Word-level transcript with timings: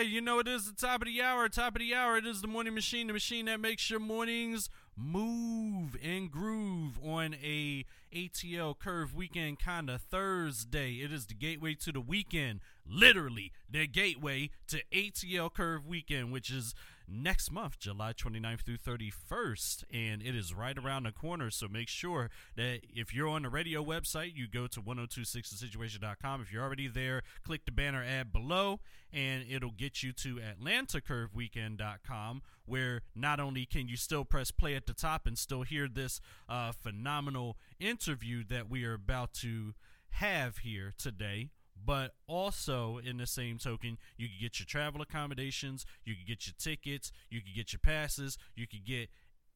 You 0.00 0.20
know 0.20 0.38
it 0.38 0.46
is 0.46 0.66
the 0.66 0.86
top 0.86 1.02
of 1.02 1.08
the 1.08 1.20
hour. 1.22 1.48
Top 1.48 1.74
of 1.74 1.80
the 1.80 1.94
hour. 1.94 2.16
It 2.16 2.26
is 2.26 2.40
the 2.40 2.46
morning 2.46 2.74
machine, 2.74 3.08
the 3.08 3.12
machine 3.12 3.46
that 3.46 3.58
makes 3.58 3.90
your 3.90 3.98
mornings 3.98 4.70
move 4.96 5.96
and 6.02 6.30
groove 6.30 6.98
on 7.04 7.34
a 7.42 7.84
ATL 8.14 8.78
Curve 8.78 9.14
weekend 9.14 9.58
kind 9.58 9.90
of 9.90 10.00
Thursday. 10.00 10.94
It 10.94 11.12
is 11.12 11.26
the 11.26 11.34
gateway 11.34 11.74
to 11.74 11.90
the 11.92 12.00
weekend, 12.00 12.60
literally 12.88 13.52
the 13.68 13.86
gateway 13.86 14.50
to 14.68 14.82
ATL 14.92 15.52
Curve 15.52 15.86
weekend, 15.86 16.32
which 16.32 16.50
is 16.50 16.74
next 17.08 17.50
month, 17.50 17.78
July 17.78 18.12
29th 18.12 18.62
through 18.62 18.78
31st. 18.78 19.84
And 19.92 20.22
it 20.22 20.34
is 20.34 20.54
right 20.54 20.76
around 20.76 21.04
the 21.04 21.12
corner. 21.12 21.50
So 21.50 21.68
make 21.68 21.88
sure 21.88 22.30
that 22.56 22.80
if 22.94 23.14
you're 23.14 23.28
on 23.28 23.42
the 23.42 23.48
radio 23.48 23.84
website, 23.84 24.34
you 24.34 24.46
go 24.48 24.66
to 24.66 24.80
1026thesituation.com. 24.80 26.42
If 26.42 26.52
you're 26.52 26.62
already 26.62 26.88
there, 26.88 27.22
click 27.44 27.64
the 27.64 27.72
banner 27.72 28.04
ad 28.04 28.32
below 28.32 28.80
and 29.12 29.44
it'll 29.48 29.70
get 29.70 30.02
you 30.02 30.12
to 30.12 30.40
AtlantaCurveWeekend.com, 30.60 32.42
where 32.66 33.02
not 33.14 33.40
only 33.40 33.64
can 33.64 33.88
you 33.88 33.96
still 33.96 34.24
press 34.24 34.50
play 34.50 34.74
at 34.74 34.86
the 34.86 34.92
top 34.92 35.26
and 35.26 35.38
still 35.38 35.62
hear 35.62 35.88
this 35.88 36.20
uh, 36.48 36.72
phenomenal 36.72 37.56
interview 37.80 38.44
that 38.48 38.68
we 38.68 38.84
are 38.84 38.94
about 38.94 39.32
to 39.34 39.72
have 40.10 40.58
here 40.58 40.92
today, 40.98 41.48
but 41.84 42.12
also 42.26 42.98
in 42.98 43.18
the 43.18 43.26
same 43.26 43.58
token, 43.58 43.98
you 44.16 44.28
can 44.28 44.36
get 44.40 44.58
your 44.58 44.66
travel 44.66 45.00
accommodations, 45.00 45.86
you 46.04 46.14
can 46.14 46.24
get 46.26 46.46
your 46.46 46.54
tickets, 46.58 47.12
you 47.30 47.40
can 47.40 47.52
get 47.54 47.72
your 47.72 47.80
passes, 47.80 48.38
you 48.54 48.66
can 48.66 48.80
get 48.86 49.08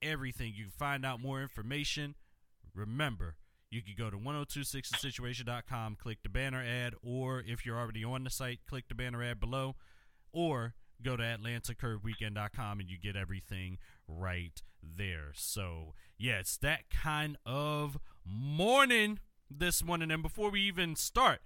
everything. 0.02 0.52
You 0.54 0.64
can 0.64 0.72
find 0.72 1.06
out 1.06 1.20
more 1.20 1.40
information. 1.40 2.16
Remember, 2.74 3.36
you 3.70 3.82
can 3.82 3.94
go 3.96 4.10
to 4.10 4.16
1026thesituation.com, 4.16 5.96
click 5.96 6.18
the 6.22 6.28
banner 6.28 6.62
ad, 6.62 6.94
or 7.02 7.42
if 7.46 7.64
you're 7.64 7.78
already 7.78 8.04
on 8.04 8.24
the 8.24 8.30
site, 8.30 8.60
click 8.68 8.88
the 8.88 8.94
banner 8.94 9.22
ad 9.22 9.40
below, 9.40 9.76
or 10.32 10.74
go 11.02 11.16
to 11.16 11.22
atlantacurveweekend.com 11.22 12.80
and 12.80 12.88
you 12.88 12.98
get 12.98 13.16
everything 13.16 13.78
right 14.06 14.62
there. 14.82 15.32
So, 15.34 15.94
yeah, 16.18 16.38
it's 16.38 16.56
that 16.58 16.90
kind 16.90 17.36
of 17.44 17.98
morning 18.24 19.20
this 19.50 19.82
morning. 19.84 20.10
And 20.10 20.22
before 20.22 20.50
we 20.50 20.60
even 20.62 20.96
start, 20.96 21.40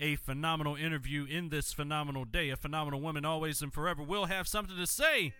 a 0.00 0.16
phenomenal 0.16 0.76
interview 0.76 1.24
in 1.24 1.48
this 1.48 1.72
phenomenal 1.72 2.24
day. 2.24 2.50
A 2.50 2.56
phenomenal 2.56 3.00
woman, 3.00 3.24
always 3.24 3.62
and 3.62 3.72
forever, 3.72 4.02
will 4.02 4.26
have 4.26 4.48
something 4.48 4.76
to 4.76 4.86
say. 4.86 5.34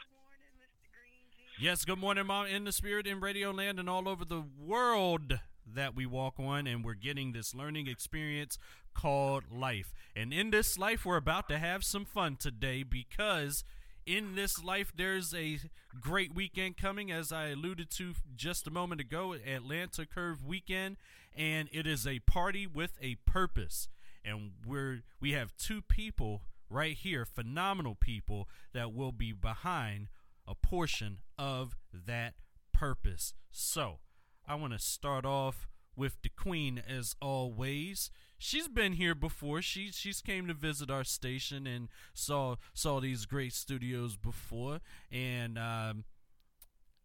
Yes, 1.61 1.85
good 1.85 1.99
morning, 1.99 2.27
Mom, 2.27 2.47
in 2.47 2.65
the 2.65 2.73
spirit, 2.73 3.07
in 3.07 3.21
Radio 3.21 3.51
Land, 3.51 3.79
and 3.79 3.89
all 3.89 4.09
over 4.09 4.25
the 4.25 4.43
world 4.59 5.39
that 5.73 5.95
we 5.95 6.05
walk 6.05 6.35
on, 6.39 6.67
and 6.67 6.85
we're 6.85 6.95
getting 6.95 7.33
this 7.33 7.55
learning 7.55 7.87
experience 7.87 8.59
called 8.93 9.45
life. 9.51 9.95
And 10.17 10.33
in 10.33 10.51
this 10.51 10.79
life, 10.79 11.05
we're 11.05 11.17
about 11.17 11.49
to 11.49 11.59
have 11.59 11.85
some 11.85 12.05
fun 12.05 12.37
today 12.37 12.83
because 12.83 13.65
in 14.07 14.35
this 14.35 14.63
life, 14.63 14.93
there's 14.97 15.35
a 15.35 15.59
great 16.01 16.35
weekend 16.35 16.77
coming, 16.77 17.11
as 17.11 17.33
I 17.33 17.49
alluded 17.49 17.91
to 17.93 18.15
just 18.37 18.67
a 18.67 18.71
moment 18.71 19.01
ago, 19.01 19.35
Atlanta 19.35 20.07
Curve 20.07 20.45
weekend, 20.45 20.97
and 21.37 21.69
it 21.73 21.87
is 21.87 22.07
a 22.07 22.19
party 22.21 22.67
with 22.67 22.93
a 23.01 23.17
purpose. 23.27 23.89
And 24.25 24.53
we're 24.67 25.03
we 25.21 25.33
have 25.33 25.57
two 25.57 25.83
people 25.83 26.43
right 26.71 26.97
here, 26.97 27.25
phenomenal 27.25 27.95
people 27.95 28.49
that 28.73 28.93
will 28.93 29.13
be 29.13 29.33
behind 29.33 30.09
a 30.47 30.55
portion 30.55 31.19
of 31.39 31.77
that 31.93 32.35
purpose. 32.73 33.35
So, 33.51 33.99
I 34.47 34.55
want 34.57 34.73
to 34.73 34.79
start 34.79 35.25
off 35.25 35.69
with 35.97 36.17
the 36.23 36.29
queen 36.29 36.83
as 36.87 37.15
always. 37.23 38.11
She's 38.39 38.69
been 38.69 38.95
here 38.95 39.15
before. 39.15 39.63
She 39.63 39.91
she's 39.93 40.21
came 40.21 40.47
to 40.49 40.55
visit 40.55 40.91
our 40.91 41.05
station 41.05 41.67
and 41.67 41.89
saw 42.13 42.57
saw 42.73 43.01
these 43.01 43.27
great 43.27 43.53
studios 43.53 44.17
before 44.17 44.81
and 45.11 45.59
um, 45.59 46.05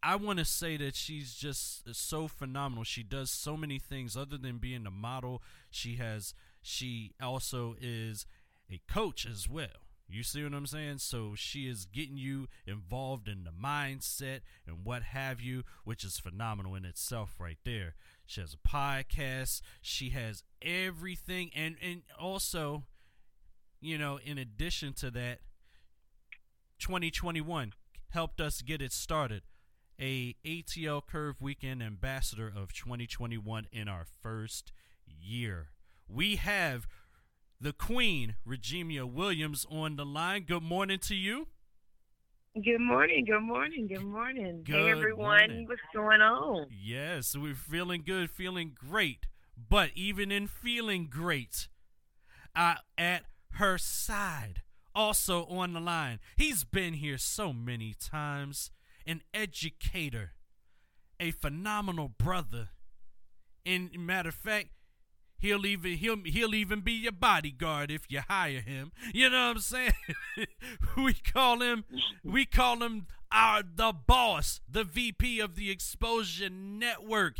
I 0.02 0.16
want 0.16 0.38
to 0.38 0.44
say 0.44 0.76
that 0.78 0.96
she's 0.96 1.34
just 1.34 1.94
so 1.94 2.26
phenomenal. 2.26 2.84
She 2.84 3.02
does 3.02 3.30
so 3.30 3.56
many 3.56 3.78
things 3.78 4.16
other 4.16 4.38
than 4.38 4.56
being 4.56 4.86
a 4.86 4.90
model. 4.90 5.42
She 5.70 5.96
has 5.96 6.34
she 6.62 7.12
also 7.20 7.74
is 7.80 8.26
a 8.70 8.80
coach 8.88 9.26
as 9.26 9.48
well. 9.48 9.90
You 10.12 10.24
see 10.24 10.42
what 10.42 10.54
I'm 10.54 10.66
saying? 10.66 10.98
So 10.98 11.34
she 11.36 11.68
is 11.68 11.84
getting 11.84 12.16
you 12.16 12.48
involved 12.66 13.28
in 13.28 13.44
the 13.44 13.52
mindset 13.52 14.40
and 14.66 14.84
what 14.84 15.02
have 15.02 15.40
you, 15.40 15.62
which 15.84 16.02
is 16.02 16.18
phenomenal 16.18 16.74
in 16.74 16.84
itself 16.84 17.36
right 17.38 17.58
there. 17.64 17.94
She 18.26 18.40
has 18.40 18.54
a 18.54 18.68
podcast. 18.68 19.60
She 19.80 20.10
has 20.10 20.42
everything 20.60 21.50
and 21.54 21.76
and 21.80 22.02
also, 22.18 22.84
you 23.80 23.98
know, 23.98 24.18
in 24.24 24.36
addition 24.36 24.94
to 24.94 25.12
that, 25.12 25.38
2021 26.80 27.72
helped 28.08 28.40
us 28.40 28.62
get 28.62 28.82
it 28.82 28.92
started. 28.92 29.42
A 30.00 30.34
ATL 30.44 31.06
Curve 31.06 31.40
Weekend 31.40 31.82
Ambassador 31.82 32.48
of 32.48 32.72
2021 32.72 33.66
in 33.70 33.86
our 33.86 34.06
first 34.22 34.72
year. 35.06 35.68
We 36.12 36.36
have 36.36 36.88
the 37.60 37.72
Queen, 37.72 38.34
Regina 38.44 39.06
Williams, 39.06 39.64
on 39.70 39.94
the 39.94 40.04
line. 40.04 40.42
Good 40.42 40.62
morning 40.62 40.98
to 41.00 41.14
you. 41.14 41.46
Good 42.54 42.80
morning, 42.80 43.24
good 43.26 43.42
morning, 43.42 43.86
good 43.86 44.02
morning. 44.02 44.62
Good 44.64 44.74
hey 44.74 44.90
everyone, 44.90 45.38
morning. 45.38 45.66
what's 45.68 45.80
going 45.94 46.20
on? 46.20 46.66
Yes, 46.68 47.36
we're 47.36 47.54
feeling 47.54 48.02
good, 48.04 48.28
feeling 48.28 48.72
great. 48.74 49.26
But 49.56 49.90
even 49.94 50.32
in 50.32 50.48
feeling 50.48 51.06
great, 51.08 51.68
uh, 52.56 52.76
at 52.98 53.22
her 53.52 53.78
side, 53.78 54.62
also 54.92 55.44
on 55.44 55.74
the 55.74 55.80
line, 55.80 56.18
he's 56.36 56.64
been 56.64 56.94
here 56.94 57.18
so 57.18 57.52
many 57.52 57.94
times. 57.94 58.72
An 59.06 59.22
educator, 59.32 60.32
a 61.20 61.30
phenomenal 61.30 62.08
brother. 62.08 62.70
And 63.64 63.90
matter 63.96 64.30
of 64.30 64.34
fact, 64.34 64.70
He'll 65.40 65.64
even 65.66 65.92
he'll 65.92 66.22
he'll 66.24 66.54
even 66.54 66.80
be 66.80 66.92
your 66.92 67.12
bodyguard 67.12 67.90
if 67.90 68.02
you 68.08 68.20
hire 68.28 68.60
him. 68.60 68.92
You 69.12 69.30
know 69.30 69.48
what 69.48 69.56
I'm 69.56 69.58
saying? 69.58 69.92
we 70.96 71.14
call 71.14 71.60
him 71.60 71.84
we 72.22 72.44
call 72.44 72.82
him 72.82 73.06
our 73.32 73.62
the 73.62 73.92
boss, 73.92 74.60
the 74.70 74.84
VP 74.84 75.40
of 75.40 75.56
the 75.56 75.70
Exposure 75.70 76.50
Network. 76.50 77.36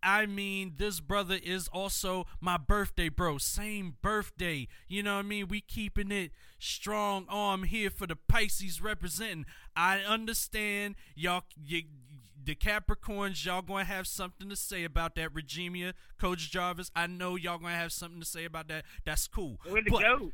I 0.00 0.26
mean, 0.26 0.74
this 0.76 1.00
brother 1.00 1.38
is 1.42 1.68
also 1.68 2.26
my 2.40 2.56
birthday, 2.56 3.08
bro. 3.08 3.38
Same 3.38 3.96
birthday. 4.00 4.68
You 4.86 5.02
know 5.02 5.14
what 5.14 5.24
I 5.24 5.28
mean? 5.28 5.48
We 5.48 5.60
keeping 5.60 6.12
it 6.12 6.30
strong 6.58 7.26
arm 7.28 7.64
here 7.64 7.90
for 7.90 8.06
the 8.06 8.16
Pisces 8.16 8.80
representing. 8.80 9.46
I 9.74 9.98
understand 10.00 10.94
y'all 11.16 11.42
the 12.48 12.54
Capricorns, 12.54 13.44
y'all 13.44 13.60
gonna 13.60 13.84
have 13.84 14.06
something 14.06 14.48
to 14.48 14.56
say 14.56 14.82
about 14.82 15.14
that, 15.16 15.34
Regina, 15.34 15.92
Coach 16.18 16.50
Jarvis. 16.50 16.90
I 16.96 17.06
know 17.06 17.36
y'all 17.36 17.58
gonna 17.58 17.74
have 17.76 17.92
something 17.92 18.20
to 18.20 18.26
say 18.26 18.46
about 18.46 18.68
that. 18.68 18.86
That's 19.04 19.28
cool. 19.28 19.58
Way 19.66 19.82
to 19.82 19.90
But- 19.90 20.00
go. 20.00 20.32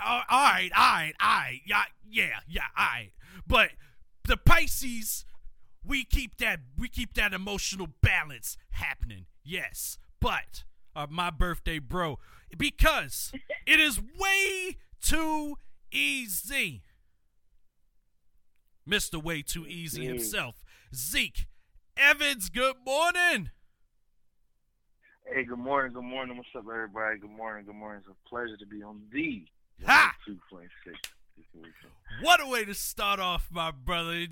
all 0.00 0.22
right, 0.28 0.68
all 0.76 0.92
right, 0.94 1.12
all 1.20 1.38
right, 1.38 1.60
yeah, 1.64 1.84
yeah, 2.10 2.40
yeah, 2.48 2.62
all 2.76 2.84
right. 2.86 3.12
But 3.46 3.70
the 4.24 4.36
Pisces, 4.36 5.24
we 5.84 6.04
keep 6.04 6.38
that 6.38 6.58
we 6.76 6.88
keep 6.88 7.14
that 7.14 7.32
emotional 7.32 7.86
balance 8.02 8.56
happening. 8.70 9.26
Yes, 9.44 9.96
but 10.18 10.64
uh, 10.96 11.06
my 11.08 11.30
birthday, 11.30 11.78
bro, 11.78 12.18
because 12.58 13.30
it 13.66 13.78
is 13.78 14.00
way 14.18 14.76
too 15.00 15.56
easy. 15.92 16.82
Mr. 18.88 19.22
Way 19.22 19.42
Too 19.42 19.66
Easy 19.66 20.04
Mm. 20.04 20.08
himself, 20.08 20.64
Zeke 20.94 21.46
Evans. 21.96 22.48
Good 22.48 22.76
morning. 22.84 23.50
Hey, 25.32 25.44
good 25.44 25.58
morning, 25.58 25.92
good 25.92 26.04
morning. 26.04 26.36
What's 26.36 26.48
up, 26.56 26.64
everybody? 26.72 27.18
Good 27.18 27.30
morning, 27.30 27.66
good 27.66 27.74
morning. 27.74 28.02
It's 28.06 28.08
a 28.08 28.28
pleasure 28.28 28.56
to 28.56 28.66
be 28.66 28.82
on 28.82 29.02
the 29.12 29.44
Ha! 29.84 30.14
2.6. 30.26 30.68
What 32.22 32.40
a 32.40 32.48
way 32.48 32.64
to 32.64 32.74
start 32.74 33.20
off, 33.20 33.48
my 33.50 33.70
brother. 33.70 34.26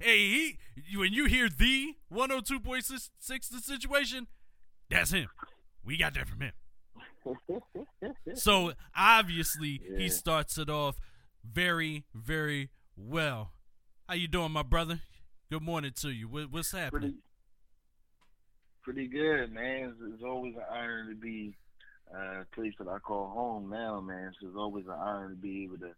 Hey, 0.00 0.18
he, 0.28 0.58
when 0.96 1.12
you 1.12 1.26
hear 1.26 1.48
the 1.48 1.94
102.6 2.12 3.10
the 3.50 3.58
situation, 3.58 4.26
that's 4.90 5.12
him. 5.12 5.28
We 5.84 5.96
got 5.98 6.14
that 6.14 6.28
from 6.28 6.40
him. 6.40 6.52
So 8.34 8.72
obviously 8.96 9.80
he 9.96 10.08
starts 10.08 10.58
it 10.58 10.68
off 10.68 10.96
very, 11.44 12.04
very 12.12 12.70
well. 12.96 13.52
How 14.08 14.14
you 14.14 14.26
doing, 14.26 14.50
my 14.50 14.64
brother? 14.64 15.00
Good 15.52 15.60
morning 15.60 15.92
to 15.96 16.08
you. 16.08 16.28
What, 16.28 16.50
what's 16.50 16.72
happening? 16.72 17.18
pretty, 18.82 19.06
pretty 19.06 19.06
good, 19.06 19.52
man. 19.52 19.90
It's, 19.90 20.14
it's 20.14 20.22
always 20.24 20.54
an 20.54 20.62
honor 20.70 21.06
to 21.10 21.14
be 21.14 21.54
uh, 22.10 22.40
a 22.40 22.46
place 22.54 22.72
that 22.78 22.88
I 22.88 22.98
call 23.00 23.28
home 23.28 23.68
now, 23.68 24.00
man. 24.00 24.32
So 24.40 24.46
it's 24.46 24.56
always 24.56 24.86
an 24.86 24.94
honor 24.98 25.28
to 25.28 25.36
be 25.36 25.64
able 25.64 25.76
to 25.76 25.90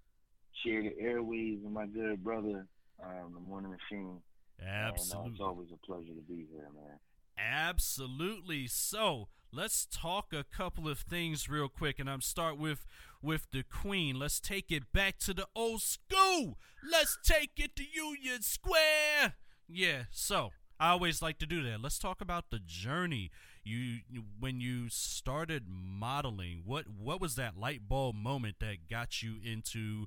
share 0.64 0.82
the 0.82 1.00
airways 1.00 1.60
with 1.62 1.72
my 1.72 1.86
good 1.86 2.24
brother, 2.24 2.66
um, 3.00 3.32
the 3.32 3.38
Morning 3.48 3.70
Machine. 3.70 4.20
And, 4.58 4.68
uh, 4.68 4.88
Absolutely. 4.88 5.30
it's 5.30 5.40
always 5.40 5.68
a 5.72 5.86
pleasure 5.86 6.14
to 6.14 6.22
be 6.28 6.48
here, 6.50 6.68
man. 6.74 6.98
Absolutely. 7.38 8.66
So 8.66 9.28
let's 9.52 9.86
talk 9.86 10.32
a 10.32 10.42
couple 10.42 10.88
of 10.88 10.98
things 10.98 11.48
real 11.48 11.68
quick, 11.68 12.00
and 12.00 12.10
I'm 12.10 12.22
start 12.22 12.58
with 12.58 12.84
with 13.22 13.46
the 13.52 13.62
Queen. 13.62 14.18
Let's 14.18 14.40
take 14.40 14.72
it 14.72 14.92
back 14.92 15.20
to 15.20 15.32
the 15.32 15.46
old 15.54 15.80
school. 15.80 16.58
Let's 16.82 17.16
take 17.24 17.52
it 17.56 17.76
to 17.76 17.84
Union 17.84 18.42
Square. 18.42 19.34
Yeah, 19.68 20.04
so 20.10 20.50
I 20.78 20.90
always 20.90 21.22
like 21.22 21.38
to 21.38 21.46
do 21.46 21.62
that. 21.64 21.80
Let's 21.80 21.98
talk 21.98 22.20
about 22.20 22.50
the 22.50 22.58
journey. 22.58 23.30
You 23.62 24.00
when 24.38 24.60
you 24.60 24.88
started 24.90 25.64
modeling, 25.66 26.62
what 26.64 26.84
what 26.88 27.20
was 27.20 27.36
that 27.36 27.56
light 27.56 27.88
bulb 27.88 28.16
moment 28.16 28.56
that 28.60 28.88
got 28.90 29.22
you 29.22 29.36
into 29.42 30.06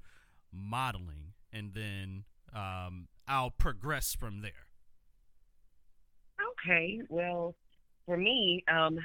modeling, 0.52 1.34
and 1.52 1.74
then 1.74 2.26
um, 2.54 3.08
I'll 3.28 3.52
progress 3.52 4.16
from 4.16 4.42
there. 4.42 4.68
Okay, 6.52 7.02
well, 7.10 7.56
for 8.06 8.18
me, 8.18 8.64
um, 8.72 9.00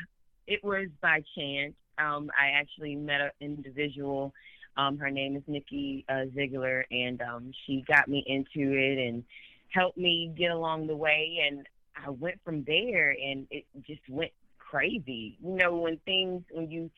it 0.47 0.63
was 0.63 0.89
by 1.01 1.23
chance. 1.37 1.75
Um, 1.99 2.31
I 2.39 2.49
actually 2.49 2.97
met 2.97 3.21
an 3.21 3.31
individual. 3.41 4.35
Um, 4.77 4.99
her 4.99 5.11
name 5.11 5.37
is 5.37 5.43
Nikki 5.47 6.05
uh, 6.09 6.25
Ziegler, 6.35 6.85
and 6.91 7.21
um, 7.23 7.53
she 7.67 7.85
got 7.87 8.09
me 8.09 8.25
into 8.27 8.73
it 8.77 8.99
and 8.99 9.25
helped 9.73 9.99
me 9.99 10.33
get 10.37 10.51
along 10.51 10.87
the 10.87 10.97
way. 10.97 11.39
And 11.47 11.67
I 11.97 12.11
went 12.11 12.41
from 12.45 12.65
there, 12.65 13.11
and 13.11 13.47
it 13.51 13.65
just 13.87 14.03
went 14.09 14.33
crazy. 14.59 15.37
You 15.43 15.57
know, 15.57 15.77
when 15.77 15.99
things, 16.05 16.43
when 16.51 16.71
you 16.71 16.91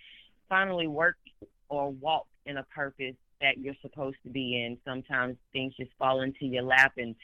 finally 0.49 0.87
work 0.87 1.17
or 1.69 1.91
walk 1.91 2.27
in 2.47 2.59
a 2.59 2.63
purpose 2.65 3.17
that 3.41 3.59
you're 3.59 3.75
supposed 3.83 4.17
to 4.25 4.31
be 4.31 4.63
in, 4.65 4.79
sometimes 4.85 5.37
things 5.53 5.75
just 5.77 5.91
fall 5.99 6.21
into 6.21 6.47
your 6.47 6.63
lap, 6.63 6.93
and 6.97 7.15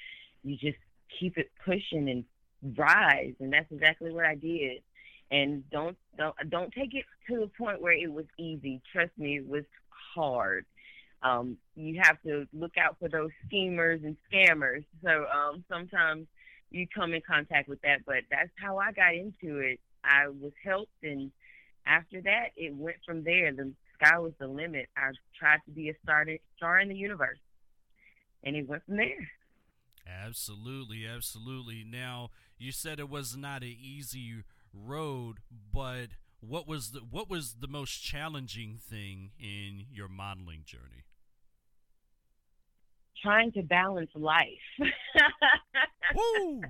you 0.42 0.56
just 0.56 0.78
keep 1.18 1.38
it 1.38 1.50
pushing 1.64 2.08
and 2.08 2.24
rise. 2.76 3.34
And 3.40 3.52
that's 3.52 3.70
exactly 3.70 4.12
what 4.12 4.24
I 4.24 4.34
did 4.34 4.82
and 5.30 5.68
don't 5.70 5.96
don't 6.18 6.34
don't 6.48 6.72
take 6.72 6.94
it 6.94 7.04
to 7.28 7.40
the 7.40 7.50
point 7.58 7.80
where 7.80 7.92
it 7.92 8.12
was 8.12 8.26
easy. 8.38 8.80
Trust 8.92 9.12
me, 9.16 9.36
it 9.36 9.48
was 9.48 9.64
hard. 9.88 10.66
Um, 11.22 11.58
you 11.76 12.00
have 12.02 12.20
to 12.22 12.46
look 12.52 12.78
out 12.78 12.96
for 12.98 13.08
those 13.08 13.30
schemers 13.46 14.00
and 14.04 14.16
scammers. 14.32 14.84
So 15.04 15.26
um, 15.26 15.64
sometimes 15.68 16.26
you 16.70 16.86
come 16.94 17.12
in 17.12 17.20
contact 17.26 17.68
with 17.68 17.80
that, 17.82 18.06
but 18.06 18.22
that's 18.30 18.50
how 18.56 18.78
I 18.78 18.92
got 18.92 19.14
into 19.14 19.58
it. 19.58 19.80
I 20.02 20.28
was 20.28 20.52
helped, 20.64 21.02
and 21.02 21.30
after 21.86 22.22
that, 22.22 22.48
it 22.56 22.74
went 22.74 22.96
from 23.04 23.22
there. 23.22 23.52
The 23.52 23.72
sky 23.94 24.18
was 24.18 24.32
the 24.38 24.46
limit. 24.46 24.86
I 24.96 25.10
tried 25.38 25.60
to 25.66 25.70
be 25.72 25.90
a 25.90 25.94
star, 26.02 26.22
in 26.80 26.88
the 26.88 26.94
universe, 26.94 27.38
and 28.42 28.56
it 28.56 28.66
went 28.66 28.84
from 28.86 28.96
there. 28.96 29.28
Absolutely, 30.06 31.06
absolutely. 31.06 31.84
Now, 31.86 32.30
you 32.58 32.72
said 32.72 32.98
it 32.98 33.10
was 33.10 33.36
not 33.36 33.62
an 33.62 33.76
easy 33.80 34.44
road, 34.72 35.38
but 35.72 36.08
what 36.40 36.66
was 36.66 36.92
the 36.92 37.00
what 37.00 37.28
was 37.28 37.56
the 37.60 37.68
most 37.68 38.02
challenging 38.02 38.78
thing 38.78 39.32
in 39.38 39.86
your 39.92 40.08
modeling 40.08 40.62
journey? 40.64 41.04
Trying 43.22 43.52
to 43.52 43.62
balance 43.62 44.10
life. 44.14 44.46
Woo! 46.14 46.62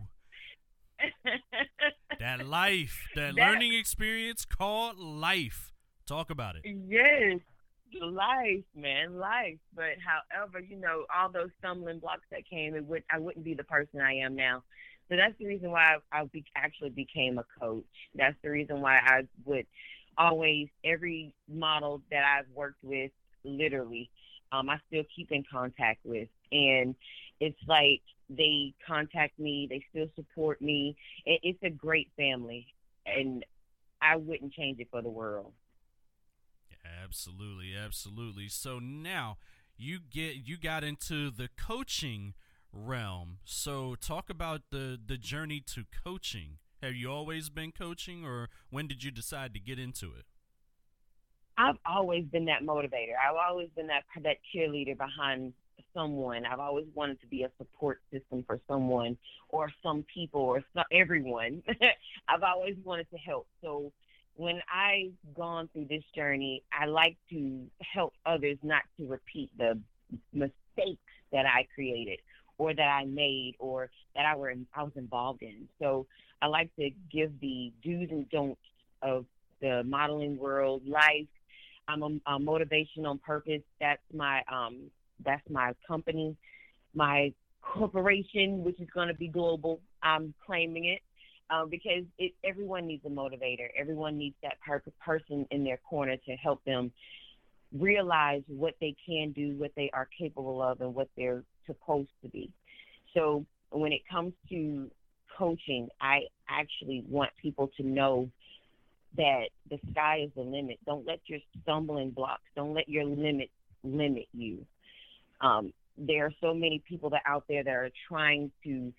that 2.18 2.46
life, 2.46 3.06
that, 3.14 3.34
that 3.34 3.40
learning 3.40 3.74
experience 3.74 4.44
called 4.44 4.98
life. 4.98 5.72
Talk 6.06 6.30
about 6.30 6.56
it. 6.56 6.62
Yes, 6.64 7.40
life, 8.00 8.64
man, 8.74 9.18
life. 9.18 9.58
But 9.74 9.96
however, 10.04 10.60
you 10.60 10.76
know, 10.76 11.04
all 11.14 11.30
those 11.30 11.50
stumbling 11.58 12.00
blocks 12.00 12.24
that 12.30 12.48
came, 12.48 12.74
it 12.74 12.84
would 12.84 13.04
I 13.10 13.18
wouldn't 13.18 13.44
be 13.44 13.54
the 13.54 13.64
person 13.64 14.00
I 14.00 14.14
am 14.14 14.34
now. 14.34 14.62
So 15.08 15.16
that's 15.16 15.34
the 15.38 15.46
reason 15.46 15.70
why 15.70 15.96
I, 16.12 16.20
I 16.20 16.24
be, 16.24 16.44
actually 16.56 16.90
became 16.90 17.38
a 17.38 17.44
coach. 17.60 17.84
That's 18.14 18.36
the 18.42 18.50
reason 18.50 18.80
why 18.80 18.98
I 18.98 19.22
would 19.44 19.66
always 20.16 20.68
every 20.84 21.34
model 21.48 22.02
that 22.10 22.22
I've 22.24 22.48
worked 22.54 22.82
with, 22.82 23.10
literally, 23.44 24.10
um, 24.52 24.68
I 24.68 24.78
still 24.88 25.02
keep 25.14 25.32
in 25.32 25.44
contact 25.50 26.00
with, 26.04 26.28
and 26.52 26.94
it's 27.40 27.58
like 27.66 28.02
they 28.28 28.74
contact 28.86 29.38
me, 29.38 29.66
they 29.68 29.84
still 29.90 30.08
support 30.14 30.60
me. 30.62 30.96
It's 31.26 31.62
a 31.62 31.70
great 31.70 32.08
family, 32.16 32.66
and 33.06 33.44
I 34.00 34.16
wouldn't 34.16 34.52
change 34.52 34.78
it 34.80 34.88
for 34.90 35.02
the 35.02 35.10
world. 35.10 35.52
Absolutely, 37.02 37.74
absolutely. 37.76 38.48
So 38.48 38.78
now 38.78 39.38
you 39.76 39.98
get 39.98 40.36
you 40.44 40.56
got 40.56 40.84
into 40.84 41.30
the 41.30 41.48
coaching 41.56 42.34
realm. 42.72 43.38
So 43.44 43.94
talk 43.94 44.30
about 44.30 44.62
the 44.70 44.98
the 45.04 45.16
journey 45.16 45.60
to 45.74 45.84
coaching. 46.04 46.58
Have 46.82 46.94
you 46.94 47.10
always 47.10 47.50
been 47.50 47.72
coaching 47.72 48.24
or 48.24 48.48
when 48.70 48.86
did 48.86 49.04
you 49.04 49.10
decide 49.10 49.52
to 49.54 49.60
get 49.60 49.78
into 49.78 50.06
it? 50.06 50.24
I've 51.58 51.76
always 51.84 52.24
been 52.24 52.46
that 52.46 52.62
motivator. 52.62 53.12
I've 53.22 53.36
always 53.36 53.68
been 53.76 53.88
that 53.88 54.04
that 54.22 54.38
cheerleader 54.54 54.96
behind 54.96 55.52
someone. 55.94 56.44
I've 56.46 56.60
always 56.60 56.86
wanted 56.94 57.20
to 57.20 57.26
be 57.26 57.42
a 57.42 57.50
support 57.58 58.00
system 58.12 58.44
for 58.46 58.60
someone 58.68 59.16
or 59.48 59.70
some 59.82 60.04
people 60.12 60.40
or 60.40 60.62
some, 60.74 60.84
everyone. 60.92 61.62
I've 62.28 62.42
always 62.42 62.76
wanted 62.84 63.10
to 63.10 63.16
help. 63.18 63.46
So 63.62 63.92
when 64.36 64.60
I've 64.72 65.12
gone 65.34 65.68
through 65.72 65.86
this 65.88 66.04
journey, 66.14 66.62
I 66.72 66.86
like 66.86 67.16
to 67.30 67.66
help 67.80 68.14
others 68.24 68.58
not 68.62 68.82
to 68.98 69.06
repeat 69.06 69.50
the 69.58 69.78
mistakes 70.32 71.00
that 71.32 71.46
I 71.46 71.66
created 71.74 72.18
or 72.58 72.74
that 72.74 72.82
I 72.82 73.04
made 73.04 73.54
or 73.58 73.90
that 74.14 74.26
I 74.26 74.36
were 74.36 74.54
I 74.74 74.82
was 74.82 74.92
involved 74.96 75.42
in. 75.42 75.68
So 75.80 76.06
I 76.42 76.46
like 76.46 76.74
to 76.76 76.90
give 77.12 77.32
the 77.40 77.72
do's 77.82 78.08
and 78.10 78.28
don'ts 78.30 78.60
of 79.02 79.24
the 79.60 79.82
modeling 79.84 80.38
world, 80.38 80.82
life. 80.86 81.28
I'm 81.88 82.02
a, 82.02 82.34
a 82.34 82.38
motivation 82.38 83.06
on 83.06 83.18
purpose. 83.18 83.62
That's 83.80 84.02
my 84.14 84.42
um 84.50 84.90
that's 85.24 85.48
my 85.50 85.72
company, 85.86 86.36
my 86.94 87.32
corporation, 87.62 88.64
which 88.64 88.80
is 88.80 88.88
going 88.92 89.08
to 89.08 89.14
be 89.14 89.28
global. 89.28 89.80
I'm 90.02 90.34
claiming 90.44 90.86
it 90.86 91.00
um, 91.50 91.68
because 91.68 92.04
it, 92.18 92.32
everyone 92.44 92.86
needs 92.86 93.04
a 93.04 93.08
motivator. 93.08 93.68
Everyone 93.78 94.16
needs 94.16 94.36
that 94.42 94.54
per- 94.66 94.82
person 95.04 95.46
in 95.50 95.64
their 95.64 95.78
corner 95.78 96.16
to 96.16 96.32
help 96.32 96.64
them 96.64 96.92
realize 97.76 98.42
what 98.48 98.74
they 98.80 98.94
can 99.06 99.32
do, 99.32 99.54
what 99.58 99.72
they 99.76 99.90
are 99.92 100.08
capable 100.18 100.62
of, 100.62 100.80
and 100.80 100.94
what 100.94 101.08
they're 101.16 101.44
supposed 101.66 102.10
to 102.22 102.28
be. 102.28 102.50
So 103.14 103.44
when 103.70 103.92
it 103.92 104.02
comes 104.10 104.32
to 104.48 104.90
coaching, 105.36 105.88
I 106.00 106.22
actually 106.48 107.04
want 107.08 107.30
people 107.40 107.70
to 107.76 107.82
know 107.82 108.28
that 109.16 109.48
the 109.68 109.78
sky 109.90 110.22
is 110.24 110.30
the 110.36 110.42
limit. 110.42 110.78
Don't 110.86 111.06
let 111.06 111.20
your 111.26 111.40
stumbling 111.62 112.10
blocks, 112.10 112.42
don't 112.54 112.74
let 112.74 112.88
your 112.88 113.04
limit 113.04 113.50
limit 113.82 114.26
you. 114.32 114.64
Um, 115.40 115.72
there 115.96 116.26
are 116.26 116.34
so 116.40 116.54
many 116.54 116.82
people 116.88 117.10
that 117.10 117.22
out 117.26 117.44
there 117.48 117.64
that 117.64 117.74
are 117.74 117.90
trying 118.08 118.50
to 118.64 118.92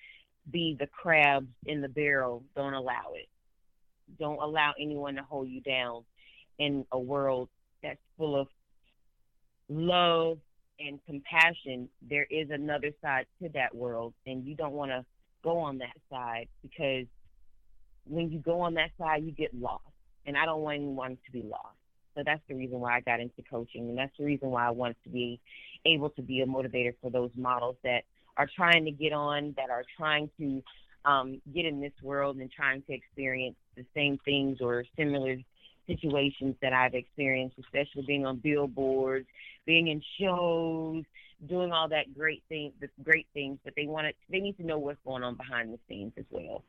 be 0.51 0.75
the 0.79 0.87
crabs 0.87 1.47
in 1.65 1.81
the 1.81 1.89
barrel. 1.89 2.43
Don't 2.55 2.73
allow 2.73 3.13
it. 3.15 3.27
Don't 4.19 4.41
allow 4.41 4.73
anyone 4.79 5.15
to 5.15 5.23
hold 5.23 5.49
you 5.49 5.61
down 5.61 6.03
in 6.59 6.85
a 6.91 6.99
world 6.99 7.49
that's 7.81 7.99
full 8.17 8.39
of 8.39 8.47
love 9.69 10.37
and 10.79 10.99
compassion, 11.05 11.89
there 12.09 12.27
is 12.29 12.49
another 12.49 12.91
side 13.01 13.25
to 13.41 13.49
that 13.49 13.73
world, 13.73 14.13
and 14.25 14.45
you 14.45 14.55
don't 14.55 14.73
want 14.73 14.91
to 14.91 15.05
go 15.43 15.57
on 15.57 15.77
that 15.79 15.95
side 16.09 16.47
because 16.61 17.05
when 18.05 18.31
you 18.31 18.39
go 18.39 18.61
on 18.61 18.73
that 18.75 18.89
side, 18.97 19.23
you 19.23 19.31
get 19.31 19.53
lost, 19.53 19.83
and 20.25 20.37
I 20.37 20.45
don't 20.45 20.61
want 20.61 20.75
anyone 20.77 21.17
to 21.25 21.31
be 21.31 21.43
lost. 21.43 21.77
So 22.15 22.23
that's 22.25 22.41
the 22.47 22.55
reason 22.55 22.79
why 22.79 22.97
I 22.97 22.99
got 23.01 23.19
into 23.19 23.41
coaching, 23.49 23.89
and 23.89 23.97
that's 23.97 24.15
the 24.17 24.25
reason 24.25 24.49
why 24.49 24.67
I 24.67 24.71
wanted 24.71 24.97
to 25.03 25.09
be 25.09 25.39
able 25.85 26.09
to 26.11 26.21
be 26.21 26.41
a 26.41 26.45
motivator 26.45 26.93
for 27.01 27.09
those 27.09 27.31
models 27.35 27.77
that 27.83 28.03
are 28.37 28.49
trying 28.53 28.85
to 28.85 28.91
get 28.91 29.13
on, 29.13 29.53
that 29.57 29.69
are 29.69 29.83
trying 29.97 30.29
to 30.37 30.63
um, 31.05 31.41
get 31.53 31.65
in 31.65 31.81
this 31.81 31.93
world 32.03 32.37
and 32.37 32.51
trying 32.51 32.81
to 32.83 32.93
experience 32.93 33.55
the 33.75 33.85
same 33.95 34.17
things 34.25 34.59
or 34.61 34.83
similar 34.97 35.37
situations 35.87 36.55
that 36.61 36.73
I've 36.73 36.93
experienced, 36.93 37.57
especially 37.59 38.03
being 38.05 38.25
on 38.25 38.37
billboards, 38.37 39.27
being 39.65 39.87
in 39.87 40.01
shows, 40.19 41.03
doing 41.47 41.71
all 41.71 41.89
that 41.89 42.13
great 42.15 42.43
thing, 42.49 42.71
great 43.03 43.27
things. 43.33 43.57
But 43.63 43.73
they 43.75 43.87
want 43.87 44.07
to, 44.07 44.13
they 44.29 44.39
need 44.39 44.57
to 44.57 44.65
know 44.65 44.77
what's 44.77 44.99
going 45.05 45.23
on 45.23 45.35
behind 45.35 45.73
the 45.73 45.79
scenes 45.87 46.13
as 46.17 46.25
well. 46.29 46.63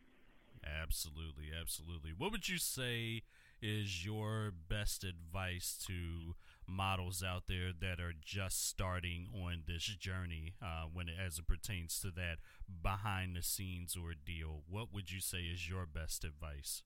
Absolutely, 0.65 1.51
absolutely. 1.59 2.13
What 2.17 2.33
would 2.33 2.49
you 2.49 2.59
say 2.59 3.23
is 3.63 4.05
your 4.05 4.53
best 4.69 5.05
advice 5.05 5.79
to 5.87 6.35
models 6.67 7.23
out 7.23 7.45
there 7.49 7.71
that 7.81 8.01
are 8.01 8.13
just 8.21 8.69
starting 8.69 9.29
on 9.35 9.63
this 9.67 9.85
journey 9.85 10.55
uh, 10.61 10.85
when 10.93 11.09
it, 11.09 11.15
as 11.25 11.39
it 11.39 11.47
pertains 11.47 12.01
to 12.01 12.11
that 12.11 12.39
behind 12.83 13.37
the 13.37 13.43
scenes 13.43 13.97
ordeal? 13.97 14.63
What 14.69 14.93
would 14.93 15.13
you 15.13 15.21
say 15.21 15.39
is 15.39 15.69
your 15.69 15.87
best 15.87 16.25
advice? 16.25 16.83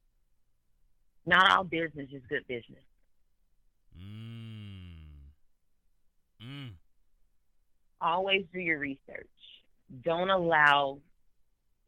Not 1.24 1.50
all 1.50 1.64
business 1.64 2.08
is 2.12 2.22
good 2.28 2.46
business. 2.46 2.84
Mm. 3.98 5.06
Mm. 6.44 6.72
Always 8.00 8.44
do 8.52 8.60
your 8.60 8.78
research. 8.78 9.26
Don't 10.04 10.30
allow 10.30 10.98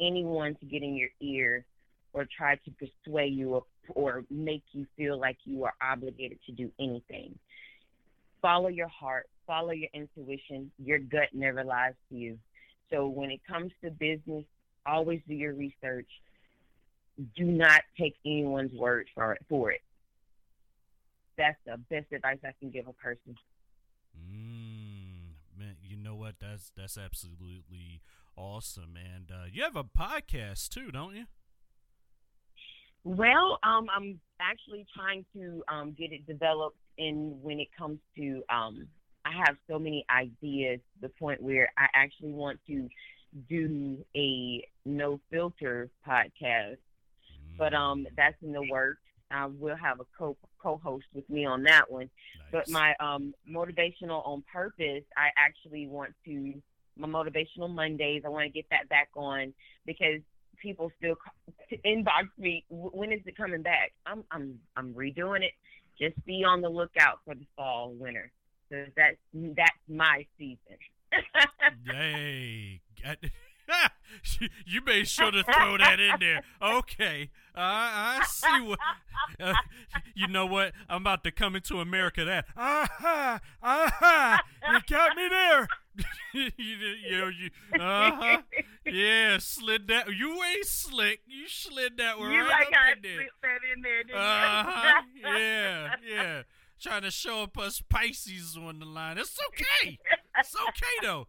anyone 0.00 0.56
to 0.60 0.66
get 0.66 0.82
in 0.82 0.94
your 0.94 1.10
ear 1.20 1.64
or 2.12 2.26
try 2.36 2.56
to 2.56 2.70
persuade 2.70 3.34
you 3.34 3.54
or 3.94 4.24
make 4.30 4.62
you 4.72 4.86
feel 4.96 5.18
like 5.18 5.36
you 5.44 5.64
are 5.64 5.74
obligated 5.82 6.38
to 6.46 6.52
do 6.52 6.70
anything. 6.78 7.38
Follow 8.40 8.68
your 8.68 8.88
heart, 8.88 9.28
follow 9.46 9.70
your 9.70 9.90
intuition. 9.92 10.70
Your 10.78 10.98
gut 10.98 11.28
never 11.32 11.64
lies 11.64 11.94
to 12.10 12.16
you. 12.16 12.38
So 12.90 13.08
when 13.08 13.30
it 13.30 13.40
comes 13.46 13.72
to 13.82 13.90
business, 13.90 14.44
always 14.86 15.20
do 15.26 15.34
your 15.34 15.54
research. 15.54 16.08
Do 17.36 17.44
not 17.44 17.82
take 17.98 18.14
anyone's 18.24 18.72
word 18.72 19.08
for 19.14 19.32
it. 19.32 19.44
For 19.48 19.72
it. 19.72 19.80
That's 21.36 21.58
the 21.66 21.76
best 21.90 22.12
advice 22.12 22.38
I 22.44 22.52
can 22.60 22.70
give 22.70 22.86
a 22.86 22.92
person. 22.92 23.36
Mm, 24.16 25.34
man, 25.58 25.76
you 25.82 25.96
know 25.96 26.14
what? 26.14 26.36
That's 26.40 26.72
that's 26.76 26.98
absolutely 26.98 28.02
awesome. 28.36 28.96
And 28.96 29.30
uh, 29.30 29.46
you 29.52 29.62
have 29.62 29.76
a 29.76 29.84
podcast 29.84 30.68
too, 30.68 30.90
don't 30.90 31.14
you? 31.14 31.26
Well, 33.08 33.58
um, 33.62 33.86
I'm 33.88 34.20
actually 34.38 34.86
trying 34.94 35.24
to 35.32 35.62
um, 35.66 35.96
get 35.98 36.12
it 36.12 36.26
developed. 36.26 36.76
In 36.98 37.38
when 37.42 37.60
it 37.60 37.68
comes 37.78 38.00
to, 38.16 38.42
um, 38.50 38.86
I 39.24 39.30
have 39.46 39.56
so 39.70 39.78
many 39.78 40.04
ideas. 40.10 40.80
To 40.80 41.00
the 41.00 41.08
point 41.08 41.40
where 41.40 41.72
I 41.78 41.86
actually 41.94 42.32
want 42.32 42.58
to 42.66 42.86
do 43.48 44.04
a 44.14 44.62
no 44.84 45.20
filter 45.30 45.88
podcast, 46.06 46.76
but 47.56 47.72
um, 47.72 48.06
that's 48.14 48.36
in 48.42 48.52
the 48.52 48.66
works. 48.70 49.00
I 49.30 49.46
will 49.46 49.76
have 49.76 50.00
a 50.00 50.04
co 50.18 50.36
co-host 50.62 51.06
with 51.14 51.28
me 51.30 51.46
on 51.46 51.62
that 51.62 51.90
one. 51.90 52.10
Nice. 52.10 52.48
But 52.52 52.68
my 52.68 52.94
um, 53.00 53.32
motivational 53.50 54.26
on 54.26 54.44
purpose, 54.52 55.04
I 55.16 55.28
actually 55.38 55.86
want 55.86 56.12
to 56.26 56.60
my 56.98 57.08
motivational 57.08 57.70
Mondays. 57.70 58.22
I 58.26 58.28
want 58.28 58.44
to 58.44 58.50
get 58.50 58.66
that 58.70 58.90
back 58.90 59.08
on 59.16 59.54
because 59.86 60.20
people 60.60 60.90
still 60.98 61.16
c- 61.70 61.80
inbox 61.84 62.28
me. 62.38 62.64
"W- 62.70 62.90
When 62.90 63.12
is 63.12 63.20
it 63.26 63.36
coming 63.36 63.62
back? 63.62 63.92
I'm 64.06 64.24
I'm 64.30 64.58
I'm 64.76 64.94
redoing 64.94 65.42
it. 65.42 65.52
Just 66.00 66.24
be 66.24 66.44
on 66.44 66.60
the 66.60 66.68
lookout 66.68 67.20
for 67.24 67.34
the 67.34 67.46
fall 67.56 67.92
winter. 67.98 68.30
So 68.70 68.84
that's 68.96 69.16
that's 69.32 69.70
my 69.88 70.26
season. 70.38 70.78
Yay. 71.86 72.80
You 74.66 74.80
made 74.84 75.08
sure 75.08 75.30
to 75.30 75.42
throw 75.42 75.78
that 75.78 75.98
in 76.00 76.14
there. 76.20 76.42
Okay. 76.62 77.30
Uh, 77.56 77.60
I 77.60 78.24
see 78.26 78.60
what. 78.62 78.78
Uh, 79.40 79.52
you 80.14 80.26
know 80.26 80.46
what? 80.46 80.72
I'm 80.88 81.02
about 81.02 81.22
to 81.24 81.30
come 81.30 81.54
into 81.54 81.80
America 81.80 82.24
that. 82.24 82.46
Aha! 82.56 83.40
Aha! 83.62 84.40
You 84.72 84.78
got 84.88 85.16
me 85.16 85.28
there. 85.28 85.68
you, 86.32 86.50
you, 86.56 87.18
know, 87.18 87.28
you, 87.28 87.50
uh-huh. 87.78 88.38
Yeah, 88.86 89.38
slid 89.38 89.88
that. 89.88 90.08
You 90.14 90.42
ain't 90.42 90.64
slick. 90.64 91.20
You 91.26 91.46
slid 91.48 91.98
that 91.98 92.18
one 92.18 92.32
you 92.32 92.40
right 92.40 92.48
like 92.48 92.68
up 92.68 92.72
I 92.74 92.92
in 92.92 93.02
there. 93.02 93.26
that 93.42 93.58
in 93.76 93.82
there, 93.82 94.16
Uh-huh. 94.18 95.02
Yeah, 95.36 95.94
yeah. 96.08 96.42
Trying 96.80 97.02
to 97.02 97.10
show 97.10 97.42
up 97.42 97.58
us 97.58 97.82
Pisces 97.88 98.56
on 98.56 98.78
the 98.78 98.86
line. 98.86 99.18
It's 99.18 99.36
okay. 99.48 99.98
It's 100.38 100.54
okay 100.54 100.96
though. 101.02 101.26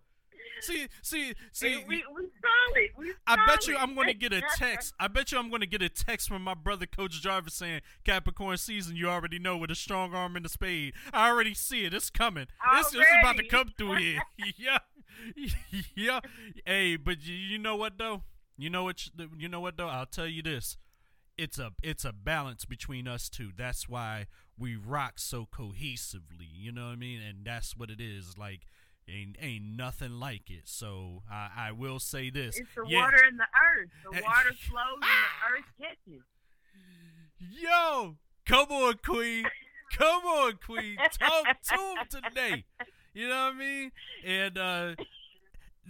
See, 0.62 0.88
see, 1.02 1.34
see. 1.52 1.70
Hey, 1.70 1.86
we 1.88 2.04
we 2.16 2.28
solid. 2.42 2.90
We 2.98 3.14
I 3.28 3.46
bet 3.46 3.68
you. 3.68 3.78
I'm 3.78 3.96
going 3.96 4.08
to 4.08 4.14
get 4.14 4.34
a 4.34 4.42
text. 4.56 4.94
I 5.00 5.08
bet 5.08 5.32
you 5.32 5.38
I'm 5.38 5.50
going 5.50 5.62
to 5.62 5.68
get 5.68 5.82
a 5.82 5.90
text 5.90 6.28
from 6.28 6.44
my 6.44 6.54
brother 6.54 6.86
Coach 6.86 7.22
Jarvis 7.22 7.54
saying 7.54 7.82
Capricorn 8.04 8.58
season. 8.58 8.96
You 8.96 9.10
already 9.10 9.40
know 9.40 9.58
with 9.58 9.72
a 9.72 9.76
strong 9.76 10.14
arm 10.14 10.36
and 10.36 10.46
a 10.46 10.50
spade. 10.50 10.94
I 11.14 11.30
already 11.30 11.54
see 11.54 11.86
it. 11.86 11.94
It's 11.94 12.10
coming. 12.10 12.48
This, 12.76 12.92
this 12.92 13.02
is 13.02 13.08
about 13.22 13.38
to 13.38 13.48
come 13.48 13.72
through 13.78 13.96
here. 13.98 14.22
yeah, 14.58 14.80
yeah. 15.96 16.20
Hey, 16.66 16.96
but 16.96 17.26
you, 17.26 17.36
you 17.36 17.58
know 17.58 17.76
what 17.76 17.98
though? 17.98 18.24
You 18.58 18.70
know 18.70 18.84
what? 18.84 19.06
You 19.18 19.30
you 19.38 19.50
know 19.50 19.62
what 19.62 19.78
though? 19.78 19.88
I'll 19.88 20.06
tell 20.06 20.28
you 20.28 20.42
this. 20.42 20.78
It's 21.38 21.58
a 21.58 21.72
it's 21.82 22.04
a 22.04 22.12
balance 22.12 22.66
between 22.66 23.08
us 23.08 23.30
two. 23.30 23.52
That's 23.56 23.88
why 23.88 24.28
we 24.58 24.76
rock 24.76 25.14
so 25.18 25.48
cohesively. 25.50 26.50
You 26.54 26.72
know 26.74 26.88
what 26.88 26.94
I 26.94 26.96
mean? 26.98 27.22
And 27.22 27.46
that's 27.46 27.78
what 27.78 27.90
it 27.90 28.02
is. 28.02 28.38
Like 28.38 28.62
ain't 29.10 29.36
ain't 29.40 29.64
nothing 29.76 30.14
like 30.20 30.50
it. 30.50 30.64
So 30.66 31.24
I 31.30 31.50
I 31.58 31.72
will 31.72 32.00
say 32.00 32.30
this. 32.30 32.58
It's 32.58 32.70
the 32.76 32.84
Yeah. 32.88 33.02
water 33.04 33.24
in 33.30 33.38
the 33.38 33.48
earth. 33.78 33.90
The 34.04 34.12
water 34.24 34.54
flows 34.54 35.00
and 35.02 35.04
the 35.04 35.58
earth 35.58 35.66
catches. 35.80 36.24
Yo, 37.40 38.16
come 38.46 38.68
on, 38.70 38.96
Queen. 39.06 39.46
Come 39.98 40.24
on, 40.26 40.54
Queen. 40.64 40.98
Talk 41.20 41.46
to 41.70 41.76
him 41.76 42.24
today. 42.24 42.66
You 43.14 43.28
know 43.28 43.46
what 43.46 43.56
I 43.56 43.58
mean? 43.58 43.92
And 44.26 44.58
uh 44.58 44.96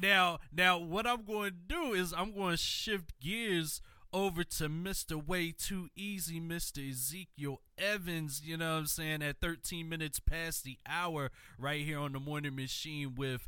now 0.01 0.39
now 0.55 0.77
what 0.77 1.05
I'm 1.05 1.23
going 1.25 1.51
to 1.51 1.57
do 1.67 1.93
is 1.93 2.13
I'm 2.13 2.33
going 2.33 2.51
to 2.51 2.57
shift 2.57 3.19
gears 3.19 3.81
over 4.12 4.44
to 4.44 4.70
Mr. 4.70 5.25
Way 5.25 5.51
Too 5.51 5.89
Easy, 5.96 6.39
Mr. 6.39 6.89
Ezekiel 6.89 7.62
Evans, 7.78 8.42
you 8.44 8.58
know 8.58 8.74
what 8.74 8.80
I'm 8.80 8.86
saying, 8.88 9.22
at 9.22 9.39
13 9.39 9.88
minutes 9.88 10.20
past 10.20 10.63
the 10.63 10.78
hour 10.88 11.32
right 11.58 11.86
here 11.86 12.00
on 12.00 12.13
the 12.13 12.20
morning 12.20 12.56
machine 12.56 13.16
with 13.16 13.48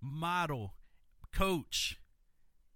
model, 0.00 0.74
coach, 1.32 1.98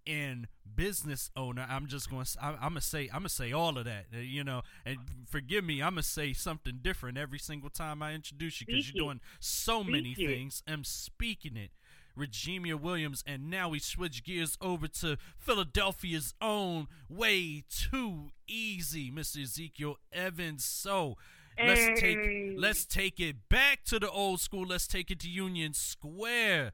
and 0.06 0.46
business 0.74 1.30
owner. 1.36 1.66
I'm 1.68 1.86
just 1.86 2.10
going 2.10 2.24
to 2.24 2.38
I'm, 2.40 2.58
going 2.60 2.74
to 2.74 2.80
say 2.80 3.04
I'm 3.12 3.20
going 3.20 3.24
to 3.24 3.28
say 3.28 3.52
all 3.52 3.76
of 3.76 3.84
that, 3.84 4.06
uh, 4.14 4.20
you 4.20 4.44
know. 4.44 4.62
And 4.84 4.98
forgive 5.28 5.64
me, 5.64 5.82
I'm 5.82 5.94
going 5.94 6.02
to 6.02 6.08
say 6.08 6.32
something 6.32 6.78
different 6.80 7.18
every 7.18 7.38
single 7.38 7.70
time 7.70 8.02
I 8.02 8.14
introduce 8.14 8.60
you 8.60 8.66
cuz 8.66 8.92
you're 8.92 9.04
doing 9.04 9.20
so 9.40 9.82
many 9.82 10.12
it. 10.12 10.26
things. 10.26 10.62
I'm 10.68 10.84
speaking 10.84 11.56
it. 11.56 11.72
Regina 12.16 12.76
Williams, 12.76 13.22
and 13.26 13.50
now 13.50 13.68
we 13.68 13.78
switch 13.78 14.24
gears 14.24 14.56
over 14.60 14.88
to 14.88 15.18
Philadelphia's 15.38 16.34
own 16.40 16.88
way 17.08 17.64
too 17.68 18.30
easy, 18.48 19.10
Mr. 19.10 19.42
Ezekiel 19.42 19.96
Evans. 20.12 20.64
So 20.64 21.16
let's 21.62 22.00
take 22.00 22.54
let's 22.56 22.84
take 22.84 23.20
it 23.20 23.48
back 23.48 23.84
to 23.84 23.98
the 23.98 24.10
old 24.10 24.40
school. 24.40 24.66
Let's 24.66 24.86
take 24.86 25.10
it 25.10 25.20
to 25.20 25.28
Union 25.28 25.74
Square. 25.74 26.72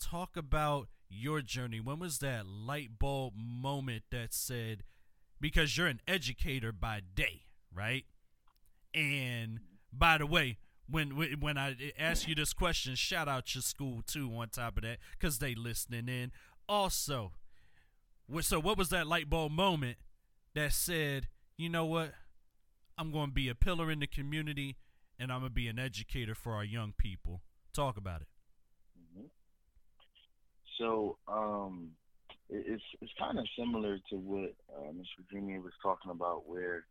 Talk 0.00 0.36
about 0.36 0.88
your 1.08 1.42
journey. 1.42 1.80
When 1.80 1.98
was 1.98 2.18
that 2.18 2.46
light 2.46 2.98
bulb 2.98 3.34
moment 3.36 4.04
that 4.10 4.32
said, 4.32 4.82
because 5.40 5.76
you're 5.76 5.86
an 5.86 6.00
educator 6.08 6.72
by 6.72 7.00
day, 7.14 7.42
right? 7.72 8.04
And 8.94 9.60
by 9.92 10.18
the 10.18 10.26
way, 10.26 10.58
when 10.88 11.10
when 11.40 11.58
I 11.58 11.76
ask 11.98 12.28
you 12.28 12.34
this 12.34 12.52
question, 12.52 12.94
shout 12.94 13.28
out 13.28 13.54
your 13.54 13.62
school 13.62 14.02
too. 14.06 14.30
On 14.34 14.48
top 14.48 14.76
of 14.76 14.82
that, 14.84 14.98
because 15.18 15.38
they 15.38 15.54
listening 15.54 16.08
in. 16.08 16.32
Also, 16.68 17.32
so 18.40 18.60
what 18.60 18.76
was 18.76 18.88
that 18.90 19.06
light 19.06 19.30
bulb 19.30 19.52
moment 19.52 19.98
that 20.54 20.72
said, 20.72 21.28
you 21.56 21.68
know 21.68 21.84
what, 21.84 22.12
I'm 22.98 23.12
going 23.12 23.28
to 23.28 23.32
be 23.32 23.48
a 23.48 23.54
pillar 23.54 23.90
in 23.90 24.00
the 24.00 24.06
community, 24.06 24.76
and 25.18 25.30
I'm 25.30 25.40
going 25.40 25.50
to 25.50 25.54
be 25.54 25.68
an 25.68 25.78
educator 25.78 26.34
for 26.34 26.54
our 26.54 26.64
young 26.64 26.92
people. 26.96 27.42
Talk 27.72 27.96
about 27.96 28.22
it. 28.22 28.28
Mhm. 28.98 29.28
So 30.78 31.18
um, 31.28 31.92
it's 32.48 32.82
it's 33.00 33.12
kind 33.18 33.38
of 33.38 33.46
similar 33.58 33.98
to 34.10 34.16
what 34.16 34.54
uh, 34.76 34.92
Miss 34.92 35.06
Virginia 35.18 35.60
was 35.60 35.72
talking 35.82 36.10
about, 36.10 36.48
where 36.48 36.86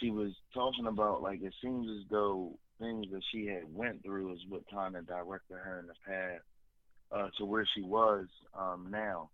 she 0.00 0.10
was 0.10 0.32
talking 0.54 0.86
about 0.86 1.22
like 1.22 1.42
it 1.42 1.54
seems 1.62 1.88
as 1.88 2.08
though 2.10 2.58
things 2.78 3.06
that 3.12 3.22
she 3.32 3.46
had 3.46 3.62
went 3.74 4.02
through 4.02 4.32
is 4.32 4.40
what 4.48 4.62
kind 4.70 4.96
of 4.96 5.06
directed 5.06 5.56
her 5.56 5.80
in 5.80 5.86
the 5.86 5.94
path 6.06 6.40
uh, 7.12 7.28
to 7.38 7.44
where 7.44 7.66
she 7.74 7.82
was 7.82 8.26
um, 8.58 8.88
now. 8.90 9.30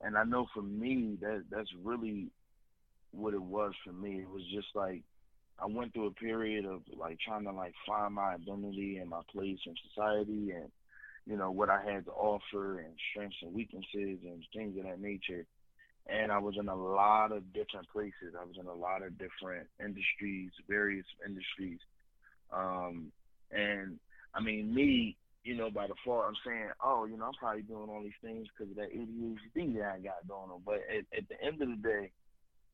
And 0.00 0.16
I 0.16 0.24
know 0.24 0.46
for 0.54 0.62
me 0.62 1.18
that 1.20 1.44
that's 1.50 1.68
really 1.82 2.30
what 3.12 3.34
it 3.34 3.42
was 3.42 3.72
for 3.84 3.92
me. 3.92 4.20
It 4.20 4.30
was 4.30 4.42
just 4.52 4.68
like 4.74 5.02
I 5.62 5.66
went 5.66 5.92
through 5.92 6.06
a 6.06 6.12
period 6.12 6.64
of 6.64 6.80
like 6.96 7.18
trying 7.20 7.44
to 7.44 7.52
like 7.52 7.74
find 7.86 8.14
my 8.14 8.34
identity 8.34 8.96
and 8.96 9.10
my 9.10 9.20
place 9.30 9.58
in 9.66 9.74
society 9.88 10.52
and 10.52 10.70
you 11.26 11.36
know 11.36 11.50
what 11.50 11.68
I 11.68 11.82
had 11.84 12.06
to 12.06 12.12
offer 12.12 12.78
and 12.78 12.94
strengths 13.10 13.36
and 13.42 13.52
weaknesses 13.52 14.18
and 14.24 14.42
things 14.54 14.76
of 14.78 14.84
that 14.84 15.00
nature. 15.00 15.44
And 16.08 16.32
I 16.32 16.38
was 16.38 16.56
in 16.58 16.68
a 16.68 16.74
lot 16.74 17.30
of 17.30 17.52
different 17.52 17.88
places. 17.92 18.34
I 18.38 18.44
was 18.44 18.56
in 18.58 18.66
a 18.66 18.74
lot 18.74 19.02
of 19.02 19.18
different 19.18 19.68
industries, 19.78 20.50
various 20.66 21.04
industries. 21.24 21.78
Um, 22.52 23.12
and 23.50 23.98
I 24.34 24.40
mean, 24.40 24.74
me, 24.74 25.16
you 25.42 25.56
know, 25.56 25.70
by 25.70 25.86
default, 25.86 26.26
I'm 26.26 26.34
saying, 26.46 26.70
oh, 26.84 27.06
you 27.06 27.16
know, 27.16 27.26
I'm 27.26 27.32
probably 27.38 27.62
doing 27.62 27.88
all 27.88 28.02
these 28.02 28.12
things 28.22 28.46
because 28.48 28.70
of 28.70 28.76
that 28.76 28.94
ADHD 28.94 29.76
that 29.78 29.92
I 29.94 29.98
got 29.98 30.28
going 30.28 30.50
on. 30.50 30.62
But 30.64 30.80
at, 30.88 31.04
at 31.16 31.28
the 31.28 31.42
end 31.44 31.62
of 31.62 31.68
the 31.68 31.88
day, 31.88 32.10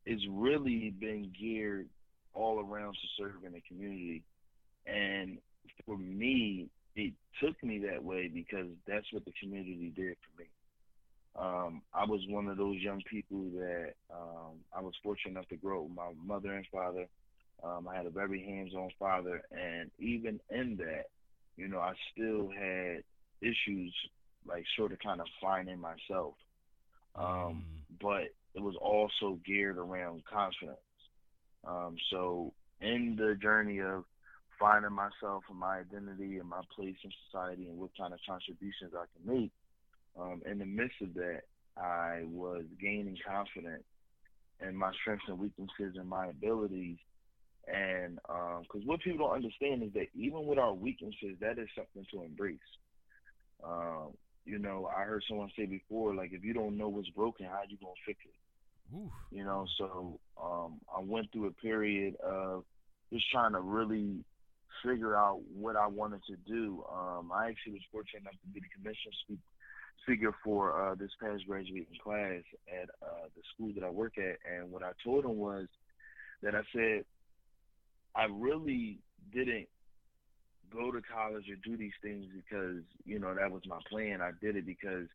it's 0.04 0.25
really 0.30 0.95
been 0.99 1.33
geared 1.38 1.88
all 2.35 2.61
around 2.61 2.95
to 2.95 3.23
serving 3.23 3.52
the 3.52 3.62
community. 3.68 4.23
And 4.87 5.38
for 5.85 5.97
me, 5.97 6.68
it 6.95 7.12
took 7.42 7.62
me 7.62 7.78
that 7.90 8.02
way 8.02 8.28
because 8.28 8.66
that's 8.87 9.06
what 9.12 9.25
the 9.25 9.33
community 9.40 9.92
did 9.95 10.16
for 10.16 10.42
me. 10.42 10.49
Um, 11.38 11.83
I 11.92 12.04
was 12.04 12.21
one 12.28 12.49
of 12.49 12.56
those 12.56 12.76
young 12.78 13.02
people 13.11 13.45
that 13.56 13.92
um, 14.11 14.56
I 14.75 14.80
was 14.80 14.95
fortunate 15.02 15.33
enough 15.33 15.49
to 15.49 15.56
grow 15.56 15.83
up 15.83 15.88
with 15.88 15.97
my 15.97 16.12
mother 16.25 16.54
and 16.54 16.66
father. 16.73 17.06
Um, 17.62 17.88
I 17.88 17.96
had 17.96 18.06
a 18.06 18.10
very 18.10 18.42
hands-on 18.44 18.90
father, 18.98 19.42
and 19.50 19.90
even 19.98 20.40
in 20.50 20.76
that, 20.76 21.06
you 21.56 21.68
know, 21.68 21.80
I 21.80 21.94
still 22.12 22.50
had 22.50 23.02
issues 23.40 23.94
like 24.46 24.64
sort 24.76 24.92
of 24.92 24.98
kind 25.00 25.20
of 25.20 25.26
finding 25.40 25.78
myself. 25.78 26.34
Um, 27.14 27.64
Mm. 27.64 27.64
but 28.00 28.25
it 28.54 28.60
was 28.62 28.76
also 28.76 29.38
geared 29.44 29.78
around 29.78 30.25
confidence. 30.25 30.78
Um, 31.66 31.96
so 32.10 32.52
in 32.80 33.16
the 33.16 33.34
journey 33.40 33.80
of 33.80 34.04
finding 34.58 34.92
myself 34.92 35.44
and 35.48 35.58
my 35.58 35.78
identity 35.78 36.38
and 36.38 36.48
my 36.48 36.60
place 36.75 36.96
in 37.02 37.10
society 37.26 37.66
and 37.68 37.78
what 37.78 37.90
kind 37.96 38.12
of 38.12 38.20
contributions 38.26 38.92
I 38.94 39.04
can 39.14 39.34
make, 39.40 39.52
um, 40.18 40.42
in 40.46 40.58
the 40.58 40.66
midst 40.66 41.00
of 41.02 41.14
that, 41.14 41.42
I 41.76 42.22
was 42.25 42.64
gaining 42.80 43.16
confidence 43.26 43.84
in 44.60 44.75
my 44.76 44.92
strengths 45.00 45.25
and 45.28 45.38
weaknesses 45.38 45.96
and 45.96 46.08
my 46.08 46.28
abilities. 46.28 46.98
And 47.66 48.16
because 48.16 48.82
um, 48.82 48.87
what 48.87 49.00
people 49.00 49.26
don't 49.26 49.37
understand 49.37 49.82
is 49.82 49.92
that 49.94 50.06
even 50.14 50.46
with 50.46 50.58
our 50.58 50.73
weaknesses, 50.73 51.37
that 51.40 51.58
is 51.58 51.68
something 51.75 52.06
to 52.12 52.23
embrace. 52.23 52.58
Um, 53.64 54.12
you 54.44 54.58
know, 54.58 54.88
I 54.96 55.02
heard 55.02 55.25
someone 55.28 55.50
say 55.56 55.66
before, 55.66 56.14
like 56.14 56.32
if 56.32 56.44
you 56.44 56.54
don't 56.54 56.76
know 56.76 56.88
what's 56.88 57.08
broken, 57.11 57.46
how 57.46 57.62
you 57.68 57.76
gonna 57.78 57.92
fix 58.06 58.20
it? 58.25 58.96
Oof. 58.96 59.11
You 59.32 59.44
know, 59.44 59.66
so 59.78 60.20
um, 60.40 60.80
I 60.94 61.00
went 61.00 61.32
through 61.32 61.46
a 61.46 61.52
period 61.52 62.14
of 62.25 62.64
just 63.12 63.28
trying 63.32 63.52
to 63.52 63.61
really 63.61 64.25
figure 64.85 65.16
out 65.16 65.40
what 65.52 65.75
I 65.75 65.88
wanted 65.88 66.20
to 66.26 66.37
do. 66.46 66.85
Um, 66.92 67.32
I 67.32 67.49
actually 67.49 67.73
was 67.73 67.82
fortunate 67.90 68.23
enough 68.23 68.35
to 68.35 68.49
be 68.54 68.61
the 68.61 68.66
commission 68.76 69.11
speaker 70.02 70.32
for 70.44 70.90
uh, 70.90 70.94
this 70.94 71.11
past 71.20 71.42
graduating 71.49 71.99
class 72.02 72.42
at 72.68 72.88
uh, 73.02 73.26
the 73.35 73.42
school 73.54 73.73
that 73.75 73.85
I 73.85 73.90
work 73.90 74.18
at, 74.18 74.38
and 74.49 74.70
what 74.70 74.85
I 74.85 74.92
told 75.02 75.25
them 75.25 75.37
was 75.37 75.66
that 76.42 76.54
I 76.54 76.62
said 76.73 77.04
I 78.16 78.26
really 78.30 78.99
didn't 79.32 79.68
go 80.73 80.90
to 80.90 81.00
college 81.02 81.44
or 81.49 81.56
do 81.64 81.76
these 81.76 81.92
things 82.02 82.25
because 82.35 82.82
you 83.04 83.18
know 83.18 83.35
that 83.35 83.50
was 83.50 83.62
my 83.66 83.78
plan. 83.88 84.20
I 84.20 84.30
did 84.40 84.56
it 84.56 84.66
because 84.66 85.06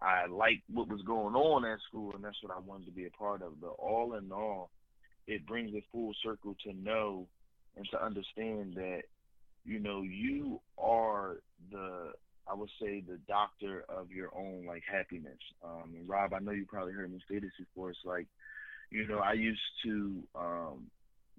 I 0.00 0.26
liked 0.26 0.62
what 0.72 0.88
was 0.88 1.02
going 1.02 1.34
on 1.34 1.64
at 1.64 1.78
school, 1.88 2.12
and 2.14 2.22
that's 2.22 2.42
what 2.42 2.54
I 2.54 2.60
wanted 2.60 2.86
to 2.86 2.92
be 2.92 3.06
a 3.06 3.10
part 3.10 3.42
of. 3.42 3.60
But 3.60 3.74
all 3.78 4.14
in 4.14 4.30
all, 4.32 4.70
it 5.26 5.46
brings 5.46 5.74
it 5.74 5.84
full 5.92 6.12
circle 6.24 6.56
to 6.64 6.72
know 6.72 7.26
and 7.76 7.86
to 7.92 8.04
understand 8.04 8.74
that 8.74 9.02
you 9.64 9.78
know 9.78 10.02
you 10.02 10.60
are 10.78 11.36
the 11.70 12.12
I 12.50 12.54
would 12.54 12.70
say 12.80 13.02
the 13.06 13.18
doctor 13.28 13.84
of 13.88 14.10
your 14.10 14.34
own 14.34 14.64
like 14.66 14.82
happiness. 14.90 15.38
Um, 15.64 15.94
Rob, 16.06 16.32
I 16.32 16.38
know 16.38 16.52
you 16.52 16.64
probably 16.66 16.94
heard 16.94 17.12
me 17.12 17.20
say 17.30 17.38
this 17.38 17.50
before. 17.58 17.90
It's 17.90 17.98
like, 18.04 18.26
you 18.90 19.06
know, 19.06 19.18
I 19.18 19.34
used 19.34 19.60
to 19.84 20.22
um, 20.34 20.86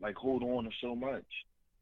like 0.01 0.15
hold 0.15 0.43
on 0.43 0.65
to 0.65 0.69
so 0.81 0.95
much 0.95 1.25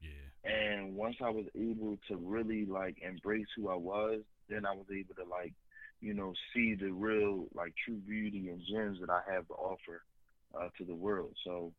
yeah. 0.01 0.51
And 0.51 0.95
once 0.95 1.15
I 1.23 1.29
was 1.29 1.45
able 1.55 1.97
to 2.07 2.15
really 2.17 2.65
like 2.65 2.97
embrace 3.01 3.47
who 3.55 3.69
I 3.69 3.75
was, 3.75 4.21
then 4.49 4.65
I 4.65 4.73
was 4.73 4.85
able 4.91 5.15
to 5.15 5.29
like, 5.29 5.53
you 5.99 6.13
know, 6.13 6.33
see 6.53 6.75
the 6.75 6.91
real 6.91 7.47
like 7.53 7.73
true 7.85 7.97
beauty 7.97 8.49
and 8.49 8.61
gems 8.71 8.99
that 9.01 9.09
I 9.09 9.21
have 9.31 9.47
to 9.47 9.53
offer 9.53 10.03
uh, 10.57 10.69
to 10.77 10.85
the 10.85 10.95
world. 10.95 11.33
So 11.43 11.73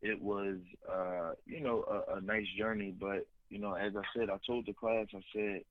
it 0.00 0.20
was, 0.20 0.56
uh, 0.90 1.32
you 1.44 1.60
know, 1.60 1.84
a, 2.08 2.16
a 2.16 2.20
nice 2.20 2.46
journey. 2.56 2.94
But 2.98 3.26
you 3.50 3.58
know, 3.58 3.74
as 3.74 3.92
I 3.96 4.02
said, 4.16 4.30
I 4.30 4.38
told 4.46 4.66
the 4.66 4.72
class, 4.72 5.06
I 5.14 5.20
said, 5.34 5.62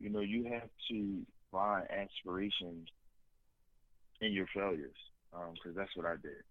you 0.00 0.10
know, 0.10 0.20
you 0.20 0.44
have 0.52 0.68
to 0.90 1.20
find 1.52 1.86
aspirations 1.90 2.88
in 4.20 4.32
your 4.32 4.46
failures, 4.54 4.96
because 5.30 5.56
um, 5.66 5.74
that's 5.76 5.94
what 5.96 6.06
I 6.06 6.14
did. 6.14 6.42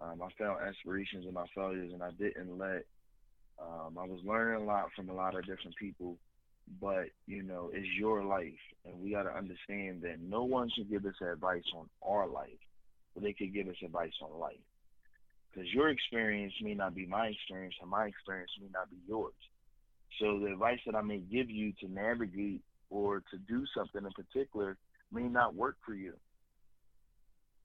Um, 0.00 0.20
I 0.22 0.28
found 0.38 0.60
aspirations 0.62 1.24
in 1.26 1.32
my 1.34 1.46
failures, 1.54 1.92
and 1.92 2.02
I 2.02 2.10
didn't 2.12 2.58
let 2.58 2.84
um, 3.58 3.96
I 3.98 4.04
was 4.04 4.20
learning 4.24 4.62
a 4.62 4.66
lot 4.66 4.90
from 4.94 5.08
a 5.08 5.14
lot 5.14 5.34
of 5.34 5.46
different 5.46 5.76
people, 5.76 6.18
but 6.80 7.06
you 7.26 7.42
know, 7.42 7.70
it's 7.72 7.88
your 7.98 8.24
life, 8.24 8.52
and 8.84 9.00
we 9.00 9.12
got 9.12 9.22
to 9.22 9.34
understand 9.34 10.02
that 10.02 10.20
no 10.20 10.44
one 10.44 10.70
should 10.74 10.90
give 10.90 11.06
us 11.06 11.14
advice 11.20 11.64
on 11.74 11.88
our 12.06 12.26
life, 12.26 12.60
but 13.14 13.22
they 13.22 13.32
could 13.32 13.54
give 13.54 13.68
us 13.68 13.76
advice 13.84 14.12
on 14.22 14.38
life. 14.38 14.56
Because 15.50 15.72
your 15.72 15.88
experience 15.88 16.52
may 16.60 16.74
not 16.74 16.94
be 16.94 17.06
my 17.06 17.28
experience, 17.28 17.74
and 17.80 17.90
my 17.90 18.06
experience 18.06 18.50
may 18.60 18.68
not 18.72 18.90
be 18.90 18.96
yours. 19.08 19.32
So 20.20 20.38
the 20.38 20.52
advice 20.52 20.80
that 20.86 20.94
I 20.94 21.02
may 21.02 21.18
give 21.18 21.50
you 21.50 21.72
to 21.80 21.88
navigate 21.88 22.62
or 22.90 23.20
to 23.30 23.38
do 23.48 23.64
something 23.74 24.02
in 24.04 24.12
particular 24.12 24.76
may 25.10 25.24
not 25.24 25.54
work 25.54 25.76
for 25.84 25.94
you. 25.94 26.12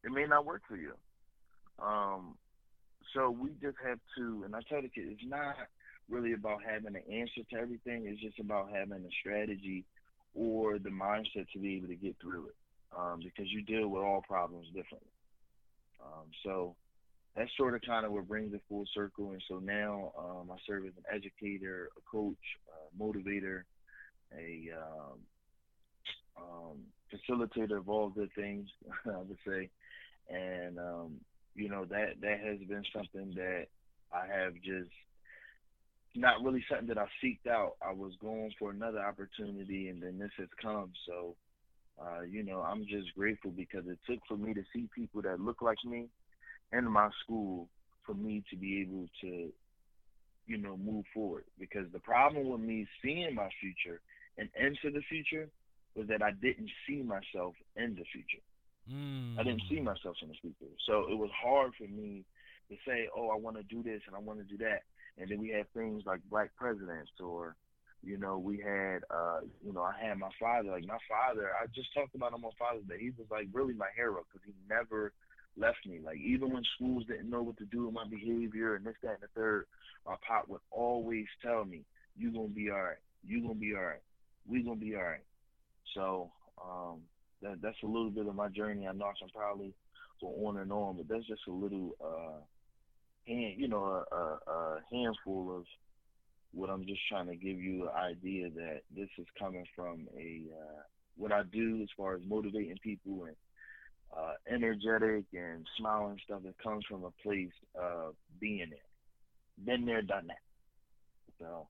It 0.03 0.11
may 0.11 0.25
not 0.25 0.45
work 0.45 0.61
for 0.67 0.77
you. 0.77 0.93
Um, 1.83 2.35
so 3.13 3.29
we 3.29 3.51
just 3.61 3.77
have 3.85 3.99
to, 4.17 4.43
and 4.45 4.55
I 4.55 4.59
tell 4.69 4.81
the 4.81 4.89
kids, 4.89 5.09
it's 5.11 5.29
not 5.29 5.55
really 6.09 6.33
about 6.33 6.59
having 6.63 6.95
an 6.95 7.03
answer 7.11 7.41
to 7.51 7.57
everything. 7.57 8.05
It's 8.05 8.21
just 8.21 8.39
about 8.39 8.69
having 8.71 9.03
a 9.03 9.11
strategy 9.19 9.85
or 10.33 10.79
the 10.79 10.89
mindset 10.89 11.47
to 11.53 11.59
be 11.59 11.77
able 11.77 11.87
to 11.87 11.95
get 11.95 12.15
through 12.21 12.47
it. 12.47 12.55
Um, 12.97 13.21
because 13.23 13.49
you 13.49 13.61
deal 13.63 13.87
with 13.87 14.03
all 14.03 14.21
problems 14.27 14.67
differently. 14.67 15.11
Um, 16.03 16.25
so 16.43 16.75
that's 17.35 17.49
sort 17.55 17.73
of 17.73 17.81
kind 17.81 18.05
of 18.05 18.11
what 18.11 18.27
brings 18.27 18.53
it 18.53 18.61
full 18.67 18.85
circle. 18.93 19.31
And 19.31 19.41
so 19.47 19.59
now 19.59 20.11
um, 20.19 20.51
I 20.51 20.57
serve 20.67 20.85
as 20.85 20.93
an 20.97 21.03
educator, 21.13 21.89
a 21.97 22.01
coach, 22.09 22.35
a 22.67 23.01
motivator, 23.01 23.63
a 24.37 24.71
um, 24.77 25.19
um, 26.37 26.77
facilitator 27.13 27.77
of 27.77 27.87
all 27.87 28.09
good 28.09 28.29
things, 28.35 28.67
I 29.05 29.17
would 29.17 29.37
say. 29.47 29.69
And 30.29 30.77
um, 30.77 31.21
you 31.55 31.69
know 31.69 31.85
that 31.85 32.21
that 32.21 32.39
has 32.39 32.59
been 32.67 32.83
something 32.93 33.33
that 33.35 33.67
I 34.13 34.25
have 34.27 34.53
just 34.55 34.91
not 36.15 36.43
really 36.43 36.63
something 36.69 36.87
that 36.87 36.97
I 36.97 37.05
seeked 37.23 37.49
out. 37.49 37.75
I 37.81 37.93
was 37.93 38.13
going 38.21 38.51
for 38.59 38.71
another 38.71 38.99
opportunity, 38.99 39.87
and 39.89 40.01
then 40.01 40.19
this 40.19 40.31
has 40.37 40.49
come. 40.61 40.91
So, 41.07 41.35
uh, 42.01 42.21
you 42.21 42.43
know, 42.43 42.59
I'm 42.59 42.85
just 42.85 43.13
grateful 43.15 43.51
because 43.51 43.83
it 43.87 43.97
took 44.09 44.19
for 44.27 44.37
me 44.37 44.53
to 44.53 44.63
see 44.73 44.89
people 44.93 45.21
that 45.21 45.39
look 45.39 45.61
like 45.61 45.77
me 45.85 46.07
in 46.73 46.91
my 46.91 47.09
school 47.23 47.69
for 48.05 48.13
me 48.13 48.43
to 48.49 48.57
be 48.57 48.81
able 48.81 49.05
to, 49.21 49.51
you 50.47 50.57
know, 50.57 50.75
move 50.77 51.05
forward. 51.13 51.45
Because 51.59 51.85
the 51.93 51.99
problem 51.99 52.49
with 52.49 52.61
me 52.61 52.87
seeing 53.01 53.33
my 53.35 53.49
future 53.61 54.01
and 54.37 54.49
into 54.59 54.91
the 54.93 55.03
future 55.09 55.47
was 55.95 56.07
that 56.07 56.21
I 56.21 56.31
didn't 56.31 56.69
see 56.87 57.01
myself 57.01 57.53
in 57.75 57.95
the 57.95 58.05
future. 58.11 58.43
Mm. 58.89 59.39
I 59.39 59.43
didn't 59.43 59.63
see 59.69 59.79
myself 59.79 60.15
in 60.21 60.29
the 60.29 60.35
speaker. 60.35 60.71
So 60.87 61.05
it 61.11 61.17
was 61.17 61.29
hard 61.41 61.71
for 61.77 61.87
me 61.87 62.23
to 62.69 62.75
say, 62.87 63.09
oh, 63.15 63.29
I 63.29 63.35
want 63.35 63.57
to 63.57 63.63
do 63.63 63.83
this 63.83 64.01
and 64.07 64.15
I 64.15 64.19
want 64.19 64.39
to 64.39 64.45
do 64.45 64.57
that. 64.63 64.83
And 65.17 65.29
then 65.29 65.39
we 65.39 65.49
had 65.49 65.71
things 65.73 66.03
like 66.05 66.21
black 66.29 66.55
presidents 66.55 67.11
or 67.19 67.55
you 68.03 68.17
know 68.17 68.39
we 68.39 68.57
had 68.57 69.03
uh 69.13 69.41
you 69.63 69.71
know 69.71 69.83
i 69.83 69.93
had 70.03 70.17
my 70.17 70.31
father 70.39 70.71
like 70.71 70.85
my 70.87 70.97
father 71.07 71.51
i 71.61 71.67
just 71.67 71.93
talked 71.93 72.15
about 72.15 72.33
him 72.33 72.43
on 72.43 72.51
father's 72.57 72.83
day. 72.89 72.97
He 72.99 73.11
was 73.11 73.27
like 73.29 73.47
really 73.53 73.75
my 73.75 73.89
hero 73.95 74.25
because 74.25 74.43
he 74.43 74.53
never 74.67 75.13
left 75.57 75.85
me. 75.85 75.99
Like 76.03 76.17
even 76.17 76.51
when 76.51 76.63
schools 76.75 77.05
didn't 77.07 77.29
know 77.29 77.43
what 77.43 77.57
to 77.57 77.65
do 77.65 77.85
with 77.85 77.93
my 77.93 78.05
behavior 78.07 78.75
and 78.75 78.85
this 78.85 78.95
that 79.03 79.11
and 79.11 79.21
the 79.21 79.27
third 79.35 79.65
my 80.05 80.15
pop 80.27 80.47
would 80.47 80.61
always 80.71 81.25
tell 81.43 81.65
me 81.65 81.83
you 82.17 82.31
gonna 82.31 82.47
be 82.47 82.69
all 82.69 82.81
right. 82.81 82.97
You 83.25 83.41
gonna 83.41 83.55
be 83.55 83.75
all 83.75 83.83
right. 83.83 84.01
We 84.47 84.63
gonna 84.63 84.75
be 84.77 84.95
all 84.95 85.03
right. 85.03 85.23
So 85.93 86.31
um 86.63 87.01
that 87.41 87.61
that's 87.61 87.81
a 87.83 87.87
little 87.87 88.09
bit 88.09 88.27
of 88.27 88.35
my 88.35 88.47
journey 88.49 88.87
i 88.87 88.91
know 88.91 89.05
i'm 89.05 89.29
probably 89.33 89.73
go 90.19 90.27
on 90.45 90.57
and 90.57 90.71
on 90.71 90.97
but 90.97 91.07
that's 91.07 91.27
just 91.27 91.41
a 91.47 91.51
little 91.51 91.95
uh 92.03 92.39
hand, 93.27 93.53
you 93.57 93.67
know, 93.67 93.83
a, 94.11 94.15
a, 94.15 94.51
a 94.51 94.79
handful 94.91 95.55
of 95.55 95.65
what 96.53 96.69
I'm 96.69 96.85
just 96.85 97.01
trying 97.09 97.27
to 97.27 97.35
give 97.35 97.57
you 97.59 97.83
an 97.83 97.95
idea 97.95 98.49
that 98.49 98.81
this 98.95 99.09
is 99.17 99.25
coming 99.39 99.65
from 99.75 100.07
a 100.17 100.43
uh, 100.51 100.81
what 101.17 101.31
I 101.31 101.43
do 101.51 101.79
as 101.81 101.89
far 101.95 102.15
as 102.15 102.21
motivating 102.27 102.77
people 102.83 103.25
and 103.25 103.35
uh, 104.15 104.33
energetic 104.49 105.25
and 105.33 105.65
smiling 105.77 106.17
stuff. 106.25 106.41
It 106.45 106.55
comes 106.61 106.83
from 106.89 107.03
a 107.03 107.11
place 107.23 107.53
of 107.75 108.15
being 108.39 108.69
there, 108.69 109.65
been 109.65 109.85
there, 109.85 110.01
done 110.01 110.27
that. 110.27 110.37
So, 111.39 111.67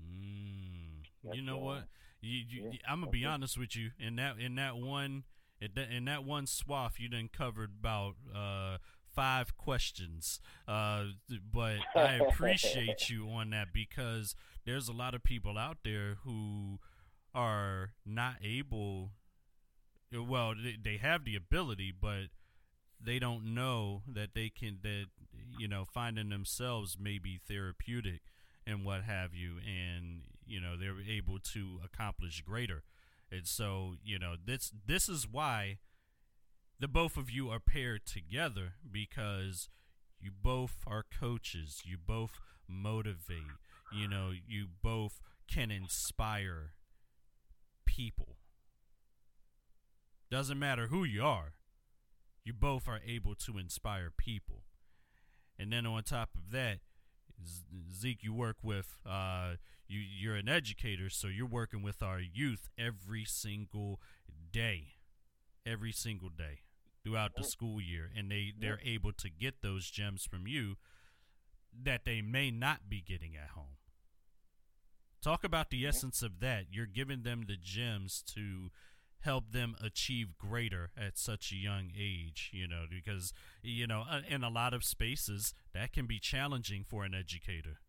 mm, 0.00 1.34
you 1.34 1.42
know 1.42 1.58
what? 1.58 1.84
You, 2.20 2.40
you, 2.48 2.70
yeah, 2.72 2.78
I'm 2.88 3.00
gonna 3.00 3.10
be 3.10 3.24
honest 3.24 3.58
with 3.58 3.74
you. 3.76 3.90
In 3.98 4.16
that 4.16 4.38
in 4.38 4.54
that 4.56 4.76
one 4.76 5.24
in 5.60 6.04
that 6.06 6.24
one 6.24 6.46
swath, 6.46 6.94
you 6.98 7.08
done 7.08 7.28
covered 7.32 7.70
about 7.80 8.14
uh, 8.34 8.78
five 9.14 9.56
questions. 9.56 10.40
Uh, 10.66 11.04
but 11.52 11.76
I 11.94 12.14
appreciate 12.28 13.10
you 13.10 13.28
on 13.28 13.50
that 13.50 13.68
because 13.72 14.34
there's 14.64 14.88
a 14.88 14.92
lot 14.92 15.14
of 15.14 15.22
people 15.22 15.58
out 15.58 15.78
there 15.84 16.16
who 16.24 16.78
are 17.34 17.92
not 18.04 18.36
able. 18.42 19.10
Well, 20.12 20.54
they, 20.60 20.76
they 20.82 20.96
have 20.96 21.24
the 21.24 21.36
ability, 21.36 21.92
but 21.98 22.24
they 23.02 23.18
don't 23.18 23.54
know 23.54 24.02
that 24.06 24.30
they 24.34 24.50
can 24.50 24.78
that 24.82 25.06
you 25.58 25.68
know 25.68 25.84
finding 25.84 26.30
themselves 26.30 26.96
may 26.98 27.18
be 27.18 27.38
therapeutic 27.48 28.20
and 28.66 28.84
what 28.84 29.04
have 29.04 29.34
you, 29.34 29.56
and 29.66 30.22
you 30.50 30.60
know 30.60 30.76
they're 30.76 31.00
able 31.08 31.38
to 31.38 31.80
accomplish 31.84 32.42
greater. 32.42 32.82
And 33.30 33.46
so 33.46 33.94
you 34.04 34.18
know 34.18 34.34
this 34.44 34.72
this 34.86 35.08
is 35.08 35.26
why 35.26 35.78
the 36.78 36.88
both 36.88 37.16
of 37.16 37.30
you 37.30 37.50
are 37.50 37.60
paired 37.60 38.06
together 38.06 38.72
because 38.90 39.68
you 40.20 40.30
both 40.30 40.78
are 40.86 41.04
coaches. 41.04 41.82
You 41.84 41.96
both 41.98 42.40
motivate. 42.68 43.56
You 43.92 44.06
know, 44.08 44.32
you 44.46 44.66
both 44.82 45.20
can 45.48 45.70
inspire 45.70 46.72
people. 47.86 48.36
Doesn't 50.30 50.58
matter 50.58 50.86
who 50.86 51.02
you 51.02 51.24
are, 51.24 51.54
you 52.44 52.52
both 52.52 52.86
are 52.88 53.00
able 53.04 53.34
to 53.34 53.58
inspire 53.58 54.10
people. 54.16 54.62
And 55.58 55.72
then 55.72 55.86
on 55.86 56.02
top 56.04 56.30
of 56.36 56.52
that, 56.52 56.78
Zeke, 57.92 58.22
you 58.22 58.32
work 58.32 58.56
with 58.62 58.96
uh, 59.06 59.54
you. 59.88 60.00
You're 60.00 60.36
an 60.36 60.48
educator, 60.48 61.10
so 61.10 61.26
you're 61.28 61.46
working 61.46 61.82
with 61.82 62.02
our 62.02 62.20
youth 62.20 62.68
every 62.78 63.24
single 63.24 64.00
day, 64.52 64.94
every 65.66 65.92
single 65.92 66.28
day 66.28 66.60
throughout 67.02 67.34
the 67.36 67.44
school 67.44 67.80
year, 67.80 68.10
and 68.16 68.30
they 68.30 68.52
they're 68.58 68.80
able 68.84 69.12
to 69.12 69.30
get 69.30 69.62
those 69.62 69.90
gems 69.90 70.24
from 70.24 70.46
you 70.46 70.76
that 71.82 72.04
they 72.04 72.20
may 72.20 72.50
not 72.50 72.88
be 72.88 73.00
getting 73.00 73.36
at 73.36 73.50
home. 73.50 73.76
Talk 75.22 75.44
about 75.44 75.70
the 75.70 75.86
essence 75.86 76.22
of 76.22 76.40
that. 76.40 76.66
You're 76.70 76.86
giving 76.86 77.22
them 77.22 77.44
the 77.46 77.56
gems 77.56 78.22
to 78.34 78.70
help 79.20 79.52
them 79.52 79.76
achieve 79.82 80.38
greater 80.38 80.90
at 80.96 81.18
such 81.18 81.52
a 81.52 81.56
young 81.56 81.90
age, 81.98 82.50
you 82.52 82.66
know, 82.66 82.84
because, 82.88 83.32
you 83.62 83.86
know, 83.86 84.04
uh, 84.10 84.20
in 84.28 84.42
a 84.42 84.48
lot 84.48 84.72
of 84.72 84.84
spaces, 84.84 85.54
that 85.74 85.92
can 85.92 86.06
be 86.06 86.18
challenging 86.18 86.84
for 86.84 87.04
an 87.04 87.14
educator. 87.14 87.80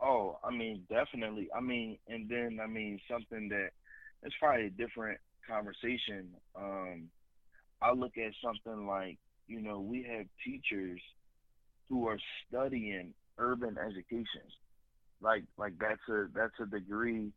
Oh, 0.00 0.38
I 0.42 0.50
mean, 0.50 0.82
definitely. 0.90 1.48
I 1.56 1.60
mean, 1.60 1.98
and 2.08 2.28
then, 2.28 2.58
I 2.60 2.66
mean, 2.66 3.00
something 3.08 3.48
that 3.50 3.70
it's 4.24 4.34
probably 4.40 4.66
a 4.66 4.70
different 4.70 5.18
conversation. 5.48 6.28
Um, 6.56 7.08
I 7.80 7.92
look 7.92 8.18
at 8.18 8.32
something 8.42 8.86
like, 8.86 9.18
you 9.46 9.60
know, 9.60 9.80
we 9.80 10.04
have 10.04 10.26
teachers 10.44 11.00
who 11.88 12.08
are 12.08 12.18
studying 12.48 13.14
urban 13.38 13.76
education. 13.78 14.42
Like, 15.20 15.44
like 15.56 15.74
that's 15.78 16.00
a 16.08 16.26
that's 16.34 16.58
a 16.60 16.66
degree 16.66 17.32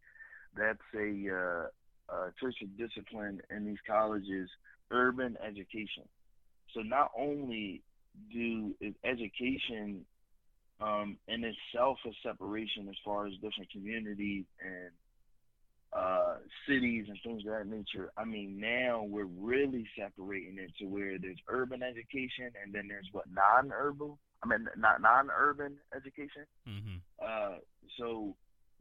that's 0.58 0.80
a, 0.96 1.30
uh, 1.30 2.16
a 2.16 2.32
tertiary 2.40 2.70
discipline 2.78 3.42
in 3.50 3.66
these 3.66 3.78
colleges, 3.88 4.50
urban 4.92 5.38
education. 5.46 6.04
So 6.74 6.82
not 6.82 7.12
only 7.18 7.82
do 8.32 8.76
is 8.82 8.94
education 9.04 10.06
um, 10.82 11.18
in 11.28 11.44
itself 11.44 11.98
a 12.06 12.12
separation 12.24 12.88
as 12.90 12.96
far 13.04 13.28
as 13.28 13.34
different 13.36 13.72
communities 13.72 14.46
and 14.60 14.92
uh, 15.96 16.36
cities 16.68 17.06
and 17.08 17.18
things 17.24 17.44
of 17.46 17.54
that 17.54 17.68
nature. 17.68 18.12
I 18.18 18.26
mean, 18.26 18.60
now 18.60 19.04
we're 19.04 19.24
really 19.24 19.88
separating 19.98 20.58
it 20.60 20.72
to 20.80 20.86
where 20.86 21.18
there's 21.18 21.40
urban 21.48 21.82
education 21.82 22.52
and 22.62 22.74
then 22.74 22.88
there's 22.90 23.08
what 23.14 23.26
non-urban. 23.32 24.18
I 24.44 24.48
mean, 24.48 24.68
not 24.78 25.02
non-urban 25.02 25.78
education. 25.96 26.46
Mm-hmm. 26.68 26.98
Uh, 27.26 27.58
so 27.98 28.36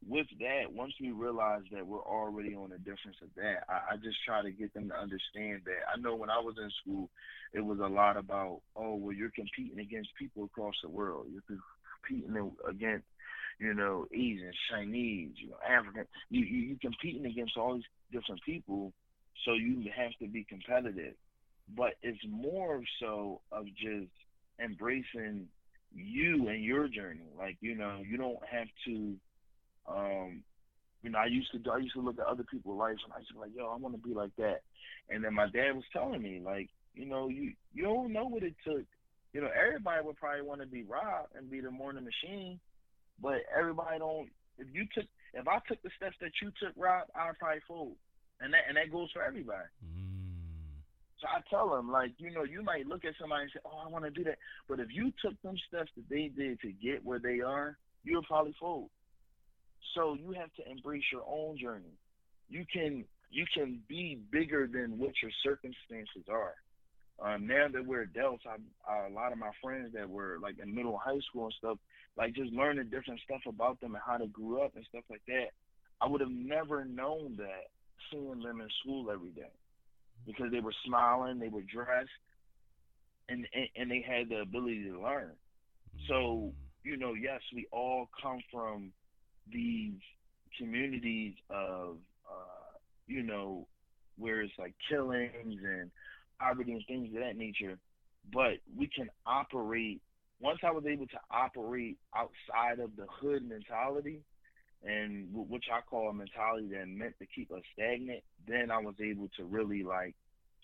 with 0.09 0.27
that, 0.41 0.73
once 0.73 0.93
we 1.01 1.11
realize 1.13 1.63
that 1.73 1.87
we're 1.87 2.03
already 2.03 2.55
on 2.55 2.73
a 2.73 2.79
difference 2.79 3.17
of 3.23 3.29
that, 3.37 3.65
I, 3.69 3.95
I 3.95 3.97
just 3.97 4.17
try 4.27 4.43
to 4.43 4.51
get 4.51 4.73
them 4.75 4.89
to 4.89 4.95
understand 4.95 5.63
that. 5.65 5.89
I 5.93 6.01
know 6.01 6.15
when 6.17 6.31
I 6.31 6.39
was 6.39 6.57
in 6.59 6.71
school, 6.83 7.11
it 7.53 7.61
was 7.65 7.79
a 7.79 7.87
lot 7.87 8.17
about, 8.17 8.61
oh, 8.77 8.97
well, 8.97 9.15
you're 9.15 9.31
competing 9.31 9.79
against 9.79 10.11
people 10.19 10.45
across 10.45 10.75
the 10.83 10.89
world. 10.89 11.27
You're 11.33 11.59
competing 12.09 12.53
against, 12.69 13.07
you 13.59 13.75
know, 13.75 14.07
Asians, 14.13 14.57
Chinese, 14.71 15.33
you 15.37 15.51
know, 15.51 15.59
African. 15.67 16.07
You, 16.31 16.45
you 16.45 16.61
you're 16.69 16.79
competing 16.79 17.27
against 17.27 17.57
all 17.57 17.75
these 17.75 17.85
different 18.13 18.43
people, 18.45 18.93
so 19.45 19.53
you 19.55 19.91
have 19.97 20.13
to 20.21 20.27
be 20.27 20.45
competitive. 20.45 21.15
But 21.77 21.95
it's 22.03 22.19
more 22.29 22.83
so 23.01 23.41
of 23.53 23.67
just 23.67 24.11
embracing 24.63 25.49
you 25.95 26.49
and 26.49 26.63
your 26.63 26.89
journey. 26.89 27.29
Like, 27.39 27.57
you 27.61 27.75
know, 27.75 28.03
you 28.07 28.17
don't 28.17 28.45
have 28.51 28.67
to 28.87 29.15
um, 29.89 30.43
you 31.03 31.11
know, 31.11 31.19
I 31.19 31.27
used 31.27 31.53
to 31.53 31.71
I 31.71 31.79
used 31.79 31.95
to 31.95 32.01
look 32.01 32.19
at 32.19 32.27
other 32.27 32.45
people's 32.45 32.79
lives 32.79 33.01
and 33.05 33.13
I 33.13 33.19
used 33.19 33.29
to 33.29 33.35
be 33.35 33.41
like, 33.41 33.55
yo, 33.55 33.67
I 33.67 33.77
want 33.77 33.95
to 33.95 34.09
be 34.09 34.15
like 34.15 34.35
that. 34.39 34.63
And 35.11 35.23
then 35.23 35.35
my 35.35 35.47
dad 35.47 35.73
was 35.75 35.85
telling 35.93 36.23
me, 36.23 36.41
like, 36.43 36.71
you 36.95 37.07
know, 37.07 37.29
you 37.29 37.53
you 37.75 37.85
don't 37.85 38.13
know 38.13 38.25
what 38.27 38.43
it 38.43 38.55
took. 38.67 38.85
You 39.33 39.41
know, 39.41 39.51
everybody 39.55 40.05
would 40.05 40.17
probably 40.17 40.43
want 40.43 40.61
to 40.61 40.67
be 40.67 40.85
Rob 40.85 41.27
and 41.37 41.51
be 41.51 41.61
the 41.61 41.71
morning 41.71 42.05
machine, 42.05 42.59
but 43.21 43.43
everybody 43.57 43.99
don't. 43.99 44.31
If 44.59 44.69
you 44.73 44.87
took, 44.95 45.05
if 45.35 45.47
I 45.47 45.59
took 45.69 45.83
the 45.83 45.91
steps 45.97 46.17
that 46.21 46.31
you 46.41 46.53
took, 46.63 46.73
Rob, 46.77 47.09
I'd 47.15 47.39
probably 47.39 47.61
fold, 47.67 47.97
and 48.41 48.55
that 48.55 48.63
and 48.69 48.77
that 48.77 48.93
goes 48.93 49.11
for 49.13 49.23
everybody. 49.23 49.67
Mm. 49.85 50.15
So 51.21 51.27
I 51.29 51.41
tell 51.51 51.69
them, 51.75 51.91
like, 51.91 52.13
you 52.19 52.31
know, 52.31 52.45
you 52.45 52.63
might 52.63 52.87
look 52.87 53.05
at 53.05 53.15
somebody 53.21 53.43
and 53.43 53.51
say, 53.53 53.61
oh, 53.65 53.83
I 53.85 53.89
want 53.89 54.05
to 54.05 54.11
do 54.11 54.25
that, 54.25 54.39
but 54.69 54.81
if 54.81 54.89
you 54.91 55.13
took 55.23 55.41
them 55.43 55.57
steps 55.69 55.91
that 55.97 56.09
they 56.09 56.31
did 56.35 56.61
to 56.61 56.73
get 56.73 57.05
where 57.05 57.19
they 57.19 57.41
are, 57.41 57.77
you'll 58.05 58.23
probably 58.23 58.55
fold. 58.61 58.91
So 59.95 60.15
you 60.15 60.33
have 60.33 60.53
to 60.55 60.71
embrace 60.71 61.05
your 61.13 61.23
own 61.29 61.59
journey. 61.59 61.99
You 62.49 62.65
can 62.73 63.05
you 63.31 63.45
can 63.53 63.81
be 63.89 64.19
bigger 64.31 64.69
than 64.73 64.99
what 64.99 65.13
your 65.23 65.31
circumstances 65.43 66.25
are. 66.31 66.55
Um, 67.23 67.47
now 67.47 67.67
that 67.73 67.85
we're 67.85 68.03
adults, 68.03 68.45
I, 68.47 68.57
I, 68.91 69.07
a 69.09 69.11
lot 69.13 69.33
of 69.33 69.39
my 69.39 69.51
friends 69.63 69.93
that 69.95 70.09
were 70.09 70.39
like 70.43 70.59
in 70.63 70.75
middle 70.75 70.99
high 70.99 71.19
school 71.29 71.45
and 71.47 71.55
stuff, 71.59 71.79
like 72.17 72.35
just 72.35 72.53
learning 72.53 72.91
different 72.91 73.21
stuff 73.21 73.41
about 73.49 73.81
them 73.81 73.95
and 73.95 74.03
how 74.05 74.19
they 74.19 74.27
grew 74.27 74.63
up 74.63 74.73
and 74.77 74.85
stuff 74.89 75.05
like 75.11 75.23
that. 75.29 75.49
I 76.01 76.09
would 76.09 76.21
have 76.21 76.31
never 76.31 76.85
known 76.85 77.37
that 77.39 77.71
seeing 78.11 78.41
them 78.41 78.61
in 78.61 78.69
school 78.83 79.11
every 79.11 79.31
day 79.31 79.53
because 80.27 80.51
they 80.53 80.61
were 80.61 80.75
smiling, 80.85 81.39
they 81.39 81.49
were 81.49 81.63
dressed, 81.63 82.11
and 83.29 83.47
and, 83.55 83.69
and 83.77 83.91
they 83.91 84.05
had 84.07 84.29
the 84.29 84.41
ability 84.41 84.85
to 84.85 85.01
learn. 85.01 85.33
So 86.09 86.15
Mm. 86.15 86.53
you 86.85 86.97
know, 86.97 87.15
yes, 87.15 87.41
we 87.55 87.67
all 87.73 88.09
come 88.23 88.41
from 88.53 88.93
these 89.53 89.95
communities 90.59 91.35
of 91.51 91.97
uh, 92.31 92.79
you 93.07 93.23
know 93.23 93.67
where 94.17 94.43
it's 94.43 94.53
like 94.59 94.75
killings 94.89 95.33
and 95.65 95.91
poverty 96.39 96.73
and 96.73 96.85
things 96.87 97.15
of 97.15 97.21
that 97.21 97.37
nature 97.37 97.79
but 98.33 98.55
we 98.77 98.89
can 98.95 99.09
operate 99.27 100.01
once 100.41 100.59
i 100.65 100.71
was 100.71 100.85
able 100.87 101.07
to 101.07 101.19
operate 101.31 101.97
outside 102.15 102.79
of 102.79 102.91
the 102.97 103.07
hood 103.21 103.47
mentality 103.49 104.21
and 104.85 105.27
which 105.33 105.65
i 105.73 105.81
call 105.81 106.09
a 106.09 106.15
mentality 106.15 106.69
that 106.69 106.87
meant 106.87 107.15
to 107.19 107.27
keep 107.35 107.51
us 107.51 107.63
stagnant 107.73 108.23
then 108.47 108.71
i 108.71 108.79
was 108.79 108.95
able 109.01 109.29
to 109.37 109.45
really 109.45 109.83
like 109.83 110.15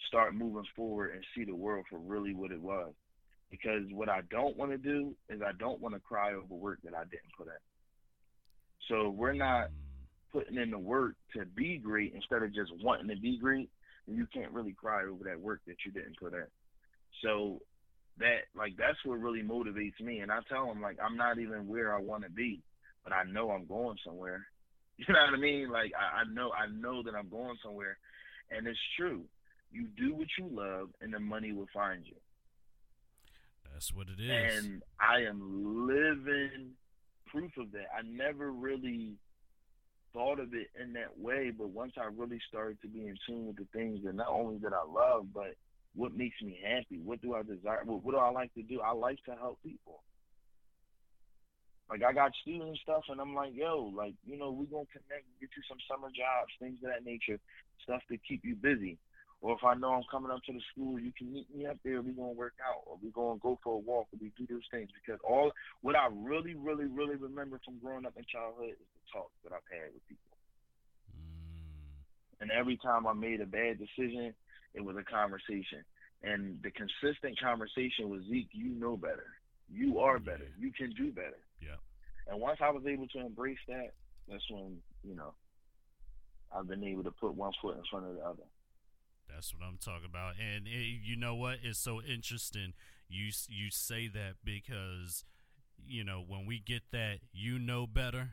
start 0.08 0.34
moving 0.34 0.64
forward 0.74 1.12
and 1.14 1.24
see 1.34 1.44
the 1.44 1.54
world 1.54 1.84
for 1.90 1.98
really 1.98 2.34
what 2.34 2.50
it 2.50 2.60
was. 2.60 2.92
Because 3.50 3.82
what 3.90 4.08
i 4.08 4.20
don't 4.30 4.56
want 4.56 4.70
to 4.70 4.78
do 4.78 5.12
is 5.28 5.40
i 5.42 5.50
don't 5.58 5.80
want 5.80 5.94
to 5.94 6.00
cry 6.00 6.32
over 6.34 6.54
work 6.54 6.78
that 6.84 6.94
i 6.94 7.02
didn't 7.04 7.34
put 7.36 7.48
in 7.48 7.52
so 8.90 9.08
we're 9.08 9.32
not 9.32 9.68
putting 10.32 10.58
in 10.58 10.70
the 10.70 10.78
work 10.78 11.14
to 11.34 11.44
be 11.44 11.78
great 11.78 12.12
instead 12.14 12.42
of 12.42 12.54
just 12.54 12.72
wanting 12.82 13.08
to 13.08 13.20
be 13.20 13.38
great, 13.38 13.70
and 14.06 14.16
you 14.16 14.26
can't 14.32 14.52
really 14.52 14.72
cry 14.72 15.04
over 15.04 15.24
that 15.24 15.40
work 15.40 15.60
that 15.66 15.76
you 15.86 15.92
didn't 15.92 16.18
put 16.18 16.34
in. 16.34 16.46
So 17.22 17.60
that 18.18 18.42
like 18.54 18.76
that's 18.76 18.98
what 19.04 19.20
really 19.20 19.42
motivates 19.42 20.00
me. 20.00 20.20
And 20.20 20.30
I 20.30 20.40
tell 20.48 20.66
them 20.66 20.82
like 20.82 20.98
I'm 21.02 21.16
not 21.16 21.38
even 21.38 21.66
where 21.66 21.94
I 21.94 22.00
want 22.00 22.24
to 22.24 22.30
be, 22.30 22.62
but 23.04 23.12
I 23.12 23.24
know 23.24 23.50
I'm 23.50 23.66
going 23.66 23.96
somewhere. 24.04 24.46
You 25.00 25.14
know 25.14 25.20
what 25.20 25.38
I 25.38 25.40
mean? 25.40 25.70
Like 25.70 25.92
I, 25.98 26.20
I 26.20 26.24
know 26.30 26.52
I 26.52 26.66
know 26.66 27.02
that 27.02 27.14
I'm 27.14 27.30
going 27.30 27.56
somewhere, 27.64 27.96
and 28.50 28.66
it's 28.66 28.78
true. 28.98 29.22
You 29.72 29.86
do 29.96 30.14
what 30.14 30.26
you 30.38 30.46
love, 30.52 30.90
and 31.00 31.14
the 31.14 31.18
money 31.18 31.52
will 31.52 31.70
find 31.72 32.04
you. 32.04 32.16
That's 33.72 33.94
what 33.94 34.08
it 34.08 34.22
is. 34.22 34.66
And 34.66 34.82
I 35.00 35.22
am 35.22 35.86
living 35.88 36.72
proof 37.30 37.52
of 37.58 37.72
that. 37.72 37.86
I 37.96 38.02
never 38.02 38.52
really 38.52 39.16
thought 40.12 40.40
of 40.40 40.54
it 40.54 40.68
in 40.80 40.92
that 40.94 41.18
way, 41.18 41.52
but 41.56 41.70
once 41.70 41.92
I 41.96 42.06
really 42.16 42.40
started 42.48 42.80
to 42.82 42.88
be 42.88 43.06
in 43.06 43.16
tune 43.26 43.46
with 43.46 43.56
the 43.56 43.66
things 43.72 44.00
that 44.04 44.14
not 44.14 44.28
only 44.28 44.58
that 44.58 44.72
I 44.72 44.84
love, 44.90 45.26
but 45.32 45.54
what 45.94 46.16
makes 46.16 46.40
me 46.42 46.58
happy, 46.64 47.00
what 47.02 47.22
do 47.22 47.34
I 47.34 47.42
desire, 47.42 47.82
what, 47.84 48.04
what 48.04 48.12
do 48.12 48.18
I 48.18 48.30
like 48.30 48.52
to 48.54 48.62
do? 48.62 48.80
I 48.80 48.92
like 48.92 49.18
to 49.24 49.34
help 49.34 49.58
people. 49.62 50.02
Like 51.90 52.04
I 52.04 52.12
got 52.12 52.30
student 52.42 52.78
stuff, 52.82 53.02
and 53.08 53.20
I'm 53.20 53.34
like, 53.34 53.50
yo, 53.52 53.90
like 53.94 54.14
you 54.24 54.38
know, 54.38 54.52
we 54.52 54.66
gonna 54.66 54.86
connect, 54.92 55.26
get 55.40 55.50
you 55.56 55.62
some 55.68 55.78
summer 55.90 56.06
jobs, 56.06 56.54
things 56.60 56.78
of 56.84 56.90
that 56.90 57.04
nature, 57.04 57.40
stuff 57.82 58.00
to 58.08 58.16
keep 58.18 58.42
you 58.44 58.54
busy. 58.54 58.96
Or 59.42 59.56
if 59.56 59.64
I 59.64 59.74
know 59.74 59.94
I'm 59.94 60.02
coming 60.10 60.30
up 60.30 60.42
to 60.44 60.52
the 60.52 60.60
school, 60.72 61.00
you 61.00 61.12
can 61.16 61.32
meet 61.32 61.48
me 61.54 61.66
up 61.66 61.78
there. 61.82 62.02
We 62.02 62.12
gonna 62.12 62.32
work 62.32 62.54
out, 62.60 62.82
or 62.86 62.98
we 63.02 63.10
gonna 63.10 63.38
go 63.38 63.58
for 63.64 63.74
a 63.74 63.78
walk, 63.78 64.08
or 64.12 64.18
we 64.20 64.32
do 64.36 64.46
those 64.46 64.68
things. 64.70 64.90
Because 64.92 65.18
all 65.24 65.52
what 65.80 65.96
I 65.96 66.08
really, 66.12 66.54
really, 66.54 66.84
really 66.84 67.16
remember 67.16 67.58
from 67.64 67.78
growing 67.78 68.04
up 68.04 68.12
in 68.18 68.24
childhood 68.30 68.76
is 68.76 68.88
the 68.92 69.12
talk 69.12 69.30
that 69.44 69.52
I've 69.52 69.64
had 69.72 69.94
with 69.94 70.06
people. 70.06 70.36
Mm. 71.16 72.42
And 72.42 72.50
every 72.50 72.76
time 72.76 73.06
I 73.06 73.14
made 73.14 73.40
a 73.40 73.46
bad 73.46 73.78
decision, 73.78 74.34
it 74.74 74.84
was 74.84 74.96
a 74.96 75.04
conversation. 75.04 75.84
And 76.22 76.60
the 76.62 76.70
consistent 76.70 77.40
conversation 77.40 78.10
was 78.10 78.20
Zeke, 78.28 78.52
you 78.52 78.68
know 78.74 78.96
better. 78.96 79.26
You 79.72 80.00
are 80.00 80.18
better. 80.18 80.48
Yeah. 80.58 80.66
You 80.66 80.72
can 80.72 80.92
do 80.92 81.10
better. 81.12 81.40
Yeah. 81.62 81.80
And 82.28 82.40
once 82.40 82.58
I 82.60 82.70
was 82.70 82.84
able 82.86 83.08
to 83.08 83.20
embrace 83.20 83.58
that, 83.68 83.94
that's 84.28 84.44
when, 84.50 84.76
you 85.02 85.14
know, 85.14 85.32
I've 86.54 86.68
been 86.68 86.84
able 86.84 87.04
to 87.04 87.10
put 87.10 87.34
one 87.34 87.52
foot 87.62 87.76
in 87.76 87.82
front 87.90 88.06
of 88.06 88.16
the 88.16 88.20
other. 88.20 88.42
That's 89.32 89.54
what 89.54 89.66
I'm 89.66 89.78
talking 89.78 90.08
about. 90.08 90.34
And 90.38 90.66
it, 90.66 91.00
you 91.02 91.16
know 91.16 91.34
what? 91.34 91.58
It's 91.62 91.78
so 91.78 92.00
interesting. 92.02 92.74
You 93.08 93.30
you 93.48 93.70
say 93.70 94.08
that 94.08 94.34
because 94.44 95.24
you 95.86 96.04
know 96.04 96.22
when 96.26 96.46
we 96.46 96.58
get 96.60 96.82
that 96.92 97.18
you 97.32 97.58
know 97.58 97.86
better, 97.86 98.30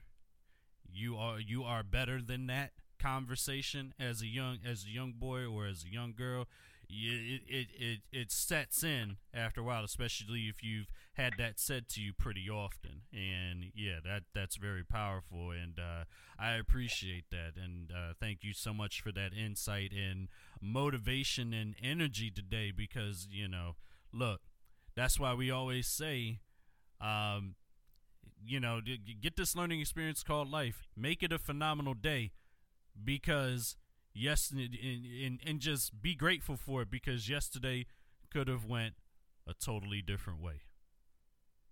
you 0.91 1.17
are 1.17 1.39
you 1.39 1.63
are 1.63 1.83
better 1.83 2.21
than 2.21 2.47
that 2.47 2.71
conversation 2.99 3.93
as 3.99 4.21
a 4.21 4.27
young 4.27 4.57
as 4.65 4.86
a 4.86 4.89
young 4.89 5.13
boy 5.13 5.45
or 5.45 5.67
as 5.67 5.83
a 5.83 5.91
young 5.93 6.13
girl. 6.15 6.47
It, 6.89 7.41
it 7.47 7.67
it 7.77 7.99
it 8.12 8.31
sets 8.31 8.83
in 8.83 9.17
after 9.33 9.62
a 9.62 9.63
while, 9.63 9.83
especially 9.83 10.43
if 10.43 10.63
you've 10.63 10.88
had 11.17 11.34
that 11.39 11.60
said 11.60 11.89
to 11.89 11.99
you 11.99 12.13
pretty 12.13 12.47
often, 12.47 13.01
and 13.12 13.71
yeah, 13.73 13.95
that 14.03 14.23
that's 14.36 14.56
very 14.56 14.84
powerful, 14.84 15.49
and 15.49 15.80
uh, 15.80 16.03
I 16.39 16.51
appreciate 16.53 17.25
that, 17.32 17.53
and 17.62 17.91
uh, 17.91 18.13
thank 18.19 18.43
you 18.43 18.53
so 18.53 18.71
much 18.71 19.01
for 19.01 19.12
that 19.13 19.34
insight 19.34 19.91
and 19.91 20.27
motivation 20.62 21.53
and 21.53 21.75
energy 21.82 22.30
today, 22.30 22.71
because 22.71 23.27
you 23.32 23.47
know, 23.47 23.75
look, 24.13 24.41
that's 24.95 25.19
why 25.19 25.34
we 25.34 25.49
always 25.49 25.88
say, 25.88 26.39
um, 27.01 27.56
you 28.45 28.60
know, 28.60 28.80
get 29.19 29.36
this 29.38 29.56
learning 29.56 29.82
experience 29.82 30.21
called 30.21 30.51
life, 30.51 30.88
make 30.95 31.23
it 31.23 31.34
a 31.34 31.39
phenomenal 31.39 31.95
day, 31.95 32.32
because 33.03 33.75
yes, 34.13 34.51
and, 34.51 34.62
and, 34.62 35.39
and 35.43 35.60
just 35.62 35.99
be 35.99 36.13
grateful 36.13 36.58
for 36.58 36.84
it, 36.84 36.91
because 36.91 37.27
yesterday 37.27 37.88
could 38.32 38.47
have 38.47 38.65
went 38.65 38.93
a 39.47 39.53
totally 39.56 40.03
different 40.03 40.39
way 40.41 40.62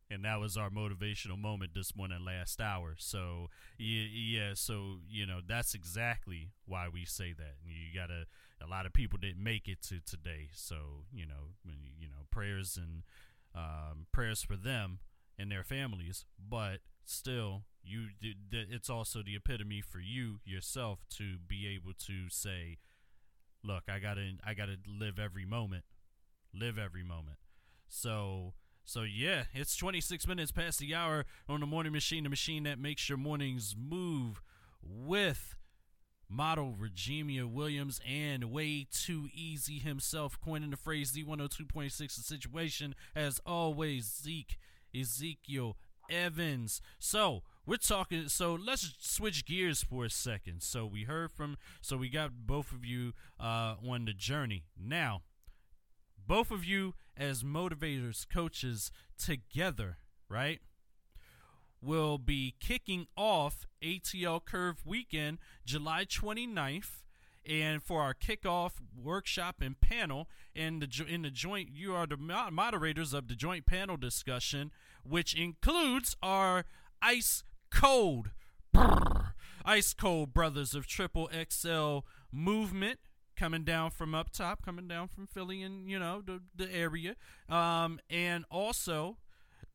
and 0.09 0.23
that 0.23 0.39
was 0.39 0.57
our 0.57 0.69
motivational 0.69 1.39
moment 1.39 1.71
this 1.73 1.95
morning 1.95 2.23
last 2.25 2.61
hour. 2.61 2.95
So 2.97 3.49
yeah, 3.77 4.05
yeah 4.11 4.51
so 4.53 4.97
you 5.09 5.25
know 5.25 5.39
that's 5.45 5.73
exactly 5.73 6.51
why 6.65 6.87
we 6.91 7.05
say 7.05 7.33
that. 7.33 7.55
You 7.65 7.97
gotta 7.99 8.25
a 8.61 8.67
lot 8.67 8.85
of 8.85 8.93
people 8.93 9.17
didn't 9.19 9.43
make 9.43 9.67
it 9.67 9.81
to 9.83 9.99
today. 9.99 10.49
So 10.53 10.75
you 11.13 11.25
know 11.25 11.53
you 11.65 12.07
know 12.07 12.25
prayers 12.31 12.77
and 12.77 13.03
um, 13.55 14.07
prayers 14.11 14.43
for 14.43 14.57
them 14.57 14.99
and 15.37 15.51
their 15.51 15.63
families 15.63 16.25
but 16.37 16.79
still 17.05 17.63
you 17.83 18.07
it's 18.51 18.89
also 18.89 19.21
the 19.23 19.35
epitome 19.35 19.81
for 19.81 19.99
you 19.99 20.39
yourself 20.43 20.99
to 21.09 21.37
be 21.47 21.67
able 21.67 21.93
to 21.93 22.29
say 22.29 22.77
look 23.63 23.83
i 23.87 23.99
gotta 23.99 24.31
i 24.45 24.53
gotta 24.53 24.77
live 24.87 25.19
every 25.19 25.45
moment 25.45 25.83
live 26.57 26.77
every 26.77 27.03
moment. 27.03 27.37
So 27.87 28.53
so 28.85 29.01
yeah, 29.01 29.43
it's 29.53 29.75
26 29.75 30.27
minutes 30.27 30.51
past 30.51 30.79
the 30.79 30.93
hour 30.93 31.25
on 31.49 31.59
the 31.59 31.65
morning 31.65 31.91
machine, 31.91 32.23
the 32.23 32.29
machine 32.29 32.63
that 32.63 32.79
makes 32.79 33.09
your 33.09 33.17
mornings 33.17 33.75
move 33.77 34.41
with 34.81 35.55
model 36.29 36.75
Regina 36.77 37.47
Williams 37.47 37.99
and 38.07 38.51
way 38.51 38.87
too 38.91 39.27
easy 39.33 39.79
himself 39.79 40.39
coining 40.39 40.71
the 40.71 40.77
phrase 40.77 41.11
Z102.6 41.13 41.97
the 41.97 42.09
situation 42.09 42.95
as 43.15 43.39
always 43.45 44.21
Zeke 44.23 44.57
Ezekiel 44.93 45.77
Evans. 46.09 46.81
So 46.99 47.43
we're 47.65 47.77
talking 47.77 48.27
so 48.29 48.53
let's 48.53 48.93
switch 48.99 49.45
gears 49.45 49.83
for 49.83 50.05
a 50.05 50.09
second. 50.09 50.61
So 50.61 50.85
we 50.85 51.03
heard 51.03 51.31
from 51.31 51.57
so 51.81 51.97
we 51.97 52.09
got 52.09 52.31
both 52.45 52.71
of 52.71 52.85
you 52.85 53.13
uh 53.39 53.75
on 53.87 54.05
the 54.05 54.13
journey. 54.13 54.65
Now 54.79 55.23
both 56.27 56.51
of 56.51 56.65
you 56.65 56.93
as 57.17 57.43
motivators, 57.43 58.25
coaches 58.27 58.91
together, 59.17 59.97
right? 60.29 60.59
Will 61.81 62.17
be 62.17 62.55
kicking 62.59 63.07
off 63.15 63.67
ATL 63.81 64.43
Curve 64.43 64.85
Weekend 64.85 65.39
July 65.65 66.05
29th. 66.05 67.03
And 67.47 67.83
for 67.83 68.01
our 68.01 68.15
kickoff 68.15 68.71
workshop 68.99 69.57
and 69.61 69.79
panel, 69.79 70.27
in 70.55 70.79
the 70.79 71.05
in 71.07 71.21
the 71.21 71.29
joint, 71.29 71.69
you 71.71 71.93
are 71.93 72.07
the 72.07 72.17
moderators 72.17 73.13
of 73.13 73.27
the 73.27 73.35
joint 73.35 73.67
panel 73.67 73.97
discussion, 73.97 74.71
which 75.03 75.35
includes 75.35 76.15
our 76.23 76.65
ice 77.03 77.43
cold, 77.69 78.31
brrr, 78.73 79.33
ice 79.63 79.93
cold 79.93 80.33
brothers 80.33 80.73
of 80.73 80.87
Triple 80.87 81.29
XL 81.49 81.99
movement, 82.31 82.99
coming 83.35 83.63
down 83.63 83.91
from 83.91 84.15
up 84.15 84.31
top, 84.31 84.63
coming 84.63 84.87
down 84.87 85.07
from 85.07 85.27
Philly 85.27 85.61
and 85.61 85.89
you 85.89 85.99
know 85.99 86.21
the 86.25 86.41
the 86.55 86.73
area, 86.73 87.15
um, 87.49 87.99
and 88.09 88.45
also 88.49 89.17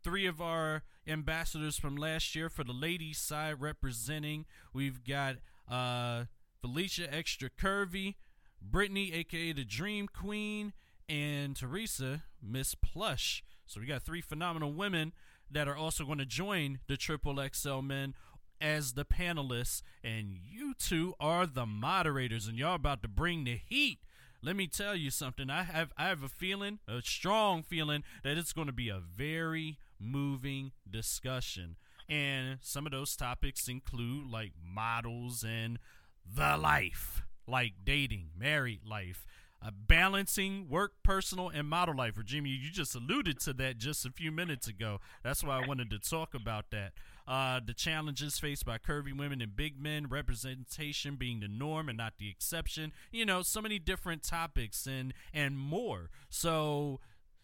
three 0.03 0.27
of 0.27 0.41
our 0.41 0.83
ambassadors 1.07 1.79
from 1.79 1.97
last 1.97 2.35
year 2.35 2.49
for 2.49 2.65
the 2.65 2.73
ladies 2.73 3.19
side 3.19 3.61
representing. 3.61 4.47
We've 4.73 5.05
got 5.05 5.37
uh, 5.69 6.25
Felicia 6.61 7.13
Extra 7.13 7.51
Curvy, 7.51 8.17
Brittany, 8.61 9.13
aka 9.13 9.53
the 9.53 9.65
Dream 9.65 10.09
Queen, 10.09 10.73
and 11.09 11.57
Teresa 11.57 12.25
Miss 12.43 12.75
Plush. 12.75 13.43
So 13.67 13.81
we 13.81 13.87
got 13.87 14.03
three 14.03 14.21
phenomenal 14.21 14.73
women 14.73 15.13
that 15.51 15.69
are 15.69 15.77
also 15.77 16.05
going 16.05 16.19
to 16.19 16.27
join 16.27 16.79
the 16.87 16.97
Triple 16.97 17.43
XL 17.53 17.81
men 17.81 18.15
as 18.61 18.93
the 18.93 19.05
panelists, 19.05 19.83
and 20.05 20.37
you 20.49 20.75
two 20.75 21.15
are 21.19 21.47
the 21.47 21.67
moderators, 21.67 22.47
and 22.47 22.59
y'all 22.59 22.75
about 22.75 23.03
to 23.03 23.09
bring 23.09 23.45
the 23.45 23.59
heat. 23.65 23.99
Let 24.43 24.57
me 24.57 24.67
tell 24.67 24.97
you 24.97 25.11
something. 25.11 25.51
I 25.51 25.65
have 25.65 25.93
I 25.97 26.09
have 26.09 26.23
a 26.23 26.29
feeling, 26.29 26.79
a 26.89 27.03
strong 27.03 27.63
feeling, 27.63 28.05
that 28.25 28.39
it's 28.39 28.53
going 28.53 28.69
to 28.69 28.73
be 28.73 28.89
a 28.89 29.01
very 29.01 29.79
moving 29.99 30.73
discussion. 30.89 31.77
And 32.09 32.59
some 32.63 32.87
of 32.87 32.93
those 32.93 33.17
topics 33.17 33.69
include 33.69 34.31
like 34.31 34.53
models 34.63 35.45
and 35.47 35.79
the 36.27 36.57
life, 36.57 37.23
like 37.47 37.75
dating, 37.85 38.31
married 38.37 38.81
life, 38.85 39.27
uh, 39.63 39.71
balancing 39.73 40.69
work, 40.69 40.93
personal, 41.03 41.49
and 41.49 41.69
model 41.69 41.97
life. 41.97 42.15
Virginia, 42.15 42.53
you 42.53 42.71
just 42.71 42.95
alluded 42.95 43.39
to 43.41 43.53
that 43.55 43.79
just 43.79 44.07
a 44.07 44.11
few 44.11 44.33
minutes 44.33 44.67
ago. 44.67 45.01
That's 45.23 45.45
why 45.45 45.63
I 45.63 45.67
wanted 45.67 45.91
to 45.91 45.99
talk 45.99 46.35
about 46.35 46.71
that 46.71 46.93
uh, 47.31 47.61
the 47.65 47.73
challenges 47.73 48.41
faced 48.41 48.67
by 48.67 48.77
curvy 48.77 49.17
women 49.17 49.41
and 49.41 49.55
big 49.55 49.81
men, 49.81 50.09
representation 50.09 51.15
being 51.15 51.39
the 51.39 51.47
norm 51.47 51.89
and 51.89 51.97
not 51.97 52.15
the 52.19 52.29
exception. 52.29 52.93
You 53.13 53.25
know, 53.25 53.43
so 53.43 53.63
many 53.63 53.79
different 53.79 54.25
topics 54.25 54.85
and 54.85 55.15
and 55.33 55.57
more. 55.57 56.11
So, 56.29 56.99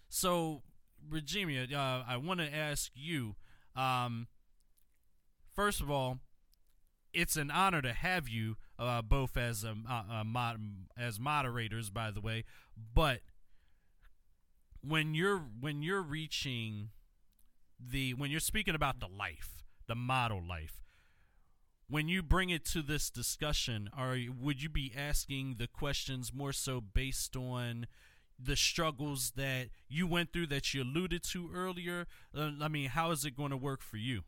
so 0.09 0.63
Regina, 1.09 1.69
uh, 1.73 2.03
I 2.07 2.17
want 2.17 2.41
to 2.41 2.53
ask 2.53 2.91
you. 2.97 3.37
Um, 3.77 4.27
first 5.55 5.81
of 5.81 5.89
all, 5.89 6.19
it's 7.13 7.37
an 7.37 7.53
honor 7.53 7.81
to 7.81 7.93
have 7.93 8.29
you 8.29 8.57
uh, 8.79 9.03
both 9.03 9.37
as 9.37 9.65
a, 9.65 9.75
a, 9.89 10.21
a 10.21 10.25
mod, 10.25 10.61
as 10.97 11.19
moderators, 11.19 11.91
by 11.91 12.11
the 12.11 12.21
way. 12.21 12.45
But 12.95 13.21
when 14.87 15.15
you're 15.15 15.43
when 15.61 15.83
you're 15.83 16.03
reaching 16.03 16.91
the 17.79 18.15
when 18.15 18.31
you're 18.31 18.41
speaking 18.41 18.75
about 18.75 19.01
the 19.01 19.09
life 19.09 19.57
the 19.87 19.95
model 19.95 20.43
life. 20.47 20.83
When 21.89 22.09
you 22.09 22.23
bring 22.23 22.51
it 22.51 22.65
to 22.67 22.83
this 22.83 23.11
discussion, 23.11 23.89
are 23.97 24.19
would 24.41 24.63
you 24.63 24.69
be 24.69 24.93
asking 24.97 25.57
the 25.59 25.69
questions 25.69 26.33
more 26.35 26.53
so 26.53 26.81
based 26.81 27.37
on 27.37 27.87
the 28.39 28.57
struggles 28.57 29.33
that 29.37 29.69
you 29.89 30.07
went 30.07 30.33
through 30.33 30.49
that 30.49 30.75
you 30.75 30.83
alluded 30.83 31.23
to 31.25 31.51
earlier? 31.55 32.07
Uh, 32.37 32.51
I 32.61 32.69
mean, 32.69 32.89
how 32.89 33.13
is 33.13 33.25
it 33.25 33.37
going 33.37 33.51
to 33.51 33.57
work 33.57 33.83
for 33.83 33.99
you? 33.99 34.23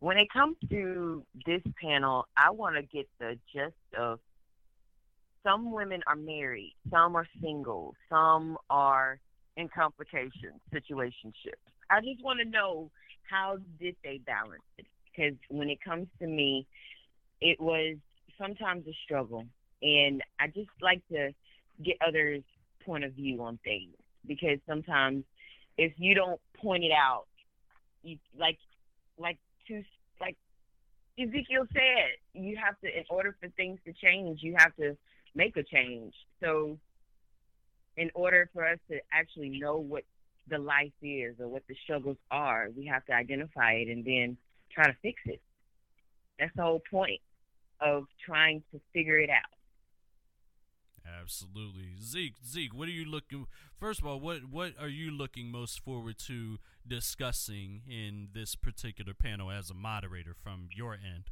When 0.00 0.16
it 0.16 0.32
comes 0.32 0.56
to 0.70 1.24
this 1.46 1.62
panel, 1.80 2.26
I 2.36 2.50
want 2.50 2.76
to 2.76 2.82
get 2.82 3.08
the 3.18 3.38
gist 3.52 3.74
of 3.98 4.18
some 5.42 5.72
women 5.72 6.02
are 6.06 6.16
married, 6.16 6.74
some 6.90 7.16
are 7.16 7.26
single, 7.42 7.94
some 8.08 8.56
are 8.68 9.18
in 9.56 9.68
complications, 9.68 10.60
situationships. 10.72 11.60
I 11.90 12.00
just 12.00 12.22
want 12.22 12.40
to 12.40 12.44
know 12.46 12.90
how 13.30 13.58
did 13.78 13.94
they 14.02 14.20
balance 14.24 14.62
it? 14.78 14.86
Because 15.04 15.36
when 15.48 15.68
it 15.68 15.80
comes 15.82 16.08
to 16.18 16.26
me, 16.26 16.66
it 17.40 17.60
was 17.60 17.96
sometimes 18.38 18.86
a 18.86 18.94
struggle, 19.04 19.44
and 19.82 20.22
I 20.38 20.46
just 20.46 20.70
like 20.80 21.02
to 21.08 21.32
get 21.84 21.96
others' 22.06 22.42
point 22.84 23.04
of 23.04 23.12
view 23.12 23.42
on 23.42 23.58
things 23.64 23.94
because 24.26 24.58
sometimes 24.66 25.24
if 25.76 25.92
you 25.96 26.14
don't 26.14 26.40
point 26.60 26.84
it 26.84 26.92
out, 26.92 27.26
you 28.02 28.18
like 28.38 28.58
like 29.18 29.38
to 29.70 29.82
like 30.20 30.36
Ezekiel 31.18 31.66
said, 31.72 32.18
you 32.34 32.56
have 32.62 32.78
to 32.80 32.86
in 32.86 33.04
order 33.08 33.34
for 33.40 33.48
things 33.50 33.78
to 33.86 33.92
change, 33.92 34.40
you 34.42 34.54
have 34.58 34.74
to 34.76 34.96
make 35.34 35.56
a 35.56 35.62
change. 35.62 36.14
So 36.42 36.78
in 37.96 38.10
order 38.14 38.48
for 38.52 38.66
us 38.66 38.78
to 38.90 38.98
actually 39.12 39.58
know 39.58 39.78
what 39.78 40.04
the 40.50 40.58
life 40.58 40.92
is 41.02 41.36
or 41.38 41.48
what 41.48 41.62
the 41.68 41.76
struggles 41.84 42.16
are. 42.30 42.68
We 42.76 42.86
have 42.86 43.04
to 43.06 43.12
identify 43.12 43.72
it 43.74 43.88
and 43.88 44.04
then 44.04 44.36
try 44.72 44.86
to 44.86 44.96
fix 45.00 45.20
it. 45.26 45.40
That's 46.38 46.54
the 46.56 46.62
whole 46.62 46.82
point 46.90 47.20
of 47.80 48.04
trying 48.24 48.62
to 48.72 48.80
figure 48.92 49.18
it 49.18 49.30
out. 49.30 49.59
Absolutely, 51.06 51.96
Zeke. 52.02 52.34
Zeke, 52.46 52.74
what 52.74 52.88
are 52.88 52.92
you 52.92 53.04
looking? 53.04 53.46
First 53.78 54.00
of 54.00 54.06
all, 54.06 54.20
what 54.20 54.50
what 54.50 54.72
are 54.80 54.88
you 54.88 55.10
looking 55.10 55.50
most 55.50 55.80
forward 55.80 56.18
to 56.26 56.58
discussing 56.86 57.82
in 57.88 58.28
this 58.32 58.54
particular 58.54 59.14
panel 59.14 59.50
as 59.50 59.70
a 59.70 59.74
moderator 59.74 60.34
from 60.34 60.68
your 60.74 60.94
end? 60.94 61.24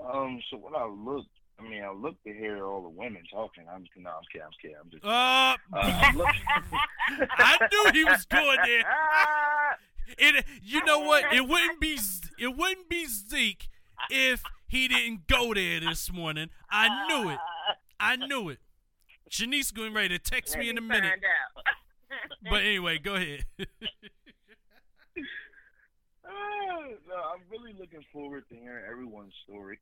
Um, 0.00 0.40
so 0.50 0.56
what 0.56 0.74
I 0.76 0.86
look 0.86 1.26
I 1.58 1.68
mean, 1.68 1.82
I 1.82 1.90
look 1.90 2.22
to 2.22 2.32
hear 2.32 2.64
all 2.64 2.82
the 2.82 2.88
women 2.88 3.22
talking. 3.32 3.64
I'm 3.72 3.82
just 3.82 3.96
no, 3.96 4.10
I'm 4.10 4.22
kidding. 4.32 4.46
I'm 4.46 4.52
kidding. 4.62 4.76
I'm 4.80 4.90
just. 4.90 5.04
Uh, 5.04 5.56
uh 5.72 7.26
I 7.38 7.68
knew 7.70 7.90
he 7.92 8.04
was 8.04 8.24
going 8.26 8.58
there. 8.64 8.84
it, 10.36 10.44
you 10.62 10.84
know 10.84 11.00
what? 11.00 11.24
It 11.32 11.48
wouldn't 11.48 11.80
be. 11.80 11.98
It 12.38 12.56
wouldn't 12.56 12.88
be 12.88 13.06
Zeke 13.06 13.68
if 14.10 14.42
he 14.68 14.88
didn't 14.88 15.26
go 15.26 15.54
there 15.54 15.80
this 15.80 16.12
morning. 16.12 16.50
I 16.70 17.06
knew 17.08 17.30
it. 17.30 17.38
I 17.98 18.16
knew 18.16 18.50
it. 18.50 18.58
Shanice 19.30 19.74
going 19.74 19.92
ready 19.92 20.10
to 20.10 20.18
text 20.18 20.54
Let 20.54 20.60
me 20.60 20.70
in 20.70 20.78
a 20.78 20.82
minute. 20.82 21.14
but 22.50 22.62
anyway, 22.62 22.98
go 22.98 23.14
ahead. 23.14 23.44
No, 27.08 27.14
I'm 27.14 27.40
really 27.50 27.74
looking 27.78 28.04
forward 28.12 28.44
to 28.50 28.54
hearing 28.54 28.84
everyone's 28.90 29.32
story. 29.44 29.78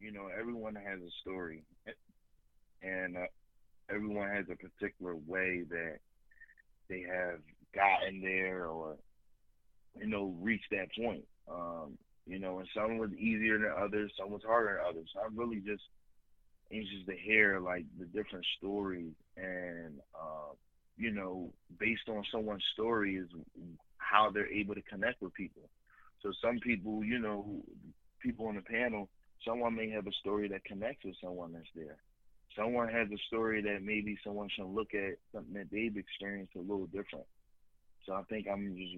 You 0.00 0.12
know, 0.12 0.28
everyone 0.38 0.74
has 0.74 1.00
a 1.00 1.10
story, 1.22 1.62
and 2.82 3.16
uh, 3.16 3.26
everyone 3.88 4.28
has 4.28 4.46
a 4.50 4.56
particular 4.56 5.14
way 5.14 5.62
that 5.70 5.98
they 6.88 7.02
have 7.02 7.40
gotten 7.74 8.20
there, 8.20 8.66
or 8.66 8.96
you 9.98 10.06
know, 10.06 10.34
reached 10.40 10.70
that 10.72 10.88
point. 10.98 11.24
Um, 11.50 11.96
you 12.26 12.38
know, 12.38 12.58
and 12.58 12.68
some 12.74 12.98
was 12.98 13.12
easier 13.12 13.58
than 13.58 13.72
others, 13.76 14.12
some 14.18 14.30
was 14.30 14.42
harder 14.44 14.78
than 14.78 14.90
others. 14.90 15.08
So 15.14 15.20
I'm 15.24 15.36
really 15.36 15.60
just 15.60 15.82
anxious 16.72 17.06
to 17.06 17.16
hear 17.16 17.60
like 17.60 17.84
the 17.98 18.06
different 18.06 18.44
stories, 18.58 19.12
and 19.36 20.00
uh, 20.14 20.52
you 20.96 21.12
know, 21.12 21.52
based 21.78 22.08
on 22.08 22.24
someone's 22.32 22.64
story 22.72 23.16
is 23.16 23.28
how 23.98 24.30
they're 24.30 24.52
able 24.52 24.74
to 24.74 24.82
connect 24.82 25.22
with 25.22 25.34
people. 25.34 25.62
So 26.22 26.32
some 26.42 26.58
people, 26.58 27.04
you 27.04 27.18
know, 27.18 27.62
people 28.20 28.46
on 28.46 28.56
the 28.56 28.62
panel, 28.62 29.08
someone 29.46 29.76
may 29.76 29.90
have 29.90 30.06
a 30.06 30.12
story 30.20 30.48
that 30.48 30.64
connects 30.64 31.04
with 31.04 31.14
someone 31.22 31.52
that's 31.52 31.66
there. 31.74 31.98
Someone 32.56 32.88
has 32.88 33.08
a 33.10 33.18
story 33.28 33.60
that 33.62 33.82
maybe 33.82 34.18
someone 34.24 34.48
should 34.48 34.66
look 34.66 34.94
at 34.94 35.18
something 35.32 35.54
that 35.54 35.70
they've 35.70 35.96
experienced 35.96 36.56
a 36.56 36.60
little 36.60 36.86
different. 36.86 37.26
So 38.06 38.14
I 38.14 38.22
think 38.22 38.46
I'm 38.50 38.74
just, 38.74 38.96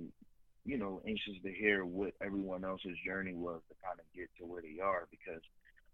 you 0.64 0.78
know, 0.78 1.00
anxious 1.06 1.34
to 1.42 1.52
hear 1.52 1.84
what 1.84 2.12
everyone 2.22 2.64
else's 2.64 2.96
journey 3.06 3.34
was 3.34 3.60
to 3.68 3.74
kind 3.84 3.98
of 3.98 4.04
get 4.14 4.28
to 4.38 4.44
where 4.44 4.62
they 4.62 4.80
are 4.82 5.08
because, 5.10 5.42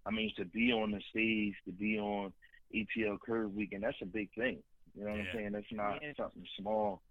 I 0.07 0.11
mean, 0.11 0.33
to 0.37 0.45
be 0.45 0.73
on 0.73 0.91
the 0.91 1.01
stage, 1.11 1.55
to 1.67 1.73
be 1.73 1.99
on 1.99 2.33
ATL 2.75 3.19
Curve 3.21 3.55
Weekend, 3.55 3.83
that's 3.83 4.01
a 4.03 4.07
big 4.07 4.31
thing. 4.35 4.59
You 4.97 5.05
know 5.05 5.11
what 5.11 5.19
yeah. 5.19 5.25
I'm 5.31 5.37
saying? 5.37 5.53
That's 5.53 5.73
not 5.73 5.99
yeah. 6.03 6.13
something 6.17 6.45
small. 6.59 7.03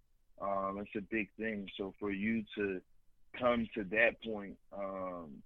Um, 0.42 0.80
it's 0.80 0.96
a 0.98 1.02
big 1.02 1.30
thing. 1.38 1.68
So 1.78 1.94
for 2.00 2.12
you 2.12 2.44
to 2.56 2.82
come 3.40 3.68
to 3.76 3.84
that 3.86 4.22
point, 4.24 4.58
um, 4.76 5.42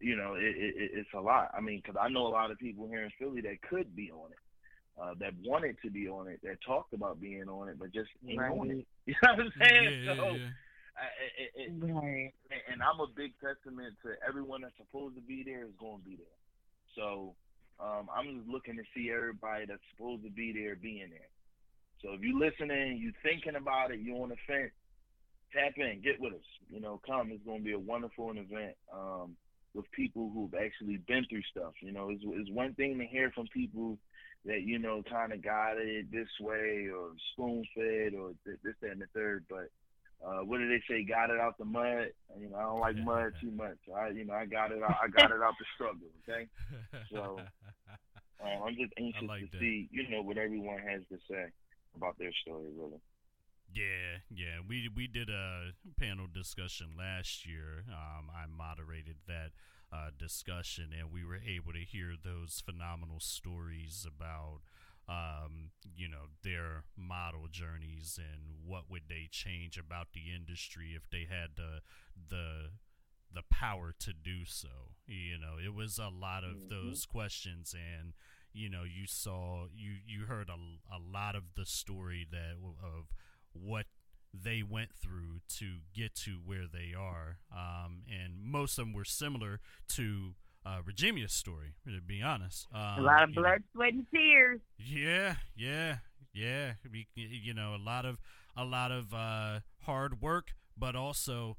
you 0.00 0.16
know, 0.16 0.34
it, 0.34 0.56
it, 0.56 0.90
it's 0.94 1.08
a 1.14 1.20
lot. 1.20 1.50
I 1.56 1.60
mean, 1.60 1.80
because 1.84 2.00
I 2.00 2.08
know 2.08 2.26
a 2.26 2.28
lot 2.28 2.50
of 2.50 2.58
people 2.58 2.88
here 2.88 3.04
in 3.04 3.10
Philly 3.18 3.40
that 3.42 3.62
could 3.62 3.94
be 3.94 4.10
on 4.10 4.30
it, 4.30 4.38
uh, 5.00 5.14
that 5.20 5.32
wanted 5.44 5.76
to 5.82 5.90
be 5.90 6.08
on 6.08 6.28
it, 6.28 6.40
that 6.42 6.58
talked 6.66 6.92
about 6.92 7.20
being 7.20 7.48
on 7.48 7.68
it, 7.68 7.78
but 7.78 7.92
just 7.92 8.10
ain't 8.28 8.40
right. 8.40 8.50
on 8.50 8.70
it. 8.70 8.86
You 9.04 9.14
know 9.20 9.34
what 9.34 9.40
I'm 9.40 9.52
saying? 9.60 10.04
Yeah, 10.04 10.14
so, 10.14 10.30
yeah. 10.30 10.48
I, 10.92 11.08
it, 11.40 11.50
it, 11.56 11.92
right. 11.92 12.32
and 12.70 12.82
I'm 12.82 13.00
a 13.00 13.08
big 13.08 13.32
testament 13.40 13.96
to 14.04 14.12
everyone 14.26 14.60
that's 14.62 14.76
supposed 14.76 15.16
to 15.16 15.22
be 15.22 15.42
there 15.42 15.64
is 15.64 15.74
going 15.80 16.00
to 16.00 16.04
be 16.04 16.16
there. 16.16 16.38
So 16.94 17.34
um, 17.80 18.08
I'm 18.12 18.36
just 18.36 18.48
looking 18.48 18.76
to 18.76 18.84
see 18.94 19.10
everybody 19.10 19.64
that's 19.66 19.82
supposed 19.96 20.22
to 20.24 20.30
be 20.30 20.52
there 20.52 20.76
being 20.76 21.08
there. 21.10 21.32
So 22.02 22.12
if 22.12 22.20
you're 22.20 22.38
listening, 22.38 23.00
you're 23.00 23.16
thinking 23.22 23.56
about 23.56 23.92
it, 23.92 24.00
you're 24.00 24.22
on 24.22 24.30
the 24.30 24.40
fence, 24.46 24.72
tap 25.52 25.72
in, 25.76 26.02
get 26.02 26.20
with 26.20 26.34
us. 26.34 26.50
You 26.68 26.80
know, 26.80 27.00
come. 27.06 27.30
It's 27.30 27.44
going 27.44 27.58
to 27.58 27.64
be 27.64 27.72
a 27.72 27.78
wonderful 27.78 28.30
event 28.30 28.76
um, 28.92 29.36
with 29.74 29.90
people 29.92 30.30
who've 30.34 30.54
actually 30.54 30.98
been 31.08 31.24
through 31.28 31.42
stuff. 31.50 31.72
You 31.80 31.92
know, 31.92 32.10
it's, 32.10 32.22
it's 32.26 32.50
one 32.50 32.74
thing 32.74 32.98
to 32.98 33.06
hear 33.06 33.30
from 33.34 33.46
people 33.54 33.98
that 34.44 34.62
you 34.62 34.78
know 34.78 35.02
kind 35.08 35.32
of 35.32 35.42
got 35.42 35.78
it 35.78 36.10
this 36.10 36.28
way 36.40 36.88
or 36.92 37.12
spoon 37.32 37.64
fed 37.74 38.14
or 38.18 38.32
this, 38.44 38.74
that, 38.82 38.90
and 38.90 39.00
the 39.00 39.06
third. 39.14 39.44
But 39.48 39.70
uh, 40.24 40.44
what 40.44 40.58
do 40.58 40.68
they 40.68 40.82
say? 40.88 41.04
Got 41.04 41.30
it 41.30 41.40
out 41.40 41.58
the 41.58 41.64
mud. 41.64 42.12
You 42.38 42.50
know, 42.50 42.56
I 42.56 42.62
don't 42.62 42.80
like 42.80 42.96
mud 42.96 43.32
too 43.40 43.50
much. 43.50 43.76
So 43.86 43.94
I, 43.94 44.08
you 44.10 44.24
know, 44.24 44.34
I 44.34 44.46
got 44.46 44.72
it. 44.72 44.82
Out, 44.82 44.96
I 45.02 45.08
got 45.08 45.30
it 45.30 45.42
out 45.42 45.54
the 45.58 45.64
struggle. 45.74 46.08
Okay, 46.28 46.48
so 47.12 47.40
uh, 48.44 48.64
I'm 48.64 48.74
just 48.76 48.92
anxious 48.98 49.28
like 49.28 49.40
to 49.40 49.48
that. 49.52 49.60
see, 49.60 49.88
you 49.90 50.08
know, 50.08 50.22
what 50.22 50.38
everyone 50.38 50.78
has 50.78 51.02
to 51.10 51.18
say 51.28 51.46
about 51.96 52.18
their 52.18 52.32
story, 52.42 52.70
really. 52.76 53.00
Yeah, 53.74 54.20
yeah. 54.30 54.60
We 54.66 54.88
we 54.94 55.06
did 55.06 55.30
a 55.30 55.72
panel 55.98 56.26
discussion 56.32 56.88
last 56.98 57.46
year. 57.46 57.84
Um, 57.88 58.30
I 58.30 58.46
moderated 58.46 59.16
that 59.26 59.52
uh, 59.92 60.10
discussion, 60.18 60.90
and 60.98 61.12
we 61.12 61.24
were 61.24 61.36
able 61.36 61.72
to 61.72 61.84
hear 61.84 62.14
those 62.22 62.62
phenomenal 62.64 63.20
stories 63.20 64.06
about, 64.06 64.60
um, 65.08 65.70
you 65.96 66.08
know, 66.08 66.30
their 66.42 66.84
model 66.96 67.46
journeys 67.50 68.18
and 68.18 68.56
what 68.64 68.90
would 68.90 69.02
they 69.08 69.28
change 69.30 69.76
about 69.76 70.08
the 70.12 70.34
industry 70.34 70.94
if 70.96 71.08
they 71.10 71.26
had 71.28 71.50
the 71.56 71.80
the 72.28 72.70
the 73.34 73.42
power 73.50 73.94
to 73.98 74.12
do 74.12 74.44
so. 74.44 74.94
You 75.06 75.38
know, 75.38 75.56
it 75.62 75.74
was 75.74 75.98
a 75.98 76.08
lot 76.08 76.44
of 76.44 76.56
mm-hmm. 76.56 76.68
those 76.68 77.06
questions 77.06 77.74
and 77.74 78.12
you 78.54 78.68
know 78.68 78.82
you 78.82 79.06
saw 79.06 79.66
you 79.74 79.92
you 80.06 80.26
heard 80.26 80.50
a, 80.50 80.94
a 80.94 81.00
lot 81.00 81.34
of 81.34 81.42
the 81.56 81.64
story 81.64 82.26
that 82.30 82.56
of 82.82 83.06
what 83.54 83.86
they 84.34 84.62
went 84.62 84.90
through 84.94 85.40
to 85.46 85.78
get 85.94 86.14
to 86.14 86.38
where 86.44 86.66
they 86.70 86.94
are. 86.96 87.38
Um, 87.54 88.02
and 88.08 88.42
most 88.42 88.78
of 88.78 88.86
them 88.86 88.94
were 88.94 89.04
similar 89.04 89.60
to 89.90 90.34
uh, 90.64 90.78
Regimia's 90.84 91.32
story, 91.32 91.74
to 91.86 92.00
be 92.00 92.22
honest. 92.22 92.66
Um, 92.74 92.98
a 92.98 93.02
lot 93.02 93.22
of 93.24 93.34
blood, 93.34 93.44
know. 93.44 93.64
sweat, 93.74 93.92
and 93.94 94.06
tears. 94.14 94.60
Yeah, 94.78 95.36
yeah, 95.56 95.96
yeah. 96.32 96.74
You 97.14 97.54
know, 97.54 97.74
a 97.74 97.82
lot 97.82 98.04
of 98.04 98.18
a 98.56 98.64
lot 98.64 98.92
of 98.92 99.12
uh, 99.12 99.60
hard 99.82 100.20
work, 100.20 100.54
but 100.76 100.94
also 100.94 101.56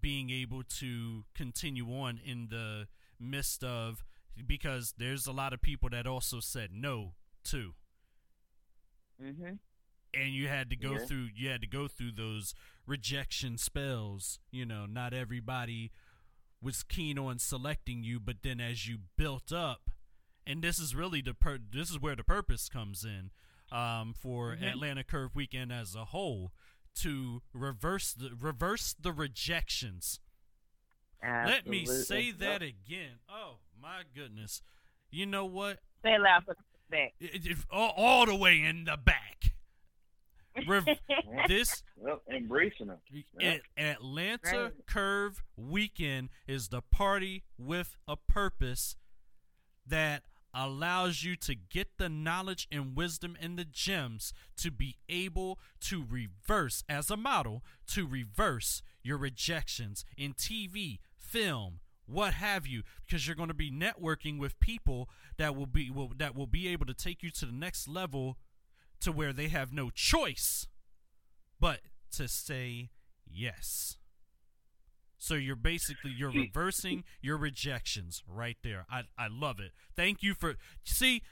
being 0.00 0.30
able 0.30 0.62
to 0.78 1.24
continue 1.34 1.86
on 1.88 2.20
in 2.24 2.48
the 2.50 2.86
midst 3.18 3.62
of 3.64 4.04
because 4.46 4.94
there's 4.98 5.26
a 5.26 5.32
lot 5.32 5.52
of 5.52 5.60
people 5.62 5.88
that 5.90 6.06
also 6.06 6.40
said 6.40 6.70
no 6.72 7.12
too. 7.44 7.74
Mm-hmm 9.22 9.54
and 10.14 10.32
you 10.32 10.48
had 10.48 10.70
to 10.70 10.76
go 10.76 10.92
yeah. 10.92 11.06
through 11.06 11.28
you 11.34 11.48
had 11.48 11.60
to 11.60 11.66
go 11.66 11.86
through 11.86 12.12
those 12.12 12.54
rejection 12.86 13.56
spells 13.56 14.38
you 14.50 14.64
know 14.64 14.86
not 14.86 15.12
everybody 15.12 15.90
was 16.62 16.82
keen 16.82 17.18
on 17.18 17.38
selecting 17.38 18.02
you 18.02 18.20
but 18.20 18.36
then 18.42 18.60
as 18.60 18.86
you 18.86 18.98
built 19.16 19.52
up 19.52 19.90
and 20.46 20.62
this 20.62 20.78
is 20.78 20.94
really 20.94 21.20
the 21.20 21.34
per- 21.34 21.58
this 21.72 21.90
is 21.90 22.00
where 22.00 22.16
the 22.16 22.24
purpose 22.24 22.68
comes 22.68 23.04
in 23.04 23.30
um, 23.72 24.14
for 24.18 24.52
mm-hmm. 24.52 24.64
Atlanta 24.64 25.04
Curve 25.04 25.34
Weekend 25.34 25.72
as 25.72 25.94
a 25.94 26.06
whole 26.06 26.52
to 26.96 27.42
reverse 27.52 28.12
the 28.12 28.30
reverse 28.38 28.94
the 29.00 29.12
rejections. 29.12 30.20
Absolutely. 31.22 31.54
Let 31.54 31.66
me 31.66 31.86
say 31.86 32.30
that 32.32 32.62
again. 32.62 33.20
Oh 33.30 33.56
my 33.80 34.02
goodness! 34.14 34.62
You 35.10 35.26
know 35.26 35.44
what? 35.44 35.78
Say 36.02 36.14
it 36.14 36.20
loud 36.20 36.44
for 36.44 36.54
the 36.54 36.96
back. 36.96 37.14
It, 37.20 37.46
it, 37.46 37.56
all, 37.70 37.92
all 37.96 38.26
the 38.26 38.34
way 38.34 38.62
in 38.62 38.84
the 38.84 38.96
back. 38.96 39.39
Rev- 40.66 40.86
this 41.48 41.82
well, 41.96 42.22
embracing 42.30 42.88
them. 42.88 42.98
Yep. 43.38 43.62
Atlanta 43.76 44.62
right. 44.62 44.86
Curve 44.86 45.42
Weekend 45.56 46.30
is 46.46 46.68
the 46.68 46.82
party 46.82 47.44
with 47.58 47.96
a 48.08 48.16
purpose 48.16 48.96
that 49.86 50.22
allows 50.52 51.22
you 51.22 51.36
to 51.36 51.54
get 51.54 51.96
the 51.96 52.08
knowledge 52.08 52.66
and 52.72 52.96
wisdom 52.96 53.36
and 53.40 53.58
the 53.58 53.64
gems 53.64 54.32
to 54.56 54.70
be 54.70 54.96
able 55.08 55.58
to 55.80 56.04
reverse 56.08 56.82
as 56.88 57.10
a 57.10 57.16
model 57.16 57.62
to 57.86 58.06
reverse 58.06 58.82
your 59.02 59.16
rejections 59.16 60.04
in 60.16 60.34
TV, 60.34 60.98
film, 61.16 61.80
what 62.06 62.34
have 62.34 62.66
you 62.66 62.82
because 63.06 63.26
you're 63.26 63.36
going 63.36 63.48
to 63.48 63.54
be 63.54 63.70
networking 63.70 64.38
with 64.38 64.58
people 64.58 65.08
that 65.38 65.54
will 65.54 65.66
be 65.66 65.90
will, 65.90 66.10
that 66.16 66.34
will 66.34 66.46
be 66.46 66.66
able 66.68 66.86
to 66.86 66.94
take 66.94 67.22
you 67.22 67.30
to 67.30 67.46
the 67.46 67.52
next 67.52 67.86
level 67.86 68.36
to 69.00 69.12
where 69.12 69.32
they 69.32 69.48
have 69.48 69.72
no 69.72 69.90
choice 69.90 70.66
but 71.58 71.80
to 72.12 72.28
say 72.28 72.90
yes. 73.26 73.96
So 75.18 75.34
you're 75.34 75.54
basically 75.54 76.12
you're 76.16 76.30
reversing 76.32 77.04
your 77.20 77.36
rejections 77.36 78.22
right 78.26 78.56
there. 78.62 78.86
I 78.90 79.02
I 79.18 79.28
love 79.28 79.60
it. 79.60 79.72
Thank 79.94 80.22
you 80.22 80.34
for 80.34 80.54
see. 80.82 81.22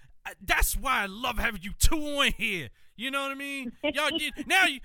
That's 0.45 0.77
why 0.77 1.05
I 1.05 1.07
love 1.07 1.39
having 1.39 1.63
you 1.63 1.73
two 1.79 1.97
on 1.97 2.33
here. 2.37 2.69
You 2.97 3.11
know 3.11 3.23
what 3.23 3.31
I 3.31 3.35
mean? 3.35 3.73
Y'all 3.83 4.11
now 4.47 4.67
you 4.67 4.81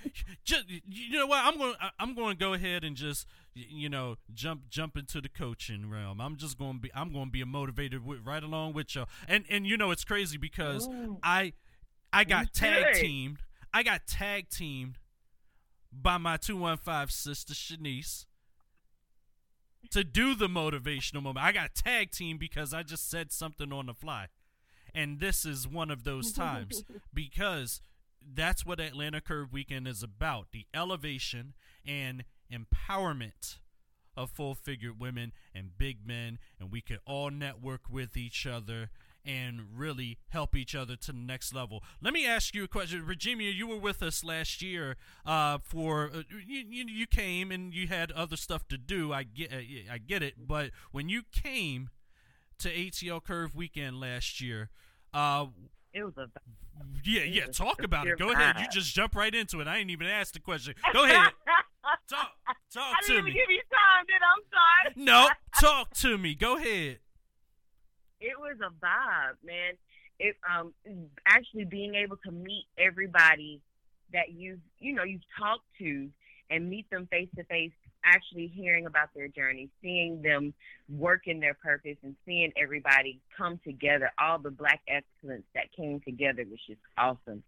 just 0.46 0.66
you 0.88 1.18
know 1.18 1.28
what 1.28 1.44
I'm 1.44 1.58
going 1.58 1.74
I'm 2.00 2.16
going 2.16 2.38
to 2.38 2.40
go 2.40 2.54
ahead 2.54 2.86
and 2.86 2.96
just 2.96 3.28
you 3.54 3.90
know 3.90 4.16
jump 4.34 4.70
jump 4.70 4.96
into 4.96 5.20
the 5.20 5.30
coaching 5.30 5.90
realm. 5.90 6.22
I'm 6.22 6.38
just 6.38 6.58
going 6.58 6.76
to 6.76 6.80
be 6.80 6.92
I'm 6.96 7.12
going 7.12 7.26
to 7.26 7.32
be 7.32 7.42
a 7.42 7.46
motivated 7.46 8.06
with, 8.06 8.20
right 8.24 8.44
along 8.44 8.74
with 8.74 8.96
y'all. 8.96 9.10
And 9.28 9.44
and 9.50 9.68
you 9.68 9.76
know 9.76 9.92
it's 9.92 10.06
crazy 10.06 10.38
because 10.38 10.88
Ooh. 10.88 11.18
I 11.24 11.54
I 12.14 12.24
got 12.24 12.54
tag 12.54 12.96
teamed. 12.96 13.38
I 13.74 13.84
got 13.84 14.06
tag 14.08 14.50
teamed 14.50 15.00
by 15.92 16.18
my 16.18 16.38
215 16.38 17.10
sister 17.10 17.54
Shanice 17.54 18.26
to 19.92 20.04
do 20.04 20.36
the 20.36 20.48
motivational 20.48 21.24
moment. 21.24 21.46
I 21.46 21.52
got 21.52 21.76
tag 21.76 22.12
team 22.12 22.38
because 22.38 22.74
I 22.74 22.84
just 22.84 23.10
said 23.10 23.32
something 23.32 23.74
on 23.74 23.88
the 23.88 23.94
fly. 23.94 24.28
And 24.94 25.20
this 25.20 25.46
is 25.46 25.68
one 25.68 25.90
of 25.90 26.04
those 26.04 26.32
times 26.34 26.84
because 27.14 27.82
that's 28.36 28.66
what 28.66 28.80
Atlanta 28.80 29.20
Curve 29.20 29.52
Weekend 29.52 29.88
is 29.88 30.04
about 30.04 30.52
the 30.52 30.66
elevation 30.74 31.54
and 31.86 32.24
empowerment 32.52 33.58
of 34.16 34.30
full 34.30 34.54
figured 34.54 35.00
women 35.00 35.32
and 35.54 35.78
big 35.78 36.06
men. 36.06 36.38
And 36.60 36.72
we 36.72 36.82
could 36.82 37.00
all 37.06 37.32
network 37.32 37.90
with 37.90 38.16
each 38.16 38.46
other 38.46 38.92
and 39.26 39.62
really 39.76 40.18
help 40.30 40.56
each 40.56 40.76
other 40.76 40.96
to 40.96 41.12
the 41.12 41.18
next 41.20 41.54
level. 41.54 41.84
Let 42.02 42.14
me 42.14 42.26
ask 42.26 42.54
you 42.54 42.64
a 42.64 42.68
question, 42.68 43.04
Virginia. 43.04 43.50
You 43.50 43.68
were 43.68 43.78
with 43.78 44.04
us 44.04 44.24
last 44.24 44.62
year 44.62 44.98
uh, 45.26 45.60
for 45.64 46.10
uh, 46.14 46.24
you, 46.46 46.64
you, 46.68 47.08
came 47.08 47.52
and 47.52 47.74
you 47.74 47.88
had 47.88 48.12
other 48.12 48.36
stuff 48.36 48.68
to 48.70 48.78
do. 48.78 49.14
I 49.14 49.24
get 49.24 49.52
I 49.92 49.98
get 49.98 50.24
it, 50.24 50.48
but 50.48 50.72
when 50.92 51.10
you 51.10 51.24
came 51.32 51.90
to 52.60 52.70
ATL 52.70 53.24
Curve 53.24 53.56
Weekend 53.56 54.00
last 54.00 54.42
year, 54.42 54.70
uh, 55.14 55.48
it 55.94 56.04
was 56.04 56.14
a 56.18 56.28
yeah 57.04 57.24
yeah. 57.24 57.46
Talk 57.48 57.84
about 57.84 58.08
it. 58.08 58.18
Go 58.18 58.32
ahead. 58.32 58.56
You 58.60 58.68
just 58.72 58.94
jump 58.94 59.16
right 59.16 59.34
into 59.34 59.62
it. 59.62 59.68
I 59.68 59.78
ain't 59.78 59.90
even 59.90 60.08
asked 60.08 60.34
the 60.34 60.40
question. 60.40 60.74
Go 60.92 61.04
ahead. 61.06 61.32
talk 62.10 62.32
talk 62.74 62.96
I 62.98 63.06
to 63.06 63.08
didn't 63.08 63.26
me. 63.26 63.34
give 63.34 63.50
you 63.50 63.62
time, 63.72 64.06
did 64.08 64.22
I'm 64.22 64.44
sorry. 64.50 65.06
No, 65.06 65.30
talk 65.62 65.94
to 65.96 66.18
me. 66.18 66.36
Go 66.36 66.58
ahead. 66.58 67.00
It 68.24 68.40
was 68.40 68.56
a 68.62 68.72
vibe, 68.84 69.36
man. 69.46 69.74
It 70.20 70.36
um 70.50 70.74
actually 71.28 71.66
being 71.66 71.96
able 71.96 72.18
to 72.26 72.32
meet 72.32 72.66
everybody 72.78 73.60
that 74.14 74.32
you've 74.32 74.60
you 74.80 74.94
know 74.94 75.04
you've 75.04 75.28
talked 75.38 75.66
to 75.80 76.10
and 76.50 76.70
meet 76.70 76.90
them 76.90 77.08
face 77.12 77.30
to 77.36 77.44
face, 77.46 77.72
actually 78.06 78.48
hearing 78.48 78.86
about 78.86 79.10
their 79.16 79.28
journey, 79.28 79.70
seeing 79.82 80.22
them 80.22 80.54
work 80.90 81.22
in 81.26 81.40
their 81.40 81.56
purpose, 81.56 81.98
and 82.04 82.16
seeing 82.26 82.52
everybody 82.62 83.20
come 83.36 83.60
together. 83.64 84.12
All 84.20 84.40
the 84.40 84.52
black 84.52 84.82
excellence 84.88 85.46
that 85.56 85.72
came 85.76 86.00
together 86.02 86.46
was 86.50 86.60
just 86.68 86.82
awesome. 86.98 87.44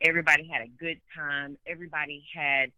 Everybody 0.00 0.48
had 0.52 0.62
a 0.62 0.68
good 0.68 1.00
time. 1.16 1.56
Everybody 1.66 2.24
had 2.34 2.72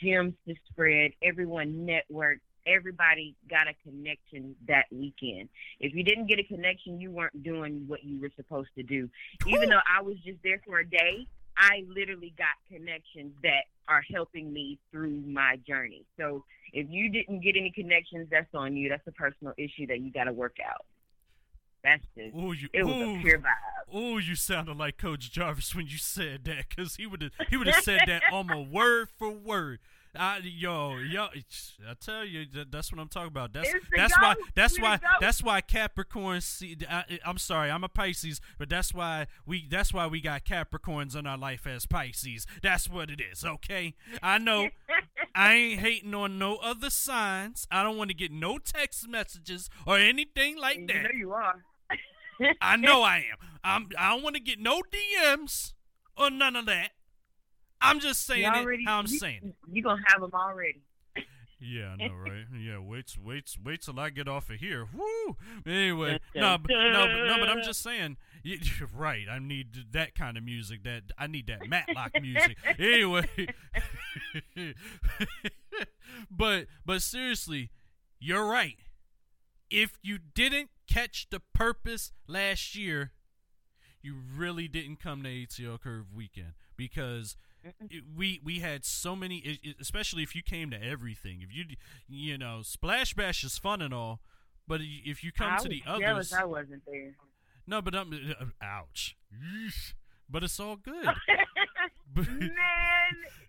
gems 0.00 0.34
to 0.46 0.54
spread. 0.70 1.12
Everyone 1.22 1.88
networked. 1.88 2.40
Everybody 2.66 3.34
got 3.50 3.66
a 3.68 3.74
connection 3.82 4.54
that 4.68 4.86
weekend. 4.90 5.48
If 5.80 5.94
you 5.94 6.04
didn't 6.04 6.26
get 6.26 6.38
a 6.38 6.44
connection, 6.44 7.00
you 7.00 7.10
weren't 7.10 7.42
doing 7.42 7.84
what 7.86 8.04
you 8.04 8.20
were 8.20 8.30
supposed 8.36 8.70
to 8.76 8.82
do. 8.82 9.08
Even 9.46 9.68
though 9.68 9.80
I 9.86 10.02
was 10.02 10.16
just 10.24 10.38
there 10.44 10.60
for 10.64 10.78
a 10.78 10.88
day, 10.88 11.26
I 11.56 11.84
literally 11.88 12.32
got 12.38 12.54
connections 12.68 13.32
that 13.42 13.64
are 13.88 14.02
helping 14.12 14.52
me 14.52 14.78
through 14.90 15.22
my 15.26 15.58
journey. 15.66 16.04
So 16.16 16.44
if 16.72 16.86
you 16.88 17.10
didn't 17.10 17.40
get 17.40 17.56
any 17.56 17.70
connections, 17.70 18.28
that's 18.30 18.54
on 18.54 18.76
you. 18.76 18.88
That's 18.88 19.06
a 19.06 19.12
personal 19.12 19.52
issue 19.58 19.86
that 19.88 20.00
you 20.00 20.12
got 20.12 20.24
to 20.24 20.32
work 20.32 20.56
out. 20.64 20.86
That's 21.84 22.04
just, 22.16 22.36
Ooh, 22.36 22.52
you, 22.52 22.68
it 22.72 22.84
was 22.84 22.94
ooh, 22.94 23.16
a 23.16 23.20
pure 23.20 23.38
vibe. 23.38 23.92
Oh, 23.92 24.18
you 24.18 24.36
sounded 24.36 24.78
like 24.78 24.98
Coach 24.98 25.32
Jarvis 25.32 25.74
when 25.74 25.88
you 25.88 25.98
said 25.98 26.44
that, 26.44 26.68
because 26.68 26.94
he 26.94 27.06
would 27.06 27.22
have 27.22 27.32
he 27.50 27.56
would 27.56 27.66
have 27.66 27.82
said 27.82 28.02
that 28.06 28.22
almost 28.32 28.70
word 28.70 29.08
for 29.18 29.30
word. 29.30 29.80
I, 30.14 30.40
yo, 30.44 30.98
yo, 30.98 31.28
I 31.88 31.94
tell 31.98 32.24
you, 32.24 32.44
that's 32.70 32.92
what 32.92 33.00
I'm 33.00 33.08
talking 33.08 33.28
about. 33.28 33.54
That's 33.54 33.68
It's 33.68 33.86
the 33.90 33.96
that's 33.96 34.18
why 34.18 34.34
that's 34.54 34.78
why 34.78 35.00
that's 35.20 35.42
why 35.42 35.60
Capricorn. 35.62 36.42
See, 36.42 36.76
I, 36.88 37.18
I'm 37.24 37.38
sorry, 37.38 37.70
I'm 37.70 37.82
a 37.82 37.88
Pisces, 37.88 38.40
but 38.58 38.68
that's 38.68 38.92
why 38.92 39.26
we 39.46 39.66
that's 39.66 39.94
why 39.94 40.06
we 40.06 40.20
got 40.20 40.44
Capricorns 40.44 41.16
in 41.16 41.26
our 41.26 41.38
life 41.38 41.66
as 41.66 41.86
Pisces. 41.86 42.46
That's 42.62 42.90
what 42.90 43.10
it 43.10 43.20
is. 43.22 43.42
Okay, 43.44 43.94
I 44.22 44.36
know. 44.36 44.68
I 45.34 45.54
ain't 45.54 45.80
hating 45.80 46.14
on 46.14 46.38
no 46.38 46.56
other 46.56 46.90
signs. 46.90 47.66
I 47.70 47.82
don't 47.82 47.96
want 47.96 48.10
to 48.10 48.16
get 48.16 48.30
no 48.30 48.58
text 48.58 49.08
messages 49.08 49.70
or 49.86 49.96
anything 49.96 50.58
like 50.58 50.78
you 50.78 50.86
that. 50.88 51.02
know 51.04 51.10
you 51.16 51.32
are. 51.32 51.64
I 52.60 52.76
know 52.76 53.02
I 53.02 53.16
am. 53.18 53.48
I'm. 53.64 53.88
I 53.98 54.10
don't 54.10 54.22
want 54.22 54.36
to 54.36 54.42
get 54.42 54.58
no 54.58 54.82
DMs 54.82 55.72
or 56.18 56.30
none 56.30 56.54
of 56.56 56.66
that. 56.66 56.90
I'm 57.82 58.00
just 58.00 58.26
saying 58.26 58.42
You 58.42 58.68
it 58.70 58.80
how 58.86 58.98
I'm 58.98 59.06
you, 59.06 59.18
saying 59.18 59.40
it. 59.42 59.54
You 59.70 59.82
gonna 59.82 60.02
have 60.06 60.20
them 60.20 60.30
already. 60.34 60.82
Yeah, 61.64 61.94
I 61.98 62.08
know, 62.08 62.14
right? 62.14 62.44
Yeah, 62.60 62.78
wait, 62.78 63.16
wait, 63.22 63.56
wait 63.64 63.82
till 63.82 64.00
I 64.00 64.10
get 64.10 64.26
off 64.26 64.50
of 64.50 64.56
here. 64.56 64.88
Woo! 64.92 65.36
Anyway, 65.64 66.18
no, 66.34 66.58
but, 66.58 66.70
no, 66.70 67.06
but, 67.06 67.26
no, 67.26 67.36
but 67.38 67.48
I'm 67.48 67.62
just 67.62 67.82
saying. 67.82 68.16
You're 68.44 68.88
right. 68.92 69.26
I 69.30 69.38
need 69.38 69.92
that 69.92 70.16
kind 70.16 70.36
of 70.36 70.42
music. 70.42 70.82
That 70.82 71.02
I 71.16 71.28
need 71.28 71.46
that 71.46 71.68
Matlock 71.68 72.20
music. 72.20 72.56
Anyway, 72.78 73.28
but 76.28 76.66
but 76.84 77.02
seriously, 77.02 77.70
you're 78.18 78.44
right. 78.44 78.78
If 79.70 79.98
you 80.02 80.18
didn't 80.18 80.70
catch 80.88 81.28
the 81.30 81.40
purpose 81.54 82.12
last 82.26 82.74
year, 82.74 83.12
you 84.02 84.16
really 84.36 84.66
didn't 84.66 84.98
come 84.98 85.22
to 85.22 85.28
ATL 85.28 85.80
Curve 85.80 86.06
weekend 86.12 86.54
because 86.76 87.36
we 88.16 88.40
we 88.44 88.60
had 88.60 88.84
so 88.84 89.14
many, 89.16 89.58
especially 89.80 90.22
if 90.22 90.34
you 90.34 90.42
came 90.42 90.70
to 90.70 90.82
everything. 90.82 91.40
If 91.42 91.54
you 91.54 91.64
you 92.08 92.38
know 92.38 92.62
Splash 92.62 93.14
Bash 93.14 93.44
is 93.44 93.58
fun 93.58 93.80
and 93.82 93.92
all, 93.94 94.20
but 94.66 94.80
if 94.82 95.22
you 95.24 95.32
come 95.32 95.54
I 95.54 95.58
to 95.58 95.68
the 95.68 95.82
others, 95.86 96.32
I 96.32 96.44
wasn't 96.44 96.82
there. 96.86 97.14
no, 97.66 97.80
but 97.82 97.94
I'm 97.94 98.12
uh, 98.40 98.44
ouch, 98.64 99.16
Yeesh. 99.32 99.94
but 100.28 100.42
it's 100.44 100.58
all 100.60 100.76
good. 100.76 101.06
Man, 102.14 102.36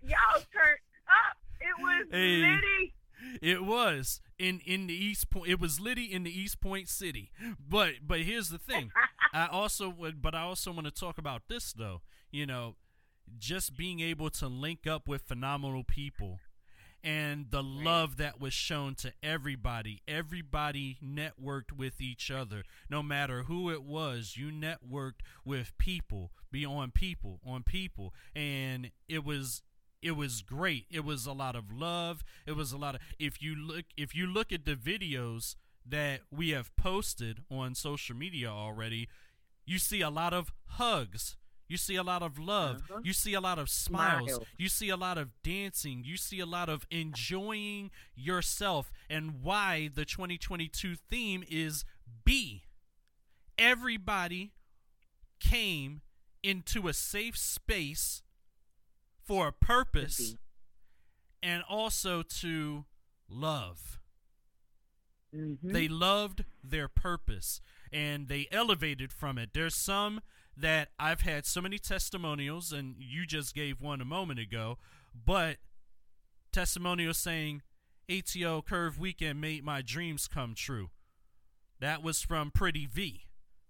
y'all 0.03 0.41
turned 0.53 0.79
up. 1.07 1.37
It 1.59 1.81
was 1.81 2.07
Hey. 2.11 2.41
litty. 2.41 2.93
It 3.41 3.63
was 3.63 4.19
in 4.37 4.59
in 4.65 4.87
the 4.87 4.93
East 4.93 5.29
Point. 5.29 5.49
It 5.49 5.59
was 5.59 5.79
Liddy 5.79 6.11
in 6.11 6.23
the 6.23 6.29
East 6.37 6.59
Point 6.59 6.89
City. 6.89 7.31
But 7.59 7.93
but 8.05 8.21
here's 8.21 8.49
the 8.49 8.57
thing. 8.57 8.91
I 9.33 9.47
also 9.47 9.89
would, 9.89 10.21
but 10.21 10.35
I 10.35 10.41
also 10.41 10.71
want 10.71 10.85
to 10.85 10.91
talk 10.91 11.17
about 11.17 11.43
this 11.47 11.71
though. 11.73 12.01
You 12.31 12.45
know, 12.45 12.75
just 13.37 13.75
being 13.75 13.99
able 13.99 14.29
to 14.29 14.47
link 14.47 14.87
up 14.87 15.07
with 15.07 15.23
phenomenal 15.23 15.83
people 15.83 16.39
and 17.03 17.47
the 17.51 17.61
love 17.61 18.15
that 18.17 18.39
was 18.39 18.53
shown 18.53 18.95
to 18.95 19.11
everybody. 19.21 20.01
Everybody 20.07 20.97
networked 21.03 21.73
with 21.75 21.99
each 21.99 22.31
other. 22.31 22.63
No 22.89 23.03
matter 23.03 23.43
who 23.43 23.69
it 23.69 23.83
was, 23.83 24.35
you 24.37 24.51
networked 24.51 25.19
with 25.43 25.77
people, 25.77 26.31
beyond 26.49 26.93
people, 26.93 27.41
on 27.45 27.63
people. 27.63 28.13
And 28.33 28.91
it 29.09 29.25
was 29.25 29.61
it 30.01 30.17
was 30.17 30.41
great. 30.41 30.85
It 30.91 31.05
was 31.05 31.25
a 31.25 31.33
lot 31.33 31.55
of 31.55 31.71
love. 31.71 32.23
It 32.45 32.53
was 32.53 32.71
a 32.71 32.77
lot 32.77 32.95
of 32.95 33.01
if 33.19 33.41
you 33.41 33.55
look 33.55 33.85
if 33.97 34.15
you 34.15 34.25
look 34.27 34.51
at 34.51 34.65
the 34.65 34.75
videos 34.75 35.55
that 35.85 36.21
we 36.31 36.51
have 36.51 36.73
posted 36.77 37.39
on 37.51 37.75
social 37.75 38.15
media 38.15 38.49
already, 38.49 39.09
you 39.65 39.77
see 39.77 40.01
a 40.01 40.09
lot 40.09 40.33
of 40.33 40.53
hugs. 40.65 41.35
You 41.73 41.77
see 41.77 41.95
a 41.95 42.03
lot 42.03 42.21
of 42.21 42.37
love. 42.37 42.83
Uh-huh. 42.87 43.01
You 43.03 43.13
see 43.13 43.33
a 43.33 43.41
lot 43.41 43.57
of 43.57 43.67
smiles. 43.67 44.29
Smiles. 44.29 44.45
You 44.59 44.69
see 44.69 44.89
a 44.89 44.95
lot 44.95 45.17
of 45.17 45.29
dancing. 45.41 46.03
You 46.05 46.17
see 46.17 46.39
a 46.39 46.45
lot 46.45 46.69
of 46.69 46.85
enjoying 46.91 47.89
yourself 48.13 48.91
and 49.09 49.41
why 49.41 49.89
the 49.91 50.05
2022 50.05 50.93
theme 51.09 51.43
is 51.49 51.83
be. 52.23 52.65
Everybody 53.57 54.51
came 55.39 56.01
into 56.43 56.87
a 56.87 56.93
safe 56.93 57.35
space 57.35 58.21
for 59.25 59.47
a 59.47 59.51
purpose 59.51 60.35
and 61.41 61.63
also 61.67 62.21
to 62.21 62.85
love. 63.27 63.99
Mhm. 65.33 65.57
They 65.73 65.87
loved 65.87 66.45
their 66.63 66.87
purpose 66.87 67.61
and 67.91 68.27
they 68.27 68.47
elevated 68.51 69.11
from 69.11 69.39
it. 69.39 69.55
There's 69.55 69.75
some 69.75 70.21
that 70.55 70.89
I've 70.99 71.21
had 71.21 71.45
so 71.45 71.61
many 71.61 71.79
testimonials, 71.79 72.71
and 72.71 72.95
you 72.99 73.25
just 73.25 73.55
gave 73.55 73.81
one 73.81 74.01
a 74.01 74.05
moment 74.05 74.39
ago, 74.39 74.77
but 75.25 75.57
testimonials 76.51 77.17
saying 77.17 77.61
ATL 78.09 78.65
Curve 78.65 78.99
Weekend 78.99 79.41
made 79.41 79.63
my 79.63 79.81
dreams 79.81 80.27
come 80.27 80.53
true. 80.55 80.89
That 81.79 82.03
was 82.03 82.21
from 82.21 82.51
Pretty 82.51 82.85
V, 82.85 83.21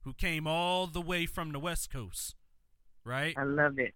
who 0.04 0.14
came 0.14 0.46
all 0.46 0.88
the 0.88 1.02
way 1.02 1.26
from 1.26 1.52
the 1.52 1.60
West 1.60 1.92
Coast, 1.92 2.36
right? 3.04 3.34
I 3.38 3.44
love 3.44 3.80
it. 3.80 3.94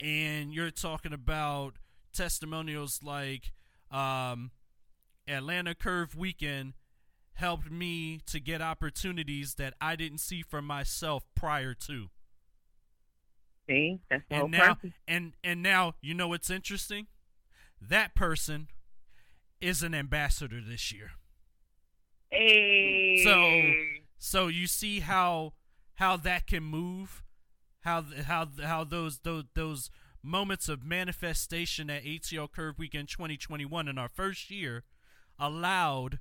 and 0.00 0.52
you're 0.52 0.70
talking 0.70 1.12
about 1.12 1.74
testimonials 2.12 3.00
like 3.02 3.52
um, 3.90 4.50
Atlanta 5.28 5.74
Curve 5.74 6.16
Weekend 6.16 6.72
helped 7.36 7.70
me 7.70 8.20
to 8.26 8.38
get 8.40 8.60
opportunities 8.60 9.54
that 9.54 9.74
I 9.80 9.96
didn't 9.96 10.18
see 10.18 10.42
for 10.42 10.60
myself 10.60 11.24
prior 11.34 11.72
to. 11.74 12.08
See, 13.68 14.00
that's 14.10 14.22
And 14.30 14.50
now 14.50 14.78
and 15.08 15.32
and 15.42 15.62
now 15.62 15.94
you 16.00 16.14
know 16.14 16.28
what's 16.28 16.50
interesting? 16.50 17.06
That 17.80 18.14
person 18.14 18.68
is 19.60 19.82
an 19.82 19.94
ambassador 19.94 20.60
this 20.60 20.92
year. 20.92 21.12
Hey. 22.30 23.22
So- 23.24 24.02
So 24.18 24.46
you 24.48 24.66
see 24.66 25.00
how 25.00 25.52
how 25.94 26.16
that 26.16 26.46
can 26.46 26.62
move, 26.62 27.22
how 27.80 28.02
how 28.02 28.48
how 28.62 28.84
those 28.84 29.18
those 29.20 29.44
those 29.54 29.90
moments 30.22 30.68
of 30.68 30.82
manifestation 30.84 31.90
at 31.90 32.02
ATL 32.04 32.50
Curve 32.50 32.78
Weekend 32.78 33.08
2021 33.08 33.88
in 33.88 33.98
our 33.98 34.08
first 34.08 34.50
year 34.50 34.84
allowed 35.38 36.18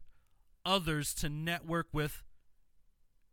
others 0.66 1.14
to 1.16 1.30
network 1.30 1.88
with 1.94 2.24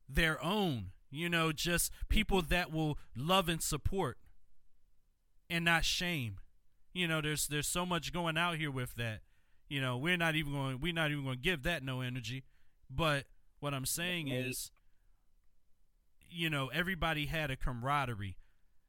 their 0.09 0.43
own, 0.45 0.91
you 1.11 1.29
know, 1.29 1.53
just 1.53 1.91
people 2.09 2.41
mm-hmm. 2.41 2.51
that 2.51 2.73
will 2.73 2.99
love 3.17 3.49
and 3.49 3.63
support 3.63 4.19
and 5.49 5.65
not 5.65 5.85
shame. 5.85 6.39
You 6.93 7.09
know, 7.09 7.21
there's 7.21 7.47
there's 7.47 7.69
so 7.69 7.87
much 7.87 8.13
going 8.13 8.37
out 8.37 8.57
here 8.57 8.71
with 8.71 8.95
that. 8.97 9.21
You 9.69 9.81
know, 9.81 9.97
we're 9.97 10.19
not 10.19 10.35
even 10.35 10.53
going 10.53 10.81
we're 10.81 10.93
not 10.93 11.11
even 11.11 11.25
going 11.25 11.37
to 11.37 11.43
give 11.43 11.63
that 11.63 11.83
no 11.83 12.03
energy. 12.03 12.45
But 12.91 13.25
what 13.61 13.73
I'm 13.73 13.87
saying 13.87 14.29
is 14.29 14.71
you 16.35 16.49
know, 16.49 16.69
everybody 16.69 17.27
had 17.27 17.51
a 17.51 17.57
camaraderie. 17.57 18.37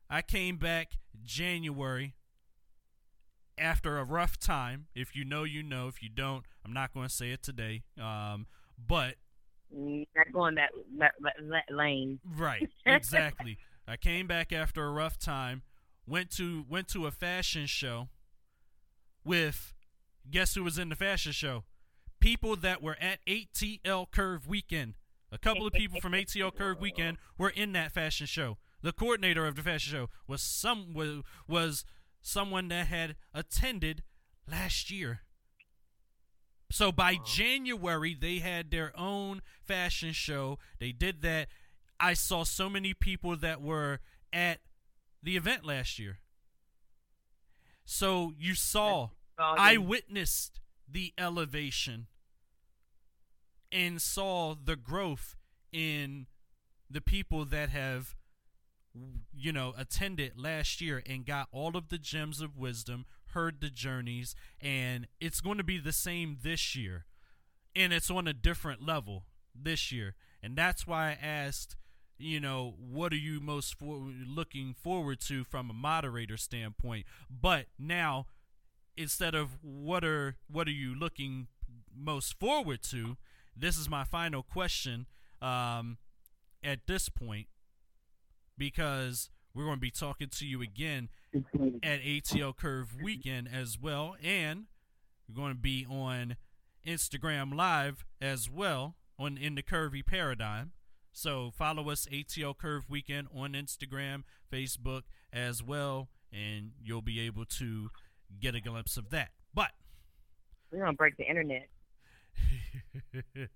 I 0.10 0.22
came 0.22 0.58
back 0.58 0.94
January 1.24 2.16
after 3.58 3.98
a 3.98 4.04
rough 4.04 4.40
time. 4.40 4.88
If 4.96 5.16
you 5.16 5.26
know, 5.26 5.44
you 5.44 5.64
know. 5.64 5.88
If 5.88 6.02
you 6.02 6.10
don't, 6.10 6.44
I'm 6.66 6.74
not 6.74 6.94
going 6.94 7.08
to 7.08 7.14
say 7.14 7.32
it 7.32 7.44
today. 7.44 7.84
Um, 8.00 8.48
but 8.78 9.16
Mm, 9.76 10.06
not 10.16 10.32
going 10.32 10.56
that, 10.56 10.70
that, 11.00 11.14
that 11.22 11.74
lane. 11.74 12.20
right, 12.38 12.70
exactly. 12.86 13.58
I 13.88 13.98
came 13.98 14.28
back 14.28 14.52
after 14.52 14.86
a 14.86 14.92
rough 14.92 15.18
time. 15.18 15.64
Went 16.06 16.30
to 16.32 16.66
went 16.70 16.90
to 16.90 17.08
a 17.08 17.12
fashion 17.12 17.66
show 17.66 18.10
with 19.26 19.74
guess 20.30 20.56
who 20.56 20.64
was 20.64 20.78
in 20.78 20.90
the 20.90 20.96
fashion 20.96 21.32
show? 21.32 21.64
People 22.20 22.56
that 22.58 22.82
were 22.82 22.98
at 23.02 23.20
ATL 23.26 24.12
Curve 24.12 24.48
Weekend. 24.48 24.96
A 25.32 25.38
couple 25.38 25.66
of 25.66 25.74
people 25.74 26.00
from 26.00 26.12
ATL 26.12 26.56
Curve 26.56 26.80
Weekend 26.80 27.18
were 27.38 27.50
in 27.50 27.72
that 27.72 27.92
fashion 27.92 28.28
show. 28.28 28.58
The 28.82 28.92
coordinator 28.92 29.48
of 29.48 29.56
the 29.56 29.64
fashion 29.64 29.92
show 29.92 30.10
was 30.28 30.42
some 30.42 30.94
was, 30.94 31.22
was 31.48 31.86
someone 32.24 32.70
that 32.70 32.88
had 32.88 33.16
attended 33.34 34.02
last 34.50 34.90
year. 34.90 35.20
So 36.72 36.92
by 36.92 37.18
January, 37.24 38.18
they 38.20 38.40
had 38.40 38.72
their 38.72 38.92
own 38.98 39.44
fashion 39.64 40.12
show. 40.12 40.58
They 40.80 40.92
did 40.92 41.22
that. 41.22 41.50
I 42.00 42.16
saw 42.16 42.44
so 42.44 42.68
many 42.68 42.96
people 42.96 43.38
that 43.38 43.62
were 43.62 44.00
at 44.32 44.62
the 45.22 45.38
event 45.38 45.64
last 45.64 46.00
year. 46.00 46.18
So 47.86 48.34
you 48.40 48.56
saw, 48.56 49.10
I 49.38 49.78
witnessed 49.78 50.60
the 50.90 51.14
elevation 51.18 52.08
and 53.72 54.02
saw 54.02 54.56
the 54.56 54.76
growth 54.76 55.36
in 55.72 56.28
the 56.90 57.02
people 57.02 57.46
that 57.46 57.70
have 57.70 58.16
you 59.34 59.52
know 59.52 59.74
attended 59.78 60.34
last 60.38 60.82
year 60.82 61.02
and 61.08 61.26
got 61.26 61.48
all 61.52 61.76
of 61.76 61.90
the 61.90 61.98
gems 61.98 62.42
of 62.42 62.58
wisdom 62.58 63.06
heard 63.28 63.60
the 63.60 63.70
journeys 63.70 64.36
and 64.62 65.08
it's 65.20 65.42
going 65.42 65.58
to 65.58 65.64
be 65.64 65.80
the 65.80 65.94
same 65.94 66.38
this 66.42 66.76
year. 66.76 67.06
And 67.76 67.92
it's 67.92 68.12
on 68.12 68.28
a 68.28 68.34
different 68.34 68.86
level 68.86 69.26
this 69.56 69.92
year. 69.92 70.14
And 70.44 70.56
that's 70.56 70.86
why 70.86 71.10
i 71.10 71.18
asked 71.26 71.76
you 72.20 72.40
know 72.40 72.76
what 72.78 73.12
are 73.12 73.18
you 73.18 73.40
most 73.42 73.76
for- 73.76 74.12
looking 74.28 74.74
forward 74.74 75.20
to 75.22 75.44
from 75.44 75.70
a 75.70 75.74
moderator 75.74 76.38
standpoint? 76.38 77.06
But 77.30 77.66
now 77.80 78.28
instead 78.96 79.34
of 79.34 79.58
what 79.62 80.04
are 80.04 80.38
what 80.48 80.68
are 80.68 80.72
you 80.72 80.94
looking 80.94 81.48
most 81.96 82.40
forward 82.40 82.82
to 82.84 83.18
this 83.56 83.78
is 83.78 83.90
my 83.90 84.04
final 84.04 84.44
question 84.44 85.06
um, 85.42 85.98
at 86.64 86.88
this 86.88 87.10
point 87.10 87.48
because 88.58 89.30
we're 89.54 89.66
going 89.66 89.78
to 89.78 89.82
be 89.82 89.92
talking 89.92 90.30
to 90.30 90.46
you 90.46 90.62
again 90.62 91.10
at 91.84 92.02
ATL 92.02 92.56
Curve 92.56 92.96
Weekend 93.02 93.48
as 93.52 93.80
well, 93.80 94.16
and 94.24 94.66
we're 95.28 95.36
going 95.36 95.54
to 95.54 95.60
be 95.60 95.86
on 95.90 96.36
Instagram 96.86 97.56
Live 97.56 98.06
as 98.22 98.50
well 98.50 98.96
on 99.20 99.38
in 99.38 99.56
the 99.56 99.64
Curvy 99.64 100.06
Paradigm. 100.06 100.72
So 101.12 101.52
follow 101.52 101.90
us 101.90 102.08
ATL 102.12 102.58
Curve 102.58 102.90
Weekend 102.90 103.28
on 103.36 103.54
Instagram, 103.54 104.24
Facebook 104.52 105.04
as 105.32 105.62
well, 105.64 106.10
and 106.32 106.72
you'll 106.84 107.04
be 107.04 107.20
able 107.20 107.46
to 107.46 107.90
get 108.40 108.56
a 108.56 108.62
glimpse 108.62 108.98
of 108.98 109.12
that. 109.12 109.30
But 109.54 109.72
we're 110.72 110.80
gonna 110.80 110.94
break 110.94 111.18
the 111.18 111.30
internet. 111.30 111.70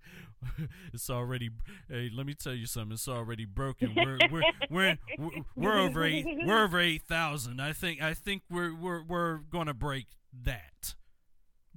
it's 0.92 1.10
already. 1.10 1.50
Hey, 1.88 2.10
let 2.14 2.26
me 2.26 2.34
tell 2.34 2.54
you 2.54 2.66
something. 2.66 2.92
It's 2.92 3.08
already 3.08 3.44
broken. 3.44 3.94
We're 3.94 4.18
we're 4.30 4.42
we're 4.70 4.98
we're, 5.18 5.30
we're 5.56 5.78
over 5.78 6.04
eight. 6.04 6.26
We're 6.44 6.64
over 6.64 6.80
eight 6.80 7.02
thousand. 7.02 7.60
I 7.60 7.72
think. 7.72 8.02
I 8.02 8.14
think 8.14 8.42
we're 8.50 8.74
we're 8.74 9.02
we're 9.02 9.38
gonna 9.38 9.74
break 9.74 10.06
that. 10.44 10.94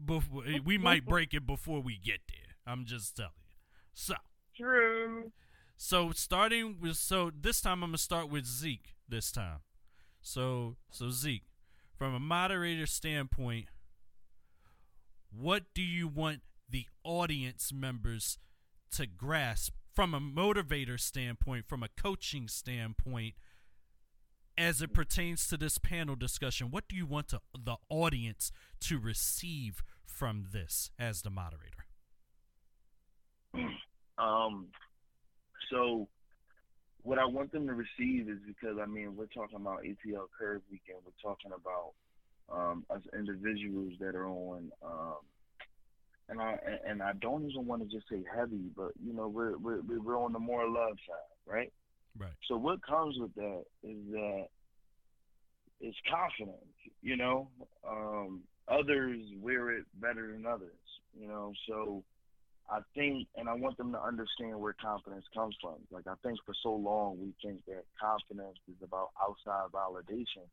Before 0.04 0.44
we 0.64 0.78
might 0.78 1.06
break 1.06 1.34
it 1.34 1.46
before 1.46 1.82
we 1.82 1.98
get 1.98 2.22
there. 2.28 2.56
I'm 2.66 2.86
just 2.86 3.16
telling 3.16 3.32
you. 3.36 3.52
So 3.94 4.16
true. 4.56 5.32
So 5.78 6.12
starting 6.12 6.78
with 6.82 6.98
so 6.98 7.32
this 7.40 7.62
time 7.62 7.84
I'm 7.84 7.90
gonna 7.90 7.98
start 7.98 8.30
with 8.30 8.46
Zeke. 8.46 8.96
This 9.08 9.32
time. 9.32 9.60
So 10.22 10.76
so 10.92 11.10
Zeke, 11.10 11.44
from 11.96 12.14
a 12.14 12.20
moderator 12.20 12.86
standpoint, 12.86 13.68
what 15.32 15.64
do 15.74 15.82
you 15.82 16.08
want 16.08 16.42
the 16.72 16.88
audience 17.04 17.72
members 17.74 18.38
to 18.92 19.06
grasp 19.06 19.74
from 19.94 20.14
a 20.14 20.20
motivator 20.20 21.00
standpoint, 21.00 21.66
from 21.68 21.84
a 21.84 21.90
coaching 21.90 22.48
standpoint, 22.48 23.36
as 24.58 24.82
it 24.82 24.94
pertains 24.94 25.48
to 25.48 25.58
this 25.58 25.78
panel 25.78 26.16
discussion? 26.16 26.72
What 26.72 26.88
do 26.88 26.96
you 26.96 27.06
want 27.06 27.30
to, 27.30 27.42
the 27.58 27.78
audience 27.90 28.52
to 28.82 28.98
receive 28.98 29.84
from 30.06 30.48
this 30.52 30.92
as 31.00 31.22
the 31.22 31.30
moderator? 31.30 31.86
Um, 34.18 34.68
so 35.70 36.08
what 37.04 37.18
I 37.18 37.26
want 37.26 37.52
them 37.52 37.68
to 37.68 37.74
receive 37.74 38.30
is 38.30 38.38
because 38.46 38.78
I 38.82 38.86
mean 38.86 39.16
we're 39.16 39.26
talking 39.26 39.58
about 39.58 39.84
ATL 39.84 40.28
Curve 40.38 40.62
Weekend. 40.70 41.00
We're 41.06 41.22
talking 41.22 41.52
about 41.52 41.94
um, 42.52 42.86
us 42.90 43.02
individuals 43.18 43.94
that 44.00 44.16
are 44.16 44.28
on 44.28 44.72
um, 44.86 45.18
and 46.32 46.42
I 46.42 46.58
and 46.88 47.04
I 47.04 47.12
don't 47.22 47.48
even 47.48 47.68
want 47.68 47.84
to 47.84 47.96
just 47.96 48.10
say 48.10 48.24
heavy, 48.34 48.72
but 48.76 48.92
you 49.06 49.14
know 49.14 49.28
we're 49.28 49.58
we're 49.58 49.82
we're 49.82 50.18
on 50.18 50.32
the 50.32 50.40
more 50.40 50.68
love 50.68 50.98
side, 51.08 51.36
right? 51.46 51.72
Right. 52.18 52.32
So 52.48 52.56
what 52.56 52.84
comes 52.86 53.18
with 53.20 53.36
that 53.36 53.64
is 53.84 53.98
that 54.12 54.48
it's 55.82 55.98
confidence. 56.10 56.64
You 57.02 57.18
know, 57.18 57.50
um, 57.88 58.42
others 58.68 59.20
wear 59.42 59.72
it 59.72 59.86
better 59.96 60.32
than 60.32 60.46
others. 60.46 60.72
You 61.20 61.28
know, 61.28 61.52
so 61.68 62.04
I 62.70 62.80
think, 62.96 63.28
and 63.36 63.50
I 63.50 63.54
want 63.54 63.78
them 63.78 63.92
to 63.92 64.02
understand 64.02 64.58
where 64.58 64.74
confidence 64.82 65.26
comes 65.34 65.56
from. 65.60 65.76
Like 65.92 66.08
I 66.08 66.16
think 66.24 66.40
for 66.46 66.56
so 66.64 66.74
long 66.74 67.18
we 67.20 67.34
think 67.44 67.66
that 67.66 67.84
confidence 68.00 68.58
is 68.70 68.82
about 68.82 69.10
outside 69.22 69.70
validation. 69.74 70.48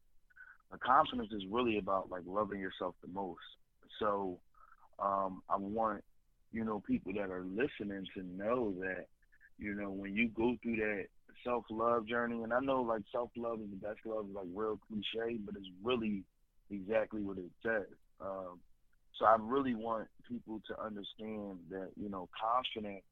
But 0.73 0.81
confidence 0.81 1.31
is 1.33 1.45
really 1.49 1.79
about 1.79 2.11
like 2.11 2.25
loving 2.27 2.59
yourself 2.59 2.97
the 3.01 3.13
most. 3.13 3.39
So 4.01 4.41
um, 4.99 5.43
I 5.49 5.57
want, 5.57 6.03
you 6.53 6.65
know, 6.65 6.83
people 6.87 7.13
that 7.15 7.31
are 7.31 7.45
listening 7.45 8.07
to 8.17 8.23
know 8.23 8.75
that, 8.81 9.07
you 9.59 9.75
know, 9.75 9.91
when 9.91 10.15
you 10.15 10.29
go 10.29 10.57
through 10.63 10.77
that 10.77 11.07
self 11.45 11.65
love 11.71 12.07
journey, 12.07 12.43
and 12.43 12.53
I 12.53 12.61
know 12.61 12.83
like 12.83 13.03
self 13.13 13.31
love 13.37 13.61
is 13.61 13.71
the 13.71 13.77
best 13.77 14.01
love 14.05 14.27
is 14.29 14.35
like 14.35 14.47
real 14.55 14.79
cliche, 14.89 15.39
but 15.45 15.55
it's 15.57 15.69
really 15.83 16.25
exactly 16.71 17.23
what 17.23 17.39
it 17.39 17.51
says. 17.63 17.87
Um, 18.21 18.61
so 19.19 19.27
I 19.27 19.37
really 19.41 19.75
want 19.75 20.09
people 20.29 20.61
to 20.69 20.81
understand 20.81 21.59
that, 21.71 21.91
you 21.97 22.09
know, 22.09 22.29
confidence 22.39 23.03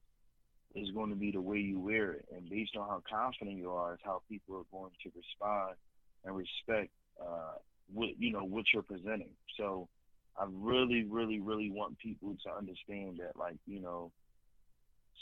is 0.74 0.90
going 0.90 1.10
to 1.10 1.16
be 1.16 1.30
the 1.30 1.40
way 1.40 1.58
you 1.58 1.80
wear 1.80 2.12
it. 2.12 2.26
And 2.34 2.48
based 2.48 2.76
on 2.76 2.88
how 2.88 3.02
confident 3.08 3.56
you 3.56 3.70
are 3.70 3.94
is 3.94 4.00
how 4.04 4.22
people 4.28 4.56
are 4.56 4.78
going 4.78 4.92
to 5.02 5.10
respond 5.16 5.74
and 6.24 6.36
respect 6.36 6.90
uh, 7.20 7.58
what 7.92 8.10
you 8.18 8.32
know 8.32 8.44
what 8.44 8.64
you're 8.72 8.82
presenting. 8.82 9.30
So 9.56 9.88
I 10.38 10.44
really, 10.50 11.04
really, 11.04 11.40
really 11.40 11.70
want 11.70 11.98
people 11.98 12.36
to 12.44 12.52
understand 12.52 13.18
that, 13.18 13.36
like, 13.38 13.56
you 13.66 13.80
know, 13.80 14.12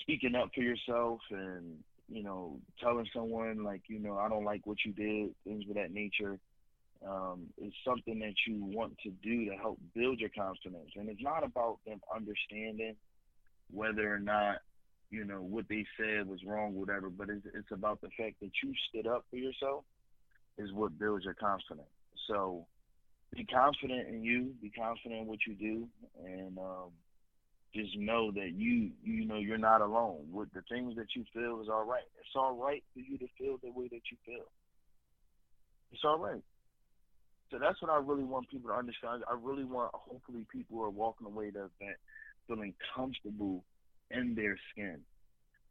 speaking 0.00 0.34
up 0.34 0.50
for 0.54 0.62
yourself 0.62 1.20
and, 1.30 1.78
you 2.08 2.22
know, 2.22 2.58
telling 2.80 3.06
someone, 3.14 3.62
like, 3.62 3.82
you 3.86 4.00
know, 4.00 4.18
I 4.18 4.28
don't 4.28 4.44
like 4.44 4.66
what 4.66 4.78
you 4.84 4.92
did, 4.92 5.34
things 5.44 5.64
of 5.68 5.76
that 5.76 5.92
nature, 5.92 6.38
um, 7.06 7.46
is 7.58 7.72
something 7.86 8.18
that 8.18 8.34
you 8.46 8.64
want 8.64 8.96
to 9.04 9.10
do 9.22 9.44
to 9.46 9.56
help 9.56 9.78
build 9.94 10.18
your 10.18 10.30
confidence. 10.30 10.90
And 10.96 11.08
it's 11.08 11.22
not 11.22 11.44
about 11.44 11.78
them 11.86 12.00
understanding 12.14 12.96
whether 13.70 14.12
or 14.12 14.18
not, 14.18 14.58
you 15.10 15.24
know, 15.24 15.40
what 15.42 15.66
they 15.68 15.86
said 15.96 16.26
was 16.26 16.40
wrong, 16.44 16.74
whatever, 16.74 17.08
but 17.08 17.28
it's, 17.30 17.46
it's 17.54 17.70
about 17.70 18.00
the 18.00 18.10
fact 18.18 18.36
that 18.40 18.50
you 18.62 18.72
stood 18.88 19.06
up 19.06 19.24
for 19.30 19.36
yourself 19.36 19.84
is 20.58 20.72
what 20.72 20.98
builds 20.98 21.24
your 21.24 21.34
confidence. 21.34 21.86
So, 22.28 22.66
be 23.34 23.44
confident 23.44 24.08
in 24.08 24.22
you, 24.22 24.52
be 24.62 24.70
confident 24.70 25.22
in 25.22 25.26
what 25.26 25.40
you 25.46 25.54
do, 25.54 25.88
and 26.24 26.58
um, 26.58 26.90
just 27.74 27.96
know 27.96 28.30
that 28.32 28.52
you 28.54 28.90
you 29.02 29.26
know 29.26 29.38
you're 29.38 29.58
not 29.58 29.80
alone. 29.80 30.26
With 30.30 30.52
the 30.52 30.62
things 30.68 30.94
that 30.96 31.08
you 31.16 31.24
feel 31.32 31.60
is 31.60 31.68
all 31.68 31.84
right. 31.84 32.04
It's 32.20 32.36
all 32.36 32.56
right 32.56 32.82
for 32.92 33.00
you 33.00 33.18
to 33.18 33.26
feel 33.38 33.58
the 33.62 33.70
way 33.70 33.88
that 33.88 34.02
you 34.10 34.16
feel. 34.24 34.44
It's 35.92 36.02
all 36.04 36.18
right. 36.18 36.42
So 37.50 37.58
that's 37.58 37.80
what 37.82 37.90
I 37.90 37.98
really 37.98 38.24
want 38.24 38.50
people 38.50 38.70
to 38.70 38.76
understand. 38.76 39.22
I 39.30 39.36
really 39.40 39.64
want 39.64 39.90
hopefully 39.94 40.46
people 40.52 40.82
are 40.82 40.90
walking 40.90 41.26
away 41.26 41.50
to 41.50 41.70
that 41.80 41.96
feeling 42.48 42.74
comfortable 42.94 43.64
in 44.10 44.34
their 44.34 44.56
skin 44.70 44.98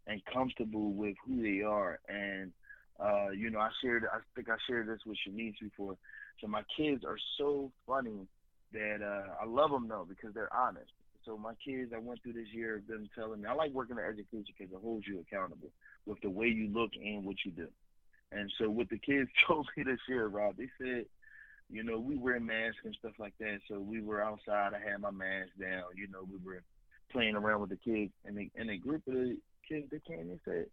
and 0.08 0.22
comfortable 0.32 0.94
with 0.94 1.16
who 1.26 1.42
they 1.42 1.64
are. 1.64 2.00
And 2.08 2.52
uh, 3.00 3.30
you 3.30 3.50
know, 3.50 3.60
I 3.60 3.70
shared 3.82 4.06
I 4.12 4.20
think 4.36 4.50
I 4.50 4.58
shared 4.68 4.88
this 4.88 5.00
with 5.06 5.18
Shanice 5.28 5.60
before 5.60 5.98
so 6.42 6.48
my 6.48 6.64
kids 6.76 7.04
are 7.06 7.18
so 7.38 7.72
funny 7.88 8.28
that 8.74 9.00
uh, 9.02 9.44
I 9.44 9.46
love 9.46 9.72
them 9.72 9.88
though 9.88 10.06
because 10.08 10.34
they're 10.34 10.54
honest. 10.54 10.92
So 11.26 11.38
my 11.38 11.54
kids, 11.66 11.94
I 11.96 12.00
went 12.00 12.22
through 12.22 12.34
this 12.34 12.52
year 12.52 12.78
of 12.78 12.88
them 12.88 13.10
telling 13.16 13.42
me, 13.42 13.48
I 13.48 13.54
like 13.54 13.72
working 13.72 13.98
in 13.98 14.04
education 14.04 14.54
because 14.58 14.74
it 14.74 14.82
holds 14.82 15.08
you 15.08 15.22
accountable 15.22 15.70
with 16.06 16.20
the 16.22 16.30
way 16.30 16.48
you 16.48 16.68
look 16.68 16.92
and 17.02 17.24
what 17.24 17.38
you 17.46 17.52
do. 17.52 17.68
And 18.34 18.52
so 18.60 18.70
what 18.70 18.90
the 18.90 18.98
kids 18.98 19.30
told 19.48 19.68
me 19.78 19.84
this 19.84 20.00
year, 20.10 20.28
Rob, 20.28 20.58
they 20.58 20.68
said, 20.78 21.06
you 21.70 21.82
know, 21.84 21.98
we 21.98 22.18
wear 22.18 22.40
masks 22.42 22.82
and 22.84 22.96
stuff 23.00 23.14
like 23.20 23.34
that. 23.40 23.60
So 23.70 23.80
we 23.80 24.02
were 24.02 24.22
outside. 24.22 24.74
I 24.74 24.92
had 24.92 25.00
my 25.00 25.12
mask 25.12 25.52
down. 25.60 25.84
You 25.96 26.08
know, 26.10 26.28
we 26.30 26.38
were 26.46 26.62
playing 27.10 27.36
around 27.36 27.62
with 27.62 27.70
the 27.70 27.78
kids, 27.78 28.12
and 28.26 28.38
they, 28.38 28.52
and 28.58 28.70
a 28.70 28.78
group 28.78 29.08
of 29.08 29.14
the 29.14 29.38
kids 29.68 29.88
they 29.92 30.02
came 30.06 30.30
and 30.30 30.40
said, 30.44 30.66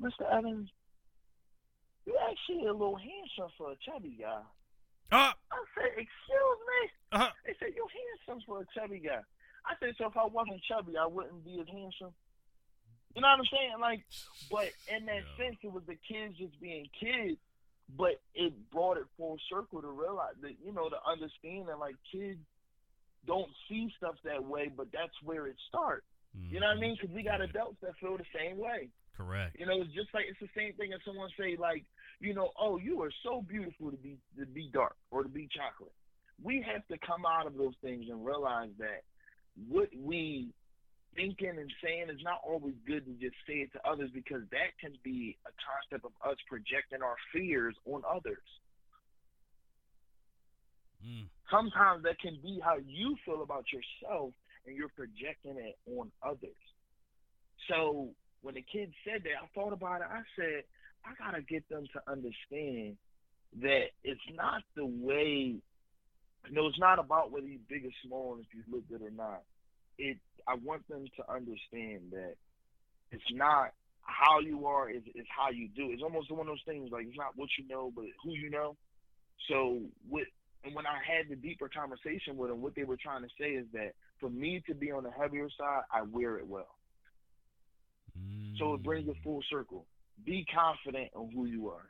Mr. 0.00 0.32
Evans, 0.32 0.70
you 2.06 2.16
actually 2.30 2.66
a 2.66 2.72
little 2.72 2.96
handsome 2.96 3.52
for 3.58 3.72
a 3.72 3.76
chubby 3.84 4.16
guy. 4.20 4.42
Uh, 5.12 5.32
I 5.50 5.58
said, 5.74 5.90
excuse 5.98 6.60
me. 6.70 6.90
uh, 7.12 7.30
They 7.46 7.54
said, 7.58 7.68
you're 7.74 7.86
handsome 7.90 8.44
for 8.46 8.60
a 8.62 8.66
chubby 8.78 9.00
guy. 9.00 9.20
I 9.66 9.74
said, 9.80 9.94
so 9.98 10.06
if 10.06 10.16
I 10.16 10.26
wasn't 10.26 10.62
chubby, 10.62 10.96
I 10.96 11.06
wouldn't 11.06 11.44
be 11.44 11.60
as 11.60 11.66
handsome. 11.68 12.14
You 13.14 13.22
know 13.22 13.28
what 13.28 13.40
I'm 13.40 13.44
saying? 13.50 13.74
Like, 13.80 14.04
but 14.50 14.70
in 14.88 15.06
that 15.06 15.22
Yeah. 15.38 15.44
sense, 15.44 15.56
it 15.62 15.72
was 15.72 15.82
the 15.86 15.96
kids 15.96 16.38
just 16.38 16.58
being 16.60 16.88
kids, 16.98 17.38
but 17.98 18.22
it 18.34 18.54
brought 18.70 18.96
it 18.98 19.06
full 19.16 19.36
circle 19.50 19.82
to 19.82 19.88
realize 19.88 20.36
that, 20.42 20.54
you 20.64 20.72
know, 20.72 20.88
to 20.88 20.96
understand 21.04 21.66
that, 21.68 21.78
like, 21.78 21.96
kids 22.10 22.38
don't 23.26 23.50
see 23.68 23.92
stuff 23.98 24.14
that 24.24 24.42
way, 24.44 24.68
but 24.74 24.86
that's 24.92 25.12
where 25.24 25.46
it 25.48 25.56
starts. 25.68 26.06
You 26.48 26.60
know 26.60 26.68
what 26.68 26.76
I 26.76 26.78
mhm. 26.78 26.80
mean? 26.80 26.96
Because 27.00 27.14
we 27.14 27.22
got 27.24 27.40
adults 27.40 27.78
that 27.82 27.96
feel 27.98 28.16
the 28.16 28.24
same 28.32 28.56
way. 28.58 28.88
Correct. 29.20 29.56
You 29.58 29.66
know, 29.66 29.82
it's 29.82 29.92
just 29.92 30.08
like 30.14 30.24
it's 30.28 30.40
the 30.40 30.48
same 30.56 30.72
thing 30.74 30.92
as 30.94 31.00
someone 31.04 31.28
say 31.38 31.56
like, 31.60 31.84
you 32.20 32.32
know, 32.32 32.50
oh, 32.58 32.78
you 32.78 33.02
are 33.02 33.12
so 33.22 33.42
beautiful 33.42 33.90
to 33.90 33.96
be 33.96 34.16
to 34.38 34.46
be 34.46 34.70
dark 34.72 34.96
or 35.10 35.22
to 35.22 35.28
be 35.28 35.48
chocolate. 35.52 35.92
We 36.42 36.64
have 36.64 36.86
to 36.88 36.96
come 37.06 37.26
out 37.26 37.46
of 37.46 37.56
those 37.56 37.74
things 37.82 38.06
and 38.08 38.24
realize 38.24 38.70
that 38.78 39.04
what 39.68 39.88
we 39.94 40.54
thinking 41.14 41.52
and 41.58 41.70
saying 41.84 42.08
is 42.08 42.22
not 42.22 42.40
always 42.46 42.74
good 42.86 43.04
to 43.04 43.12
just 43.20 43.36
say 43.46 43.60
it 43.60 43.72
to 43.72 43.80
others 43.84 44.08
because 44.14 44.40
that 44.52 44.72
can 44.80 44.92
be 45.04 45.36
a 45.44 45.52
concept 45.60 46.06
of 46.06 46.12
us 46.24 46.38
projecting 46.48 47.02
our 47.02 47.16
fears 47.32 47.74
on 47.84 48.00
others. 48.08 48.46
Mm. 51.04 51.28
Sometimes 51.50 52.04
that 52.04 52.18
can 52.20 52.38
be 52.42 52.60
how 52.64 52.76
you 52.86 53.16
feel 53.26 53.42
about 53.42 53.64
yourself 53.68 54.32
and 54.64 54.76
you're 54.76 54.92
projecting 54.96 55.58
it 55.58 55.76
on 55.98 56.10
others. 56.24 56.56
So 57.68 58.14
when 58.42 58.54
the 58.54 58.64
kid 58.72 58.92
said 59.04 59.22
that, 59.24 59.42
I 59.42 59.46
thought 59.54 59.72
about 59.72 60.00
it. 60.00 60.06
I 60.10 60.22
said, 60.36 60.64
I 61.04 61.12
gotta 61.18 61.42
get 61.42 61.68
them 61.68 61.84
to 61.92 62.10
understand 62.10 62.96
that 63.62 63.86
it's 64.04 64.20
not 64.34 64.62
the 64.76 64.86
way. 64.86 65.56
You 66.48 66.52
know, 66.52 66.66
it's 66.66 66.78
not 66.78 66.98
about 66.98 67.32
whether 67.32 67.46
you're 67.46 67.60
big 67.68 67.84
or 67.84 67.92
small 68.06 68.34
and 68.34 68.44
if 68.44 68.48
you 68.54 68.62
look 68.70 68.88
good 68.88 69.02
or 69.02 69.10
not. 69.10 69.42
It. 69.98 70.18
I 70.48 70.54
want 70.54 70.88
them 70.88 71.04
to 71.16 71.32
understand 71.32 72.12
that 72.12 72.34
it's 73.12 73.22
not 73.32 73.72
how 74.02 74.40
you 74.40 74.66
are. 74.66 74.88
It's, 74.88 75.06
it's 75.14 75.28
how 75.36 75.50
you 75.50 75.68
do. 75.68 75.90
It's 75.90 76.02
almost 76.02 76.30
one 76.30 76.40
of 76.40 76.46
those 76.46 76.62
things 76.66 76.90
like 76.90 77.06
it's 77.06 77.18
not 77.18 77.36
what 77.36 77.48
you 77.58 77.68
know, 77.68 77.92
but 77.94 78.06
who 78.24 78.32
you 78.32 78.50
know. 78.50 78.76
So 79.48 79.80
with 80.08 80.28
and 80.64 80.74
when 80.74 80.86
I 80.86 80.98
had 81.04 81.28
the 81.28 81.36
deeper 81.36 81.68
conversation 81.68 82.36
with 82.36 82.50
them, 82.50 82.60
what 82.60 82.74
they 82.74 82.84
were 82.84 82.98
trying 82.98 83.22
to 83.22 83.28
say 83.38 83.50
is 83.50 83.66
that 83.72 83.92
for 84.20 84.28
me 84.28 84.62
to 84.66 84.74
be 84.74 84.90
on 84.90 85.04
the 85.04 85.10
heavier 85.10 85.48
side, 85.58 85.82
I 85.90 86.02
wear 86.02 86.36
it 86.36 86.46
well. 86.46 86.76
So 88.58 88.74
it 88.74 88.82
brings 88.82 89.08
it 89.08 89.16
Mm. 89.16 89.22
full 89.22 89.42
circle. 89.50 89.86
Be 90.24 90.44
confident 90.44 91.10
on 91.14 91.30
who 91.30 91.46
you 91.46 91.68
are. 91.68 91.86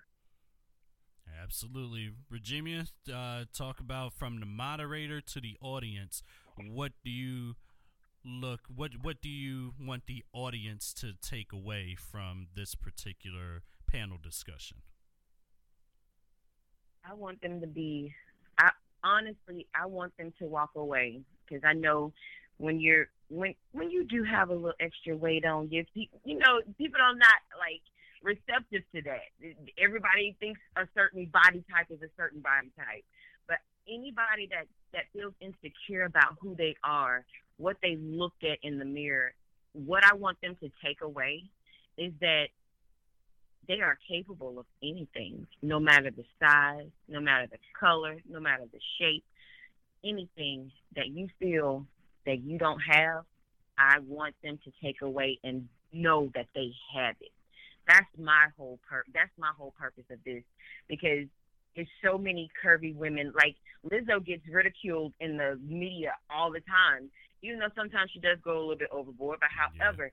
Absolutely. 1.42 2.10
Virginia, 2.30 2.86
uh, 3.12 3.44
talk 3.52 3.80
about 3.80 4.12
from 4.12 4.40
the 4.40 4.46
moderator 4.46 5.20
to 5.20 5.40
the 5.40 5.56
audience. 5.60 6.22
What 6.56 6.92
do 7.04 7.10
you 7.10 7.56
look 8.22 8.60
what 8.68 8.92
what 9.00 9.22
do 9.22 9.30
you 9.30 9.72
want 9.80 10.06
the 10.06 10.22
audience 10.34 10.92
to 10.92 11.14
take 11.14 11.52
away 11.54 11.94
from 11.94 12.48
this 12.54 12.74
particular 12.74 13.62
panel 13.86 14.18
discussion? 14.22 14.82
I 17.04 17.14
want 17.14 17.40
them 17.40 17.60
to 17.60 17.66
be. 17.66 18.12
I 18.58 18.70
honestly, 19.02 19.66
I 19.74 19.86
want 19.86 20.16
them 20.18 20.32
to 20.38 20.46
walk 20.46 20.70
away 20.76 21.22
because 21.48 21.62
I 21.64 21.72
know 21.72 22.12
when 22.60 22.78
you're 22.78 23.08
when 23.28 23.54
when 23.72 23.90
you 23.90 24.04
do 24.04 24.22
have 24.22 24.50
a 24.50 24.54
little 24.54 24.74
extra 24.80 25.16
weight 25.16 25.44
on 25.46 25.68
you, 25.70 25.84
you 25.94 26.38
know, 26.38 26.60
people 26.76 27.00
are 27.00 27.14
not 27.14 27.40
like 27.58 27.80
receptive 28.22 28.82
to 28.94 29.02
that. 29.02 29.32
Everybody 29.82 30.36
thinks 30.38 30.60
a 30.76 30.86
certain 30.94 31.26
body 31.26 31.64
type 31.72 31.86
is 31.90 32.02
a 32.02 32.10
certain 32.16 32.40
body 32.40 32.70
type, 32.76 33.04
but 33.48 33.58
anybody 33.88 34.48
that 34.50 34.66
that 34.92 35.04
feels 35.12 35.32
insecure 35.40 36.04
about 36.04 36.36
who 36.40 36.54
they 36.54 36.76
are, 36.84 37.24
what 37.56 37.76
they 37.82 37.96
look 37.96 38.34
at 38.42 38.58
in 38.62 38.78
the 38.78 38.84
mirror, 38.84 39.32
what 39.72 40.04
I 40.04 40.14
want 40.14 40.40
them 40.42 40.56
to 40.60 40.70
take 40.84 41.00
away 41.00 41.44
is 41.96 42.12
that 42.20 42.48
they 43.68 43.80
are 43.80 43.96
capable 44.08 44.58
of 44.58 44.66
anything, 44.82 45.46
no 45.62 45.78
matter 45.78 46.10
the 46.10 46.24
size, 46.40 46.90
no 47.08 47.20
matter 47.20 47.46
the 47.50 47.58
color, 47.78 48.16
no 48.28 48.40
matter 48.40 48.64
the 48.70 48.80
shape, 48.98 49.24
anything 50.04 50.72
that 50.96 51.08
you 51.08 51.28
feel 51.38 51.86
that 52.26 52.42
you 52.42 52.58
don't 52.58 52.80
have, 52.80 53.24
I 53.78 53.98
want 54.00 54.34
them 54.42 54.58
to 54.64 54.72
take 54.82 55.02
away 55.02 55.38
and 55.42 55.68
know 55.92 56.30
that 56.34 56.46
they 56.54 56.72
have 56.94 57.16
it. 57.20 57.32
That's 57.86 58.06
my 58.18 58.48
whole 58.56 58.78
pur- 58.88 59.06
that's 59.12 59.30
my 59.38 59.50
whole 59.56 59.72
purpose 59.78 60.04
of 60.10 60.18
this 60.24 60.42
because 60.88 61.26
there's 61.74 61.88
so 62.04 62.18
many 62.18 62.50
curvy 62.62 62.94
women 62.94 63.32
like 63.34 63.56
Lizzo 63.90 64.24
gets 64.24 64.46
ridiculed 64.48 65.12
in 65.20 65.36
the 65.36 65.58
media 65.66 66.12
all 66.28 66.52
the 66.52 66.60
time, 66.60 67.10
even 67.42 67.58
though 67.58 67.70
sometimes 67.74 68.10
she 68.12 68.20
does 68.20 68.38
go 68.44 68.58
a 68.58 68.60
little 68.60 68.76
bit 68.76 68.90
overboard. 68.92 69.40
But 69.40 69.50
Yeah. 69.56 69.70
however, 69.82 70.12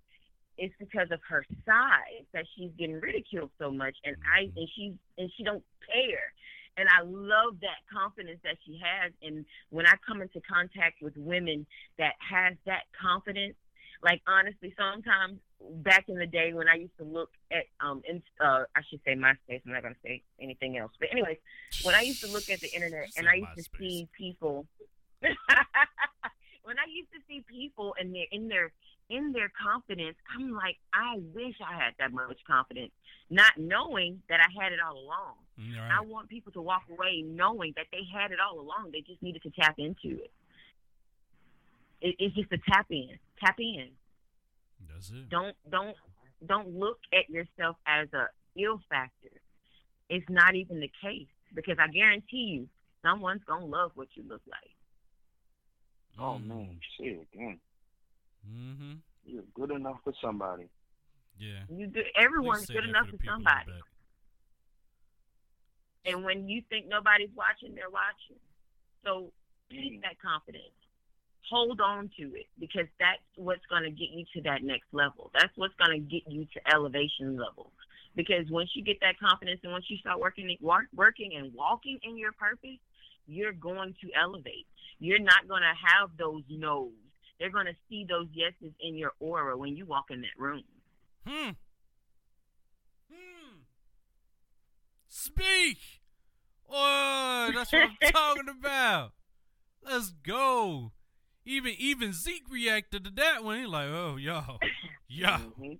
it's 0.57 0.73
because 0.79 1.11
of 1.11 1.21
her 1.27 1.45
size 1.65 2.25
that 2.31 2.45
she's 2.55 2.71
getting 2.77 2.99
ridiculed 2.99 3.51
so 3.59 3.71
much 3.71 3.95
and 4.03 4.15
I 4.25 4.45
Mhm. 4.45 4.57
and 4.57 4.69
she 4.69 4.97
and 5.17 5.31
she 5.33 5.43
don't 5.43 5.63
care. 5.85 6.33
And 6.77 6.87
I 6.89 7.01
love 7.01 7.59
that 7.61 7.81
confidence 7.91 8.39
that 8.43 8.57
she 8.65 8.79
has. 8.83 9.11
And 9.21 9.45
when 9.69 9.87
I 9.87 9.95
come 10.07 10.21
into 10.21 10.39
contact 10.41 11.01
with 11.01 11.17
women 11.17 11.65
that 11.97 12.13
has 12.19 12.55
that 12.65 12.83
confidence, 12.99 13.55
like 14.03 14.21
honestly 14.27 14.73
sometimes 14.77 15.39
back 15.77 16.05
in 16.07 16.19
the 16.19 16.27
day 16.27 16.53
when 16.53 16.67
I 16.69 16.75
used 16.75 16.95
to 16.99 17.03
look 17.03 17.31
at 17.51 17.63
um 17.79 18.01
in, 18.07 18.21
uh 18.39 18.63
I 18.75 18.81
should 18.87 18.99
say 19.03 19.15
MySpace, 19.15 19.61
I'm 19.65 19.73
not 19.73 19.81
gonna 19.81 19.95
say 20.03 20.21
anything 20.39 20.77
else. 20.77 20.91
But 20.99 21.09
anyways, 21.11 21.37
when 21.83 21.95
I 21.95 22.01
used 22.01 22.21
to 22.21 22.27
look 22.27 22.49
at 22.49 22.59
the 22.59 22.71
internet 22.73 23.09
and 23.17 23.27
I 23.27 23.35
used 23.35 23.55
to 23.55 23.63
see 23.79 24.07
people 24.15 24.67
when 25.21 26.77
I 26.77 26.85
used 26.87 27.11
to 27.13 27.19
see 27.27 27.43
people 27.49 27.95
and 27.99 28.13
their 28.13 28.27
in 28.31 28.47
their 28.47 28.71
in 29.09 29.31
their 29.31 29.51
confidence, 29.61 30.17
I'm 30.35 30.51
like, 30.53 30.77
I 30.93 31.15
wish 31.33 31.55
I 31.65 31.75
had 31.81 31.93
that 31.99 32.11
much 32.11 32.39
confidence, 32.45 32.91
not 33.29 33.57
knowing 33.57 34.21
that 34.29 34.39
I 34.39 34.63
had 34.63 34.73
it 34.73 34.79
all 34.85 34.97
along. 34.97 35.35
Mm, 35.59 35.79
I 35.91 36.01
want 36.01 36.29
people 36.29 36.51
to 36.53 36.61
walk 36.61 36.83
away 36.91 37.21
knowing 37.25 37.73
that 37.77 37.87
they 37.91 38.01
had 38.13 38.31
it 38.31 38.39
all 38.39 38.59
along. 38.59 38.89
They 38.91 39.01
just 39.01 39.21
needed 39.23 39.41
to 39.43 39.51
tap 39.51 39.75
into 39.77 40.21
it. 40.23 40.31
it 42.01 42.15
it's 42.19 42.35
just 42.35 42.51
a 42.51 42.57
tap 42.69 42.87
in. 42.89 43.17
Tap 43.43 43.59
in. 43.59 43.89
That's 44.91 45.09
it. 45.09 45.29
Don't 45.29 45.55
don't 45.69 45.95
don't 46.45 46.77
look 46.77 46.99
at 47.13 47.29
yourself 47.29 47.77
as 47.87 48.07
a 48.13 48.27
ill 48.59 48.79
factor. 48.89 49.41
It's 50.09 50.29
not 50.29 50.55
even 50.55 50.79
the 50.79 50.91
case 51.01 51.27
because 51.55 51.77
I 51.79 51.87
guarantee 51.87 52.37
you, 52.59 52.69
someone's 53.01 53.43
gonna 53.45 53.65
love 53.65 53.91
what 53.95 54.09
you 54.15 54.23
look 54.27 54.41
like. 54.47 54.71
Oh 56.19 56.39
Mm. 56.39 56.47
man, 56.47 56.79
say 56.99 57.05
it 57.05 57.27
again. 57.33 57.59
Mm-hmm. 58.49 58.93
You're 59.25 59.43
good 59.53 59.71
enough 59.71 59.97
for 60.03 60.13
somebody. 60.21 60.69
Yeah. 61.39 61.63
You 61.69 61.87
do, 61.87 62.01
everyone's 62.19 62.65
good 62.65 62.85
enough 62.85 63.05
for 63.05 63.11
for 63.11 63.17
people 63.17 63.35
in 63.35 63.43
the 63.43 63.49
somebody. 63.49 63.71
And 66.05 66.23
when 66.23 66.47
you 66.47 66.61
think 66.69 66.87
nobody's 66.87 67.29
watching, 67.35 67.75
they're 67.75 67.89
watching. 67.89 68.39
So 69.03 69.31
keep 69.69 70.01
that 70.01 70.19
confidence. 70.21 70.73
Hold 71.49 71.79
on 71.79 72.09
to 72.19 72.35
it 72.35 72.47
because 72.59 72.87
that's 72.99 73.23
what's 73.35 73.65
going 73.69 73.83
to 73.83 73.91
get 73.91 74.09
you 74.11 74.25
to 74.35 74.41
that 74.43 74.63
next 74.63 74.87
level. 74.91 75.31
That's 75.33 75.55
what's 75.55 75.75
going 75.75 75.91
to 75.91 76.05
get 76.05 76.23
you 76.27 76.45
to 76.53 76.73
elevation 76.73 77.37
level. 77.37 77.71
Because 78.15 78.49
once 78.49 78.71
you 78.73 78.83
get 78.83 78.99
that 79.01 79.19
confidence 79.19 79.61
and 79.63 79.71
once 79.71 79.85
you 79.89 79.97
start 79.97 80.19
working, 80.19 80.57
working 80.93 81.35
and 81.37 81.53
walking 81.53 81.99
in 82.03 82.17
your 82.17 82.31
purpose, 82.33 82.79
you're 83.27 83.53
going 83.53 83.95
to 84.01 84.09
elevate. 84.19 84.65
You're 84.99 85.19
not 85.19 85.47
going 85.47 85.61
to 85.61 85.73
have 85.87 86.09
those 86.17 86.43
no's. 86.49 86.91
They're 87.39 87.51
going 87.51 87.65
to 87.67 87.75
see 87.89 88.05
those 88.07 88.27
yeses 88.33 88.73
in 88.81 88.95
your 88.95 89.11
aura 89.19 89.57
when 89.57 89.75
you 89.75 89.85
walk 89.85 90.05
in 90.09 90.21
that 90.21 90.37
room. 90.37 90.63
Hmm. 91.25 91.51
Hmm. 93.11 93.55
Speak. 95.07 95.77
Oh, 96.69 97.51
that's 97.53 97.71
what 97.73 97.83
I'm 97.83 97.97
talking 98.11 98.49
about. 98.49 99.11
Let's 99.83 100.11
go. 100.11 100.91
Even 101.45 101.73
even 101.77 102.11
Zeke 102.11 102.49
reacted 102.49 103.05
to 103.05 103.11
that 103.11 103.43
one. 103.43 103.59
He 103.59 103.65
like, 103.65 103.87
oh, 103.87 104.17
yo, 104.17 104.57
yo. 105.07 105.37
Mhm. 105.59 105.79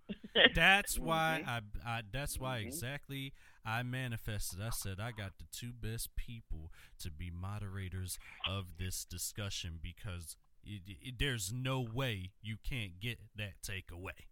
That's 0.55 0.97
why 0.97 1.41
Mhm. 1.43 1.47
I, 1.47 1.62
I. 1.86 2.01
That's 2.12 2.39
why 2.39 2.60
Mhm. 2.60 2.68
exactly 2.68 3.34
I 3.66 3.84
manifested. 3.84 4.62
I 4.62 4.70
said 4.70 4.99
I 4.99 5.12
got 5.12 5.38
the 5.39 5.45
two 5.51 5.74
best 5.74 6.16
people 6.16 6.72
to 6.99 7.12
be 7.12 7.30
moderators 7.30 8.18
of 8.45 8.78
this 8.78 9.03
discussion 9.03 9.80
because 9.82 10.38
it, 10.68 10.82
it, 11.01 11.13
there's 11.20 11.51
no 11.53 11.80
way 11.82 12.32
you 12.41 12.57
can't 12.68 12.99
get 12.99 13.20
that 13.38 13.61
takeaway. 13.65 14.28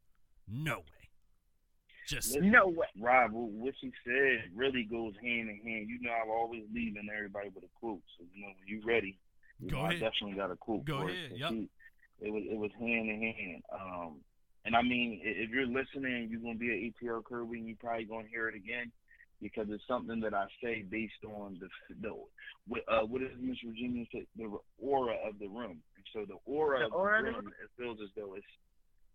No 0.48 0.78
way. 0.80 1.10
Just 2.08 2.38
no 2.40 2.68
way. 2.68 2.86
Rob, 3.00 3.32
what 3.34 3.74
she 3.82 3.92
said 4.06 4.52
really 4.56 4.84
goes 4.84 5.14
hand 5.22 5.50
in 5.50 5.60
hand. 5.64 5.90
You 5.90 6.00
know, 6.02 6.12
I'm 6.12 6.30
always 6.30 6.62
leaving 6.74 7.08
everybody 7.16 7.50
with 7.54 7.64
a 7.64 7.80
quote. 7.80 8.02
So 8.18 8.26
you 8.34 8.42
know, 8.44 8.50
when 8.60 8.68
you 8.68 8.86
ready, 8.86 9.18
you 9.60 9.70
Go 9.72 9.78
know, 9.78 9.86
ahead. 9.86 9.96
I 10.04 10.10
definitely 10.10 10.34
got 10.38 10.52
a 10.52 10.56
quote. 10.56 10.86
Go 10.86 11.00
for 11.00 11.10
ahead, 11.10 11.32
It. 11.32 11.38
yep. 11.40 11.50
She- 11.50 11.70
It 12.22 12.32
was 12.32 12.44
it 12.50 12.58
was 12.58 12.72
hand 12.80 13.10
in 13.10 13.34
hand. 13.36 13.64
Um, 13.74 14.22
and 14.66 14.76
I 14.76 14.82
mean, 14.84 15.20
if 15.24 15.50
you're 15.50 15.66
listening, 15.68 16.30
you're 16.30 16.42
gonna 16.42 16.56
be 16.56 16.72
at 16.72 17.06
ATL 17.06 17.24
Kirby, 17.24 17.58
and 17.58 17.68
you're 17.68 17.78
probably 17.78 18.06
gonna 18.06 18.28
hear 18.28 18.48
it 18.50 18.56
again 18.56 18.92
because 19.42 19.68
it's 19.70 19.84
something 19.88 20.20
that 20.22 20.34
I 20.34 20.46
say 20.64 20.84
based 20.84 21.26
on 21.26 21.58
the 21.60 21.68
the 22.02 22.14
what, 22.68 22.82
uh, 22.88 23.02
what 23.06 23.22
does 23.22 23.32
Miss 23.40 23.58
Virginia 23.66 24.06
say? 24.14 24.28
The 24.38 24.56
aura 24.80 25.16
of 25.28 25.40
the 25.40 25.48
room. 25.48 25.82
So 26.14 26.26
the 26.28 26.38
aura 26.46 26.80
The 26.80 26.86
of 26.86 26.94
aura 26.94 27.24
the 27.24 27.32
room, 27.32 27.48
it 27.48 27.70
feels 27.78 27.98
as 28.04 28.10
though 28.16 28.36
it's 28.36 28.46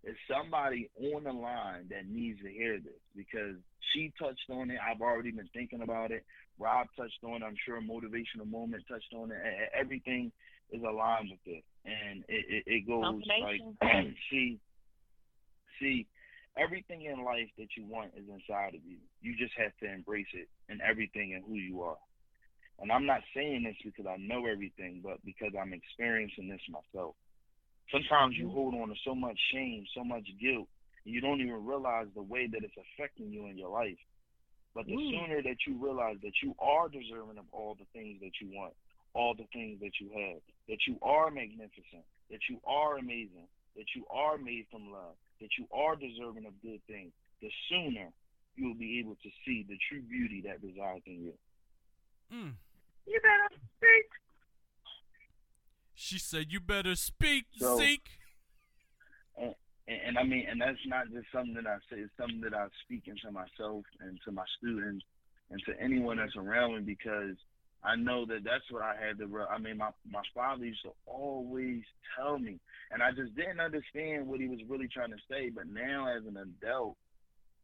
it's 0.02 0.18
somebody 0.28 0.88
on 1.12 1.24
the 1.24 1.32
line 1.32 1.86
that 1.90 2.08
needs 2.08 2.40
to 2.40 2.48
hear 2.50 2.78
this 2.78 3.00
because 3.14 3.56
she 3.92 4.12
touched 4.18 4.48
on 4.50 4.70
it. 4.70 4.78
I've 4.80 5.02
already 5.02 5.30
been 5.30 5.48
thinking 5.52 5.82
about 5.82 6.10
it. 6.10 6.24
Rob 6.58 6.86
touched 6.96 7.22
on 7.22 7.42
it. 7.42 7.44
I'm 7.44 7.56
sure 7.66 7.80
motivational 7.80 8.50
moment 8.50 8.84
touched 8.88 9.12
on 9.14 9.30
it. 9.30 9.38
Everything 9.78 10.32
is 10.72 10.82
aligned 10.82 11.30
with 11.30 11.40
it, 11.44 11.64
and 11.84 12.24
it, 12.28 12.44
it, 12.48 12.64
it 12.66 12.86
goes 12.86 13.20
like 13.26 13.60
see, 14.30 14.58
see, 15.80 16.06
everything 16.56 17.04
in 17.04 17.24
life 17.24 17.48
that 17.58 17.68
you 17.76 17.84
want 17.84 18.12
is 18.16 18.24
inside 18.28 18.74
of 18.74 18.80
you. 18.86 18.96
You 19.20 19.36
just 19.36 19.52
have 19.58 19.72
to 19.82 19.92
embrace 19.92 20.32
it 20.32 20.48
and 20.68 20.80
everything 20.80 21.34
and 21.34 21.44
who 21.44 21.54
you 21.54 21.82
are. 21.82 21.96
And 22.80 22.90
I'm 22.90 23.06
not 23.06 23.20
saying 23.34 23.64
this 23.64 23.76
because 23.84 24.06
I 24.06 24.16
know 24.16 24.46
everything, 24.46 25.00
but 25.04 25.24
because 25.24 25.52
I'm 25.60 25.72
experiencing 25.72 26.48
this 26.48 26.60
myself. 26.68 27.14
Sometimes 27.92 28.36
you 28.36 28.48
hold 28.50 28.74
on 28.74 28.88
to 28.88 28.94
so 29.04 29.14
much 29.14 29.38
shame, 29.52 29.84
so 29.94 30.02
much 30.04 30.26
guilt, 30.40 30.68
and 31.04 31.14
you 31.14 31.20
don't 31.20 31.40
even 31.40 31.64
realize 31.64 32.06
the 32.14 32.22
way 32.22 32.46
that 32.46 32.62
it's 32.64 32.76
affecting 32.76 33.30
you 33.32 33.46
in 33.46 33.58
your 33.58 33.70
life. 33.70 33.98
But 34.74 34.86
the 34.86 34.94
Mm. 34.96 35.10
sooner 35.10 35.42
that 35.42 35.66
you 35.66 35.76
realize 35.76 36.20
that 36.22 36.42
you 36.42 36.54
are 36.58 36.88
deserving 36.88 37.38
of 37.38 37.46
all 37.52 37.74
the 37.74 37.86
things 37.92 38.20
that 38.20 38.40
you 38.40 38.48
want, 38.54 38.74
all 39.14 39.34
the 39.34 39.46
things 39.52 39.80
that 39.80 40.00
you 40.00 40.08
have, 40.10 40.40
that 40.68 40.86
you 40.86 40.98
are 41.02 41.30
magnificent, 41.30 42.04
that 42.30 42.40
you 42.48 42.60
are 42.64 42.98
amazing, 42.98 43.48
that 43.76 43.86
you 43.96 44.06
are 44.08 44.38
made 44.38 44.66
from 44.70 44.92
love, 44.92 45.16
that 45.40 45.50
you 45.58 45.66
are 45.72 45.96
deserving 45.96 46.46
of 46.46 46.60
good 46.62 46.80
things, 46.86 47.12
the 47.42 47.50
sooner 47.68 48.12
you 48.56 48.66
will 48.68 48.74
be 48.74 49.00
able 49.00 49.16
to 49.16 49.30
see 49.44 49.64
the 49.68 49.76
true 49.88 50.02
beauty 50.02 50.40
that 50.46 50.62
resides 50.62 51.02
in 51.06 51.24
you. 51.24 51.34
mm. 52.32 52.54
You 53.06 53.20
better 53.22 53.48
speak. 53.76 54.06
she 55.94 56.18
said, 56.18 56.46
"You 56.52 56.60
better 56.60 56.94
speak, 56.96 57.46
So- 57.56 57.78
Zeke." 57.78 58.08
and, 59.36 59.54
and 59.88 60.18
I 60.18 60.22
mean, 60.22 60.46
and 60.48 60.60
that's 60.60 60.78
not 60.86 61.10
just 61.10 61.26
something 61.32 61.54
that 61.54 61.66
I 61.66 61.76
say. 61.90 62.00
It's 62.00 62.12
something 62.18 62.40
that 62.42 62.54
I 62.54 62.66
speak 62.84 63.06
into 63.08 63.30
myself 63.32 63.84
and 64.00 64.18
to 64.24 64.32
my 64.32 64.44
students 64.58 65.04
and 65.50 65.60
to 65.66 65.78
anyone 65.80 66.18
that's 66.18 66.36
around 66.36 66.74
me 66.76 66.80
because 66.82 67.36
I 67.82 67.96
know 67.96 68.24
that 68.26 68.44
that's 68.44 68.64
what 68.70 68.82
I 68.82 68.94
had 68.96 69.18
to. 69.18 69.46
I 69.50 69.58
mean, 69.58 69.78
my 69.78 69.90
my 70.08 70.22
father 70.34 70.64
used 70.64 70.82
to 70.82 70.92
always 71.06 71.82
tell 72.16 72.38
me, 72.38 72.58
and 72.90 73.02
I 73.02 73.10
just 73.12 73.34
didn't 73.34 73.60
understand 73.60 74.26
what 74.26 74.40
he 74.40 74.48
was 74.48 74.60
really 74.68 74.88
trying 74.88 75.10
to 75.10 75.18
say. 75.30 75.50
But 75.50 75.66
now, 75.68 76.06
as 76.14 76.24
an 76.26 76.36
adult, 76.36 76.96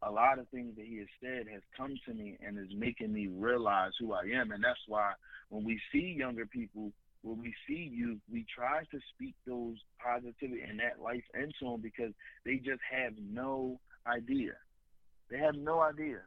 a 0.02 0.10
lot 0.10 0.38
of 0.38 0.48
things 0.48 0.76
that 0.76 0.86
he 0.86 0.98
has 0.98 1.08
said 1.22 1.46
has 1.52 1.62
come 1.76 1.94
to 2.06 2.14
me 2.14 2.36
and 2.44 2.58
is 2.58 2.74
making 2.76 3.12
me 3.12 3.28
realize 3.28 3.92
who 3.98 4.12
I 4.12 4.22
am, 4.34 4.50
and 4.52 4.62
that's 4.62 4.78
why 4.86 5.12
when 5.48 5.64
we 5.64 5.80
see 5.92 6.14
younger 6.18 6.46
people 6.46 6.92
when 7.22 7.40
we 7.40 7.52
see 7.66 7.90
youth, 7.92 8.20
we 8.30 8.44
try 8.54 8.80
to 8.84 8.98
speak 9.14 9.34
those 9.46 9.76
positivity 10.02 10.62
and 10.62 10.78
that 10.78 11.02
life 11.02 11.24
into 11.34 11.72
them 11.72 11.80
because 11.82 12.12
they 12.44 12.56
just 12.56 12.80
have 12.90 13.14
no 13.18 13.80
idea. 14.06 14.52
They 15.30 15.38
have 15.38 15.56
no 15.56 15.80
idea 15.80 16.20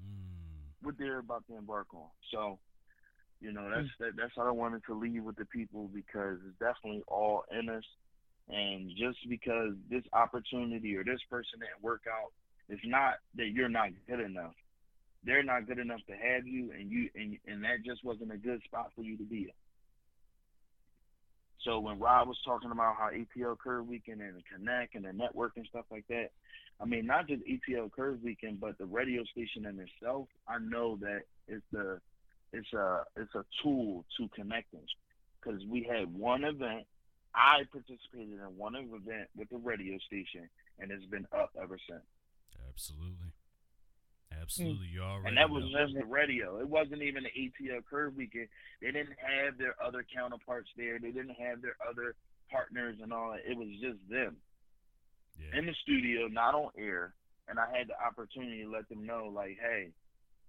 Mm. 0.00 0.72
what 0.82 0.96
they're 0.98 1.18
about 1.20 1.46
to 1.46 1.56
embark 1.56 1.94
on. 1.94 2.08
So, 2.30 2.58
you 3.40 3.52
know, 3.52 3.70
that's 3.70 3.88
that, 4.00 4.16
that's 4.16 4.32
how 4.36 4.46
I 4.46 4.50
wanted 4.50 4.82
to 4.86 4.94
leave 4.94 5.22
with 5.22 5.36
the 5.36 5.46
people 5.46 5.88
because 5.94 6.38
it's 6.46 6.58
definitely 6.58 7.02
all 7.08 7.44
in 7.50 7.68
us. 7.70 7.84
And 8.48 8.90
just 8.90 9.18
because 9.28 9.72
this 9.90 10.04
opportunity 10.12 10.96
or 10.96 11.04
this 11.04 11.20
person 11.30 11.60
didn't 11.60 11.82
work 11.82 12.02
out, 12.10 12.32
it's 12.68 12.82
not 12.84 13.14
that 13.36 13.48
you're 13.48 13.68
not 13.68 13.88
good 14.06 14.20
enough. 14.20 14.54
They're 15.24 15.42
not 15.42 15.66
good 15.66 15.78
enough 15.78 16.00
to 16.08 16.12
have 16.12 16.46
you, 16.46 16.70
and 16.72 16.90
you 16.90 17.08
and 17.14 17.38
and 17.46 17.64
that 17.64 17.84
just 17.84 18.04
wasn't 18.04 18.32
a 18.32 18.36
good 18.36 18.62
spot 18.64 18.90
for 18.94 19.02
you 19.02 19.16
to 19.16 19.24
be 19.24 19.44
in. 19.44 19.50
So 21.64 21.80
when 21.80 21.98
Rob 21.98 22.28
was 22.28 22.36
talking 22.44 22.70
about 22.70 22.96
how 22.96 23.08
ATL 23.10 23.58
Curve 23.58 23.86
Weekend 23.86 24.20
and 24.20 24.36
the 24.36 24.42
Connect 24.54 24.94
and 24.94 25.04
the 25.06 25.14
network 25.14 25.52
and 25.56 25.66
stuff 25.66 25.86
like 25.90 26.06
that, 26.08 26.28
I 26.78 26.84
mean 26.84 27.06
not 27.06 27.26
just 27.26 27.42
ATL 27.44 27.90
Curve 27.90 28.18
Weekend, 28.22 28.60
but 28.60 28.76
the 28.76 28.84
radio 28.84 29.24
station 29.24 29.64
in 29.64 29.80
itself, 29.80 30.28
I 30.46 30.58
know 30.58 30.98
that 31.00 31.22
it's 31.48 31.72
a 31.74 32.00
it's 32.52 32.72
a 32.74 33.04
it's 33.16 33.34
a 33.34 33.44
tool 33.62 34.04
to 34.18 34.28
connecting 34.34 34.80
because 35.42 35.60
we 35.66 35.82
had 35.90 36.12
one 36.14 36.44
event. 36.44 36.84
I 37.34 37.64
participated 37.70 38.38
in 38.38 38.56
one 38.56 38.76
event 38.76 39.28
with 39.36 39.50
the 39.50 39.58
radio 39.58 39.98
station, 40.06 40.48
and 40.78 40.90
it's 40.90 41.04
been 41.06 41.26
up 41.36 41.50
ever 41.60 41.78
since. 41.88 42.04
Absolutely, 42.68 43.32
absolutely. 44.40 44.86
You 44.86 45.02
already 45.02 45.28
And 45.28 45.38
that 45.38 45.50
was 45.50 45.64
know. 45.72 45.84
just 45.84 45.94
the 45.94 46.06
radio. 46.06 46.58
It 46.60 46.68
wasn't 46.68 47.02
even 47.02 47.24
the 47.24 47.34
ATL 47.34 47.84
Curve 47.88 48.14
Weekend. 48.16 48.48
They 48.80 48.92
didn't 48.92 49.18
have 49.18 49.58
their 49.58 49.74
other 49.84 50.04
counterparts 50.14 50.68
there. 50.76 50.98
They 50.98 51.10
didn't 51.10 51.36
have 51.38 51.62
their 51.62 51.76
other 51.88 52.14
partners 52.50 52.96
and 53.02 53.12
all 53.12 53.32
that. 53.32 53.50
It 53.50 53.56
was 53.56 53.68
just 53.80 53.98
them 54.08 54.36
yeah. 55.38 55.58
in 55.58 55.66
the 55.66 55.74
studio, 55.82 56.28
not 56.28 56.54
on 56.54 56.70
air. 56.78 57.14
And 57.48 57.58
I 57.58 57.66
had 57.76 57.88
the 57.88 57.98
opportunity 58.00 58.62
to 58.62 58.70
let 58.70 58.88
them 58.88 59.04
know, 59.04 59.30
like, 59.34 59.58
hey, 59.60 59.90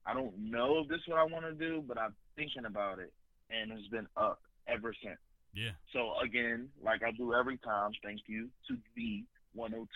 I 0.06 0.14
don't 0.14 0.38
know 0.38 0.80
if 0.80 0.88
this 0.88 1.00
is 1.00 1.08
what 1.08 1.20
I 1.20 1.26
want 1.26 1.46
to 1.46 1.54
do, 1.54 1.84
but 1.86 1.98
I'm 1.98 2.16
thinking 2.36 2.66
about 2.66 3.00
it. 3.00 3.12
And 3.50 3.72
it's 3.72 3.88
been 3.90 4.08
up 4.16 4.40
ever 4.68 4.94
since. 5.04 5.20
Yeah. 5.56 5.72
So, 5.94 6.20
again, 6.24 6.70
like 6.84 7.02
I 7.04 7.12
do 7.12 7.34
every 7.34 7.58
time, 7.58 7.92
thank 8.04 8.22
you 8.28 8.50
to 8.68 8.78
B 8.96 9.26
102.6 9.58 9.88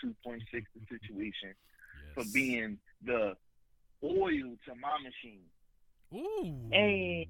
The 0.52 0.58
oh 0.58 0.66
Situation 0.90 1.54
for 2.14 2.24
being 2.32 2.78
the 3.04 3.34
oil 4.02 4.56
to 4.66 4.74
my 4.80 4.96
machine. 5.02 5.44
Ooh. 6.14 6.68
Hey. 6.72 7.28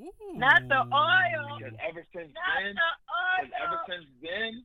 Ooh. 0.00 0.10
Not 0.34 0.62
the 0.68 0.80
oil. 0.80 1.58
Because 1.58 1.78
ever 1.88 2.04
since 2.14 2.32
Not 2.34 2.62
then, 2.62 2.74
the 2.74 2.90
because 3.36 3.52
ever 3.62 3.80
since 3.88 4.06
then, 4.22 4.64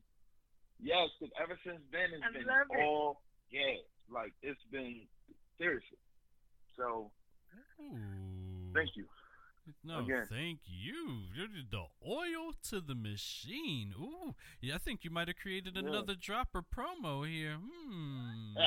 yes, 0.80 1.08
because 1.20 1.32
ever 1.40 1.58
since 1.64 1.80
then 1.92 2.08
it's 2.12 2.24
I 2.24 2.32
been 2.32 2.46
love 2.46 2.66
it. 2.70 2.82
all 2.82 3.22
gas. 3.50 3.84
Like 4.10 4.32
it's 4.42 4.60
been 4.70 5.02
seriously. 5.58 5.98
So 6.76 7.10
Ooh. 7.80 7.96
thank 8.74 8.90
you. 8.96 9.06
No, 9.84 10.00
Again. 10.00 10.26
thank 10.28 10.60
you. 10.66 11.22
The 11.70 11.84
oil 12.08 12.52
to 12.70 12.80
the 12.80 12.94
machine. 12.94 13.94
Ooh, 13.98 14.34
yeah. 14.60 14.74
I 14.74 14.78
think 14.78 15.04
you 15.04 15.10
might 15.10 15.28
have 15.28 15.36
created 15.36 15.74
Yeah. 15.76 15.88
another 15.88 16.14
dropper 16.14 16.62
promo 16.62 17.28
here. 17.28 17.56
Hmm. 17.60 18.54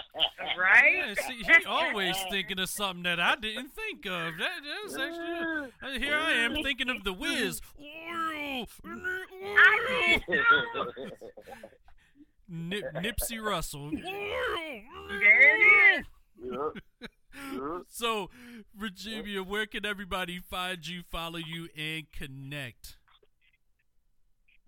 Right? 0.57 0.95
Yeah, 0.95 1.13
see, 1.27 1.43
he 1.43 1.65
always 1.65 2.15
thinking 2.29 2.59
of 2.59 2.69
something 2.69 3.03
that 3.03 3.19
I 3.19 3.35
didn't 3.35 3.69
think 3.73 4.05
of. 4.05 4.33
That, 4.37 4.61
that's 4.63 4.97
actually 4.97 5.71
uh, 5.81 5.99
here 5.99 6.15
I 6.15 6.31
am 6.31 6.63
thinking 6.63 6.89
of 6.89 7.03
the 7.03 7.11
Wiz. 7.11 7.59
Oil, 7.77 8.65
oil. 8.85 10.19
Nip, 12.47 12.83
Nipsey 12.95 13.41
Russell. 13.43 13.87
Oil, 13.87 13.91
There 15.19 15.55
it 15.55 15.99
is. 15.99 16.05
Yep. 16.43 17.09
Yep. 17.53 17.83
So, 17.89 18.29
Virginia, 18.75 19.43
where 19.43 19.65
can 19.65 19.85
everybody 19.85 20.39
find 20.39 20.85
you, 20.85 21.03
follow 21.09 21.39
you, 21.39 21.67
and 21.77 22.11
connect? 22.11 22.97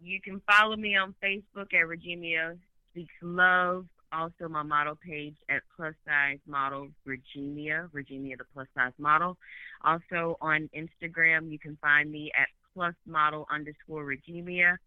You 0.02 0.22
can 0.22 0.42
follow 0.48 0.76
me 0.76 0.96
on 0.96 1.16
Facebook 1.24 1.74
at 1.74 1.88
Virginia 1.88 2.56
Speaks 2.92 3.14
Love. 3.22 3.86
Also, 4.14 4.48
my 4.48 4.64
model 4.64 4.96
page 4.96 5.36
at 5.50 5.62
Plus 5.76 5.94
Size 6.06 6.40
Model 6.48 6.88
Virginia, 7.06 7.90
Virginia 7.92 8.38
the 8.38 8.46
Plus 8.54 8.68
Size 8.74 8.94
Model. 8.98 9.38
Also 9.84 10.38
on 10.40 10.70
Instagram, 10.76 11.52
you 11.52 11.60
can 11.60 11.78
find 11.82 12.10
me 12.12 12.32
at 12.40 12.48
Plus 12.74 12.96
Model 13.06 13.46
underscore 13.52 14.06
Virginia, 14.06 14.78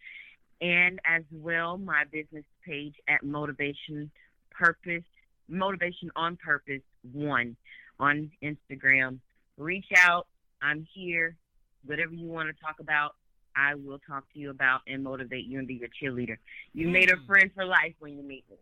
and 0.61 1.01
as 1.05 1.23
well 1.33 1.77
my 1.77 2.05
business 2.11 2.45
page 2.65 2.95
at 3.09 3.23
Motivation 3.23 4.11
Purpose, 4.51 5.05
Motivation 5.49 6.11
on 6.17 6.37
Purpose 6.37 6.83
One 7.13 7.57
on 7.99 8.31
Instagram. 8.43 9.19
Reach 9.57 9.87
out. 9.97 10.27
I'm 10.63 10.87
here. 10.95 11.37
Whatever 11.85 12.13
you 12.15 12.29
want 12.29 12.49
to 12.55 12.63
talk 12.65 12.81
about, 12.81 13.17
I 13.57 13.75
will 13.75 13.99
talk 14.07 14.25
to 14.35 14.39
you 14.39 14.51
about 14.51 14.81
and 14.87 15.03
motivate 15.03 15.47
you 15.47 15.59
and 15.59 15.67
be 15.67 15.75
your 15.75 15.89
cheerleader. 15.89 16.37
You 16.73 16.89
made 16.89 17.11
a 17.11 17.17
Mm. 17.17 17.27
friend 17.27 17.51
for 17.55 17.65
life 17.65 17.95
when 17.99 18.17
you 18.17 18.23
meet 18.23 18.45
me. 18.51 18.57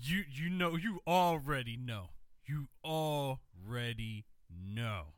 You 0.00 0.24
you 0.28 0.50
know 0.50 0.76
you 0.76 1.00
already 1.06 1.76
know. 1.76 2.10
You 2.44 2.68
already 2.84 4.24
know. 4.50 5.14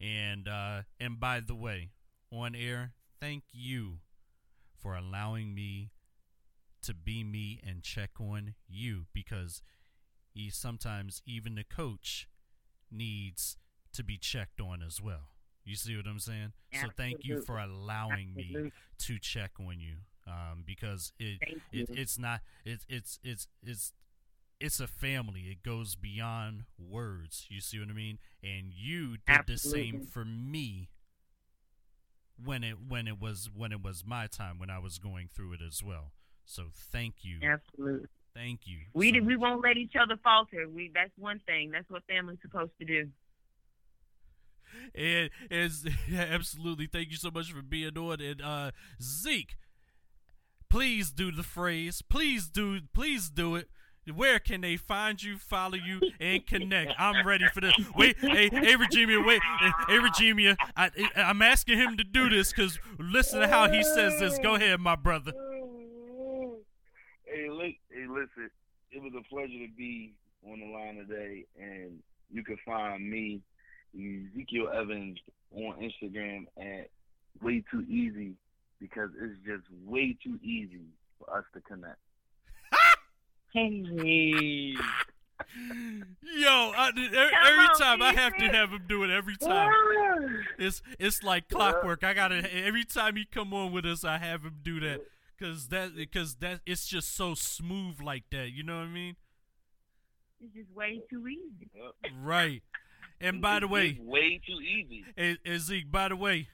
And 0.00 0.46
uh 0.46 0.82
and 1.00 1.18
by 1.18 1.40
the 1.40 1.54
way, 1.54 1.92
on 2.30 2.54
air, 2.54 2.92
thank 3.18 3.44
you 3.52 4.00
for 4.78 4.94
allowing 4.94 5.54
me 5.54 5.90
to 6.82 6.94
be 6.94 7.24
me 7.24 7.60
and 7.66 7.82
check 7.82 8.10
on 8.20 8.54
you 8.68 9.06
because 9.12 9.62
he 10.38 10.50
sometimes 10.50 11.22
even 11.26 11.54
the 11.54 11.64
coach 11.64 12.28
needs 12.90 13.56
to 13.92 14.04
be 14.04 14.16
checked 14.16 14.60
on 14.60 14.82
as 14.82 15.00
well. 15.02 15.32
You 15.64 15.76
see 15.76 15.96
what 15.96 16.06
I'm 16.06 16.18
saying? 16.18 16.52
So 16.72 16.88
thank 16.96 17.24
you 17.24 17.42
for 17.42 17.58
allowing 17.58 18.34
Absolutely. 18.38 18.62
me 18.62 18.72
to 19.00 19.18
check 19.18 19.52
on 19.60 19.80
you 19.80 19.96
um, 20.26 20.64
because 20.66 21.12
it, 21.18 21.40
it 21.72 21.88
it's 21.90 22.18
not 22.18 22.40
it's 22.64 22.86
it's 22.88 23.18
it's 23.22 23.48
it's 23.62 23.92
it's 24.60 24.80
a 24.80 24.86
family. 24.86 25.42
It 25.42 25.62
goes 25.62 25.94
beyond 25.94 26.64
words. 26.78 27.46
You 27.50 27.60
see 27.60 27.78
what 27.78 27.90
I 27.90 27.92
mean? 27.92 28.18
And 28.42 28.72
you 28.72 29.16
did 29.26 29.46
the 29.46 29.58
same 29.58 30.06
for 30.10 30.24
me 30.24 30.88
when 32.42 32.64
it 32.64 32.76
when 32.88 33.06
it 33.06 33.20
was 33.20 33.50
when 33.54 33.72
it 33.72 33.82
was 33.82 34.04
my 34.06 34.26
time 34.26 34.58
when 34.58 34.70
I 34.70 34.78
was 34.78 34.98
going 34.98 35.28
through 35.34 35.54
it 35.54 35.60
as 35.66 35.82
well. 35.82 36.12
So 36.44 36.64
thank 36.72 37.16
you. 37.22 37.40
Absolutely. 37.42 38.08
Thank 38.38 38.60
you. 38.66 38.78
We 38.94 39.12
so 39.12 39.24
we 39.24 39.36
won't 39.36 39.62
let 39.62 39.76
each 39.76 39.94
other 40.00 40.16
falter. 40.22 40.68
We 40.68 40.92
that's 40.94 41.10
one 41.18 41.40
thing. 41.44 41.72
That's 41.72 41.88
what 41.90 42.02
family's 42.08 42.38
supposed 42.40 42.70
to 42.78 42.84
do. 42.84 43.08
And 44.94 45.30
is 45.50 45.86
yeah, 46.08 46.26
absolutely. 46.30 46.86
Thank 46.86 47.10
you 47.10 47.16
so 47.16 47.30
much 47.32 47.52
for 47.52 47.62
being 47.62 47.98
on. 47.98 48.20
And 48.20 48.40
uh, 48.40 48.70
Zeke, 49.02 49.56
please 50.70 51.10
do 51.10 51.32
the 51.32 51.42
phrase. 51.42 52.00
Please 52.00 52.48
do. 52.48 52.80
Please 52.94 53.28
do 53.28 53.56
it. 53.56 53.68
Where 54.14 54.38
can 54.38 54.62
they 54.62 54.76
find 54.76 55.22
you, 55.22 55.36
follow 55.36 55.74
you, 55.76 56.00
and 56.18 56.46
connect? 56.46 56.92
I'm 56.98 57.26
ready 57.26 57.44
for 57.52 57.60
this. 57.60 57.74
Wait, 57.94 58.16
hey, 58.18 58.48
hey, 58.48 58.74
Regina, 58.74 59.20
wait, 59.20 59.42
hey, 59.86 59.98
Regina, 59.98 60.56
I, 60.74 60.90
I'm 61.14 61.42
asking 61.42 61.76
him 61.76 61.98
to 61.98 62.04
do 62.04 62.30
this 62.30 62.50
because 62.50 62.78
listen 62.98 63.40
to 63.40 63.48
how 63.48 63.68
he 63.68 63.82
says 63.82 64.18
this. 64.18 64.38
Go 64.38 64.54
ahead, 64.54 64.80
my 64.80 64.96
brother. 64.96 65.32
Hey, 67.68 67.78
hey, 67.90 68.06
listen. 68.08 68.50
It 68.90 69.02
was 69.02 69.12
a 69.18 69.28
pleasure 69.28 69.48
to 69.48 69.68
be 69.76 70.14
on 70.50 70.60
the 70.60 70.66
line 70.66 70.96
today, 70.96 71.44
and 71.60 71.98
you 72.32 72.42
can 72.42 72.56
find 72.64 73.10
me, 73.10 73.42
Ezekiel 73.94 74.70
Evans, 74.72 75.18
on 75.54 75.74
Instagram 75.76 76.46
at 76.56 76.88
Way 77.42 77.62
Too 77.70 77.82
Easy 77.82 78.32
because 78.80 79.10
it's 79.20 79.38
just 79.44 79.64
way 79.84 80.16
too 80.24 80.38
easy 80.42 80.86
for 81.18 81.36
us 81.36 81.44
to 81.54 81.60
connect. 81.60 81.98
Hey. 83.54 84.74
Yo, 86.36 86.72
I, 86.76 86.90
every, 86.90 87.68
time 87.78 88.02
I 88.02 88.12
have 88.14 88.36
to 88.36 88.48
have 88.48 88.70
him 88.70 88.82
do 88.86 89.04
it 89.04 89.10
every 89.10 89.38
time. 89.38 89.72
It's 90.58 90.82
it's 90.98 91.22
like 91.22 91.48
clockwork. 91.48 92.04
I 92.04 92.12
gotta 92.12 92.46
every 92.54 92.84
time 92.84 93.16
he 93.16 93.24
come 93.24 93.54
on 93.54 93.72
with 93.72 93.86
us, 93.86 94.04
I 94.04 94.18
have 94.18 94.42
him 94.42 94.56
do 94.62 94.80
that 94.80 95.00
because 95.38 95.68
that 95.68 95.94
because 95.96 96.36
that 96.36 96.60
it's 96.66 96.86
just 96.86 97.14
so 97.14 97.34
smooth 97.34 98.00
like 98.00 98.24
that. 98.30 98.50
You 98.52 98.62
know 98.62 98.78
what 98.78 98.84
I 98.84 98.88
mean? 98.88 99.16
It's 100.40 100.54
just 100.54 100.70
way 100.74 101.00
too 101.10 101.26
easy. 101.26 101.70
Right. 102.22 102.62
And 103.20 103.42
by 103.42 103.60
the 103.60 103.68
way, 103.68 103.98
way 104.00 104.40
too 104.46 104.60
easy. 104.60 105.04
and, 105.16 105.38
and 105.44 105.60
Zeke, 105.60 105.90
by 105.90 106.08
the 106.08 106.16
way, 106.16 106.48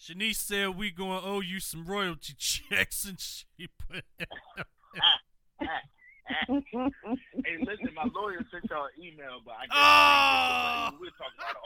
Shanice 0.00 0.36
said 0.36 0.76
we 0.76 0.90
gonna 0.90 1.20
owe 1.20 1.40
you 1.40 1.60
some 1.60 1.84
royalty 1.86 2.34
checks, 2.38 3.04
and 3.04 3.18
she 3.18 3.68
put. 3.90 4.04
Hey, 6.26 6.46
listen, 7.60 7.90
my 7.94 8.08
lawyer 8.14 8.44
sent 8.50 8.64
y'all 8.70 8.84
an 8.86 9.02
email, 9.04 9.40
but 9.44 9.54
I 9.70 10.90
Oh! 10.92 10.96
we'll 11.00 11.10
talk 11.10 11.32
about 11.36 11.50
it. 11.50 11.56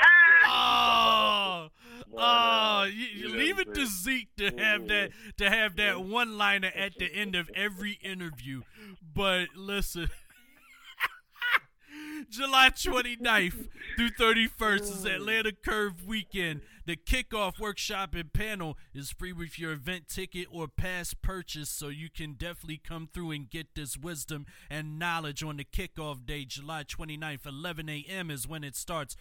Oh, 0.46 1.68
But, 2.10 2.18
oh! 2.20 2.22
uh, 2.22 2.84
You, 2.86 2.92
you 3.06 3.28
you 3.28 3.36
leave 3.36 3.58
it 3.58 3.74
to? 3.74 3.86
Zeke 3.86 4.34
to 4.36 4.50
have 4.56 4.88
that 4.88 5.10
to 5.38 5.50
have 5.50 5.76
that 5.76 6.00
one 6.02 6.36
liner 6.38 6.72
at 6.74 6.98
the 6.98 7.06
end 7.12 7.34
of 7.34 7.50
every 7.54 7.98
interview. 8.02 8.62
But 9.14 9.48
listen. 9.56 10.08
July 12.30 12.70
29th 12.70 13.68
through 13.96 14.10
31st 14.10 14.80
is 14.80 15.04
Atlanta 15.04 15.52
Curve 15.52 16.06
Weekend. 16.06 16.60
The 16.86 16.96
kickoff 16.96 17.60
workshop 17.60 18.14
and 18.14 18.32
panel 18.32 18.78
is 18.94 19.10
free 19.10 19.32
with 19.32 19.58
your 19.58 19.72
event 19.72 20.08
ticket 20.08 20.46
or 20.50 20.68
pass 20.68 21.12
purchase, 21.12 21.68
so 21.68 21.88
you 21.88 22.08
can 22.08 22.32
definitely 22.32 22.80
come 22.82 23.08
through 23.12 23.32
and 23.32 23.50
get 23.50 23.74
this 23.74 23.98
wisdom 23.98 24.46
and 24.70 24.98
knowledge 24.98 25.42
on 25.42 25.58
the 25.58 25.64
kickoff 25.64 26.24
day, 26.24 26.46
July 26.46 26.84
29th, 26.84 27.46
11 27.46 27.88
a.m. 27.90 28.30
is 28.30 28.48
when 28.48 28.64
it 28.64 28.74
starts. 28.74 29.16